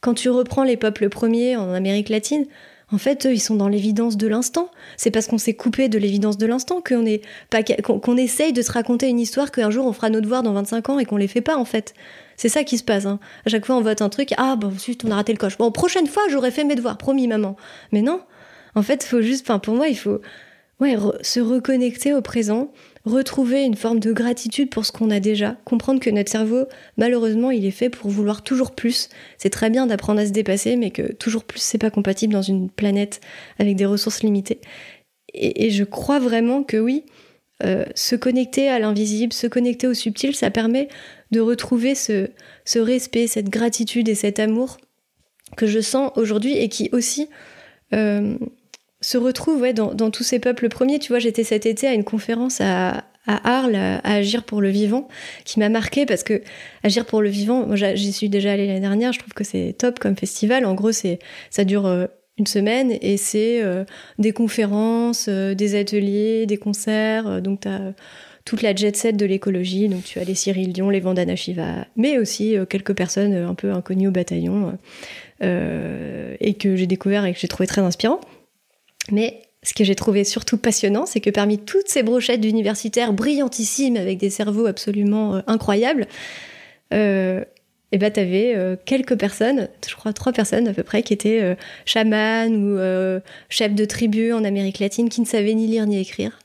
Quand 0.00 0.14
tu 0.14 0.30
reprends 0.30 0.64
les 0.64 0.76
peuples 0.76 1.08
premiers 1.08 1.56
en 1.56 1.72
Amérique 1.72 2.08
latine, 2.08 2.46
en 2.90 2.98
fait, 2.98 3.26
eux, 3.26 3.34
ils 3.34 3.40
sont 3.40 3.56
dans 3.56 3.68
l'évidence 3.68 4.16
de 4.16 4.26
l'instant. 4.26 4.70
C'est 4.96 5.10
parce 5.10 5.26
qu'on 5.26 5.36
s'est 5.36 5.54
coupé 5.54 5.88
de 5.88 5.98
l'évidence 5.98 6.38
de 6.38 6.46
l'instant 6.46 6.80
qu'on 6.80 7.04
est 7.04 7.20
pas 7.50 7.62
qu'on 7.62 8.16
essaye 8.16 8.52
de 8.52 8.62
se 8.62 8.72
raconter 8.72 9.08
une 9.08 9.20
histoire 9.20 9.50
qu'un 9.50 9.70
jour 9.70 9.86
on 9.86 9.92
fera 9.92 10.08
nos 10.08 10.20
devoirs 10.20 10.42
dans 10.42 10.54
25 10.54 10.88
ans 10.88 10.98
et 10.98 11.04
qu'on 11.04 11.18
les 11.18 11.28
fait 11.28 11.42
pas 11.42 11.56
en 11.56 11.66
fait. 11.66 11.94
C'est 12.36 12.48
ça 12.48 12.64
qui 12.64 12.78
se 12.78 12.84
passe. 12.84 13.04
Hein. 13.04 13.18
À 13.44 13.50
chaque 13.50 13.66
fois, 13.66 13.76
on 13.76 13.82
vote 13.82 14.00
un 14.00 14.08
truc. 14.08 14.32
Ah, 14.38 14.56
bon, 14.56 14.68
ensuite, 14.68 15.04
on 15.04 15.10
a 15.10 15.16
raté 15.16 15.32
le 15.32 15.38
coche. 15.38 15.58
Bon, 15.58 15.70
prochaine 15.70 16.06
fois, 16.06 16.22
j'aurais 16.30 16.52
fait 16.52 16.64
mes 16.64 16.76
devoirs. 16.76 16.96
Promis, 16.96 17.26
maman. 17.26 17.56
Mais 17.92 18.00
non. 18.00 18.20
En 18.74 18.82
fait, 18.82 19.02
faut 19.02 19.20
juste, 19.20 19.44
enfin, 19.44 19.58
pour 19.58 19.74
moi, 19.74 19.88
il 19.88 19.98
faut, 19.98 20.20
ouais, 20.80 20.96
se 21.20 21.40
reconnecter 21.40 22.14
au 22.14 22.22
présent, 22.22 22.70
retrouver 23.10 23.64
une 23.64 23.74
forme 23.74 24.00
de 24.00 24.12
gratitude 24.12 24.70
pour 24.70 24.84
ce 24.84 24.92
qu'on 24.92 25.10
a 25.10 25.20
déjà, 25.20 25.56
comprendre 25.64 26.00
que 26.00 26.10
notre 26.10 26.30
cerveau, 26.30 26.66
malheureusement, 26.96 27.50
il 27.50 27.64
est 27.64 27.70
fait 27.70 27.90
pour 27.90 28.10
vouloir 28.10 28.42
toujours 28.42 28.72
plus. 28.72 29.08
C'est 29.36 29.50
très 29.50 29.70
bien 29.70 29.86
d'apprendre 29.86 30.20
à 30.20 30.26
se 30.26 30.32
dépasser, 30.32 30.76
mais 30.76 30.90
que 30.90 31.12
toujours 31.12 31.44
plus, 31.44 31.60
c'est 31.60 31.78
pas 31.78 31.90
compatible 31.90 32.32
dans 32.32 32.42
une 32.42 32.70
planète 32.70 33.20
avec 33.58 33.76
des 33.76 33.86
ressources 33.86 34.22
limitées. 34.22 34.60
Et, 35.34 35.70
je 35.70 35.84
crois 35.84 36.18
vraiment 36.18 36.62
que 36.62 36.78
oui, 36.78 37.04
euh, 37.62 37.84
se 37.94 38.16
connecter 38.16 38.68
à 38.68 38.78
l'invisible, 38.78 39.32
se 39.32 39.46
connecter 39.46 39.86
au 39.86 39.94
subtil, 39.94 40.34
ça 40.34 40.50
permet 40.50 40.88
de 41.30 41.40
retrouver 41.40 41.94
ce, 41.94 42.30
ce 42.64 42.78
respect, 42.78 43.26
cette 43.26 43.50
gratitude 43.50 44.08
et 44.08 44.14
cet 44.14 44.38
amour 44.38 44.78
que 45.56 45.66
je 45.66 45.80
sens 45.80 46.12
aujourd'hui 46.16 46.56
et 46.56 46.68
qui 46.68 46.88
aussi 46.92 47.28
euh, 47.94 48.36
se 49.00 49.18
retrouve 49.18 49.60
ouais, 49.60 49.72
dans, 49.72 49.94
dans, 49.94 50.10
tous 50.10 50.24
ces 50.24 50.38
peuples 50.38 50.68
premiers. 50.68 50.98
Tu 50.98 51.12
vois, 51.12 51.18
j'étais 51.18 51.44
cet 51.44 51.66
été 51.66 51.86
à 51.86 51.94
une 51.94 52.04
conférence 52.04 52.60
à, 52.60 53.04
à 53.28 53.58
Arles, 53.58 53.76
à, 53.76 54.00
Agir 54.04 54.42
pour 54.42 54.60
le 54.60 54.70
vivant, 54.70 55.06
qui 55.44 55.60
m'a 55.60 55.68
marqué 55.68 56.06
parce 56.06 56.24
que 56.24 56.42
Agir 56.82 57.04
pour 57.04 57.22
le 57.22 57.28
vivant, 57.28 57.66
moi 57.66 57.76
j'y 57.76 58.12
suis 58.12 58.28
déjà 58.28 58.52
allée 58.52 58.66
l'année 58.66 58.80
dernière, 58.80 59.12
je 59.12 59.20
trouve 59.20 59.34
que 59.34 59.44
c'est 59.44 59.76
top 59.78 60.00
comme 60.00 60.16
festival. 60.16 60.64
En 60.64 60.74
gros, 60.74 60.92
c'est 60.92 61.20
ça 61.50 61.64
dure 61.64 61.86
euh, 61.86 62.06
une 62.38 62.46
semaine 62.46 62.96
et 63.02 63.16
c'est 63.16 63.62
euh, 63.62 63.84
des 64.18 64.32
conférences, 64.32 65.26
euh, 65.28 65.54
des 65.54 65.78
ateliers, 65.78 66.46
des 66.46 66.56
concerts. 66.56 67.42
donc 67.42 67.60
tu 67.60 67.68
as 67.68 67.92
toute 68.44 68.62
la 68.62 68.74
jet 68.74 68.96
set 68.96 69.14
de 69.14 69.26
l'écologie. 69.26 69.88
Donc 69.88 70.04
tu 70.04 70.18
as 70.18 70.24
les 70.24 70.34
Cyril 70.34 70.72
Dion, 70.72 70.88
les 70.88 71.00
Vandana 71.00 71.36
Shiva, 71.36 71.86
mais 71.96 72.16
aussi 72.18 72.56
quelques 72.70 72.94
personnes 72.94 73.34
un 73.34 73.54
peu 73.54 73.72
inconnues 73.72 74.08
au 74.08 74.10
bataillon 74.10 74.78
et 75.42 76.54
que 76.54 76.74
j'ai 76.74 76.86
découvert 76.86 77.26
et 77.26 77.34
que 77.34 77.38
j'ai 77.38 77.48
trouvé 77.48 77.66
très 77.66 77.82
inspirant. 77.82 78.20
Mais 79.10 79.42
ce 79.62 79.74
que 79.74 79.84
j'ai 79.84 79.94
trouvé 79.94 80.24
surtout 80.24 80.58
passionnant, 80.58 81.06
c'est 81.06 81.20
que 81.20 81.30
parmi 81.30 81.58
toutes 81.58 81.88
ces 81.88 82.02
brochettes 82.02 82.40
d'universitaires 82.40 83.12
brillantissimes 83.12 83.96
avec 83.96 84.18
des 84.18 84.30
cerveaux 84.30 84.66
absolument 84.66 85.36
euh, 85.36 85.40
incroyables, 85.46 86.06
euh, 86.94 87.44
et 87.90 87.96
eh 87.96 87.98
ben 87.98 88.12
t'avais 88.12 88.54
euh, 88.54 88.76
quelques 88.84 89.18
personnes, 89.18 89.68
je 89.88 89.94
crois 89.94 90.12
trois 90.12 90.34
personnes 90.34 90.68
à 90.68 90.74
peu 90.74 90.82
près, 90.82 91.02
qui 91.02 91.14
étaient 91.14 91.40
euh, 91.40 91.54
chamanes 91.86 92.54
ou 92.56 92.78
euh, 92.78 93.20
chefs 93.48 93.74
de 93.74 93.86
tribu 93.86 94.34
en 94.34 94.44
Amérique 94.44 94.78
latine, 94.78 95.08
qui 95.08 95.22
ne 95.22 95.26
savaient 95.26 95.54
ni 95.54 95.66
lire 95.66 95.86
ni 95.86 95.98
écrire, 95.98 96.38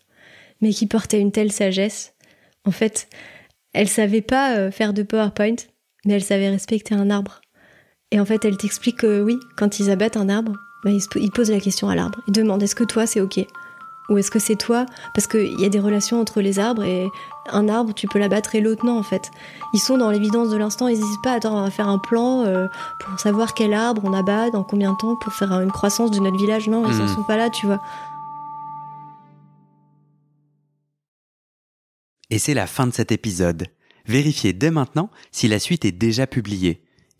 mais 0.62 0.69
qui 0.69 0.88
portaient 0.88 1.19
une 1.19 1.34
telle 1.34 1.52
sagesse. 1.52 2.13
En 2.63 2.71
fait, 2.71 3.10
elles 3.73 3.89
savaient 3.89 4.21
pas 4.21 4.71
faire 4.71 4.93
de 4.93 5.04
PowerPoint, 5.04 5.58
mais 6.06 6.13
elles 6.13 6.23
savaient 6.23 6.49
respecter 6.49 6.95
un 6.95 7.10
arbre. 7.10 7.41
Et 8.12 8.21
en 8.21 8.26
fait, 8.26 8.45
elles 8.45 8.56
t'expliquent 8.56 8.99
que 8.99 9.21
oui, 9.21 9.36
quand 9.58 9.82
ils 9.82 9.91
abattent 9.91 10.15
un 10.15 10.30
arbre, 10.30 10.54
bah, 10.84 10.91
il, 10.91 11.32
pose 11.32 11.50
la 11.50 11.60
question 11.60 11.89
à 11.89 11.96
l'arbre. 11.96 12.19
Il 12.28 12.34
demande 12.34 12.62
est-ce 12.63 12.76
que 12.76 12.84
toi 12.84 13.06
c'est 13.06 13.22
ok? 13.22 13.46
Ou 14.10 14.17
est-ce 14.17 14.32
que 14.32 14.39
c'est 14.39 14.58
toi? 14.58 14.86
Parce 15.13 15.28
qu'il 15.28 15.60
y 15.60 15.65
a 15.65 15.69
des 15.69 15.80
relations 15.80 16.19
entre 16.19 16.41
les 16.41 16.60
arbres 16.60 16.84
et 16.84 17.08
un 17.52 17.69
arbre, 17.69 17.93
tu 17.93 18.08
peux 18.08 18.19
l'abattre 18.19 18.54
et 18.56 18.62
l'autre 18.62 18.86
non 18.86 19.00
en 19.00 19.04
fait. 19.04 19.32
Ils 19.74 19.80
sont 19.80 19.98
dans 19.98 20.12
l'évidence 20.12 20.50
de 20.50 20.58
l'instant, 20.58 20.89
ils 20.89 20.98
disent 20.98 21.17
pas 21.24 21.34
attends, 21.34 21.58
on 21.58 21.63
va 21.63 21.72
faire 21.72 21.88
un 21.88 22.00
plan 22.00 22.43
euh, 22.43 22.67
pour 23.00 23.17
savoir 23.19 23.54
quel 23.54 23.74
arbre 23.74 24.02
on 24.04 24.13
abat, 24.13 24.50
dans 24.50 24.63
combien 24.63 24.91
de 24.91 24.98
temps, 24.98 25.15
pour 25.15 25.32
faire 25.34 25.54
une 25.62 25.72
croissance 25.72 26.12
de 26.12 26.19
notre 26.19 26.38
village. 26.38 26.67
Non, 26.67 26.86
ils 26.86 26.98
ne 26.98 27.04
hmm. 27.04 27.15
sont 27.15 27.24
pas 27.24 27.38
là, 27.38 27.50
tu 27.50 27.65
vois. 27.65 27.82
Et 32.30 32.39
c'est 32.39 32.54
la 32.54 32.67
fin 32.67 32.88
de 32.88 32.93
cet 32.93 33.12
épisode. 33.12 33.67
Vérifiez 34.06 34.54
dès 34.54 34.72
maintenant 34.72 35.10
si 35.32 35.48
la 35.48 35.60
suite 35.60 35.86
est 35.86 35.91
déjà 35.91 36.28
publiée. 36.28 36.84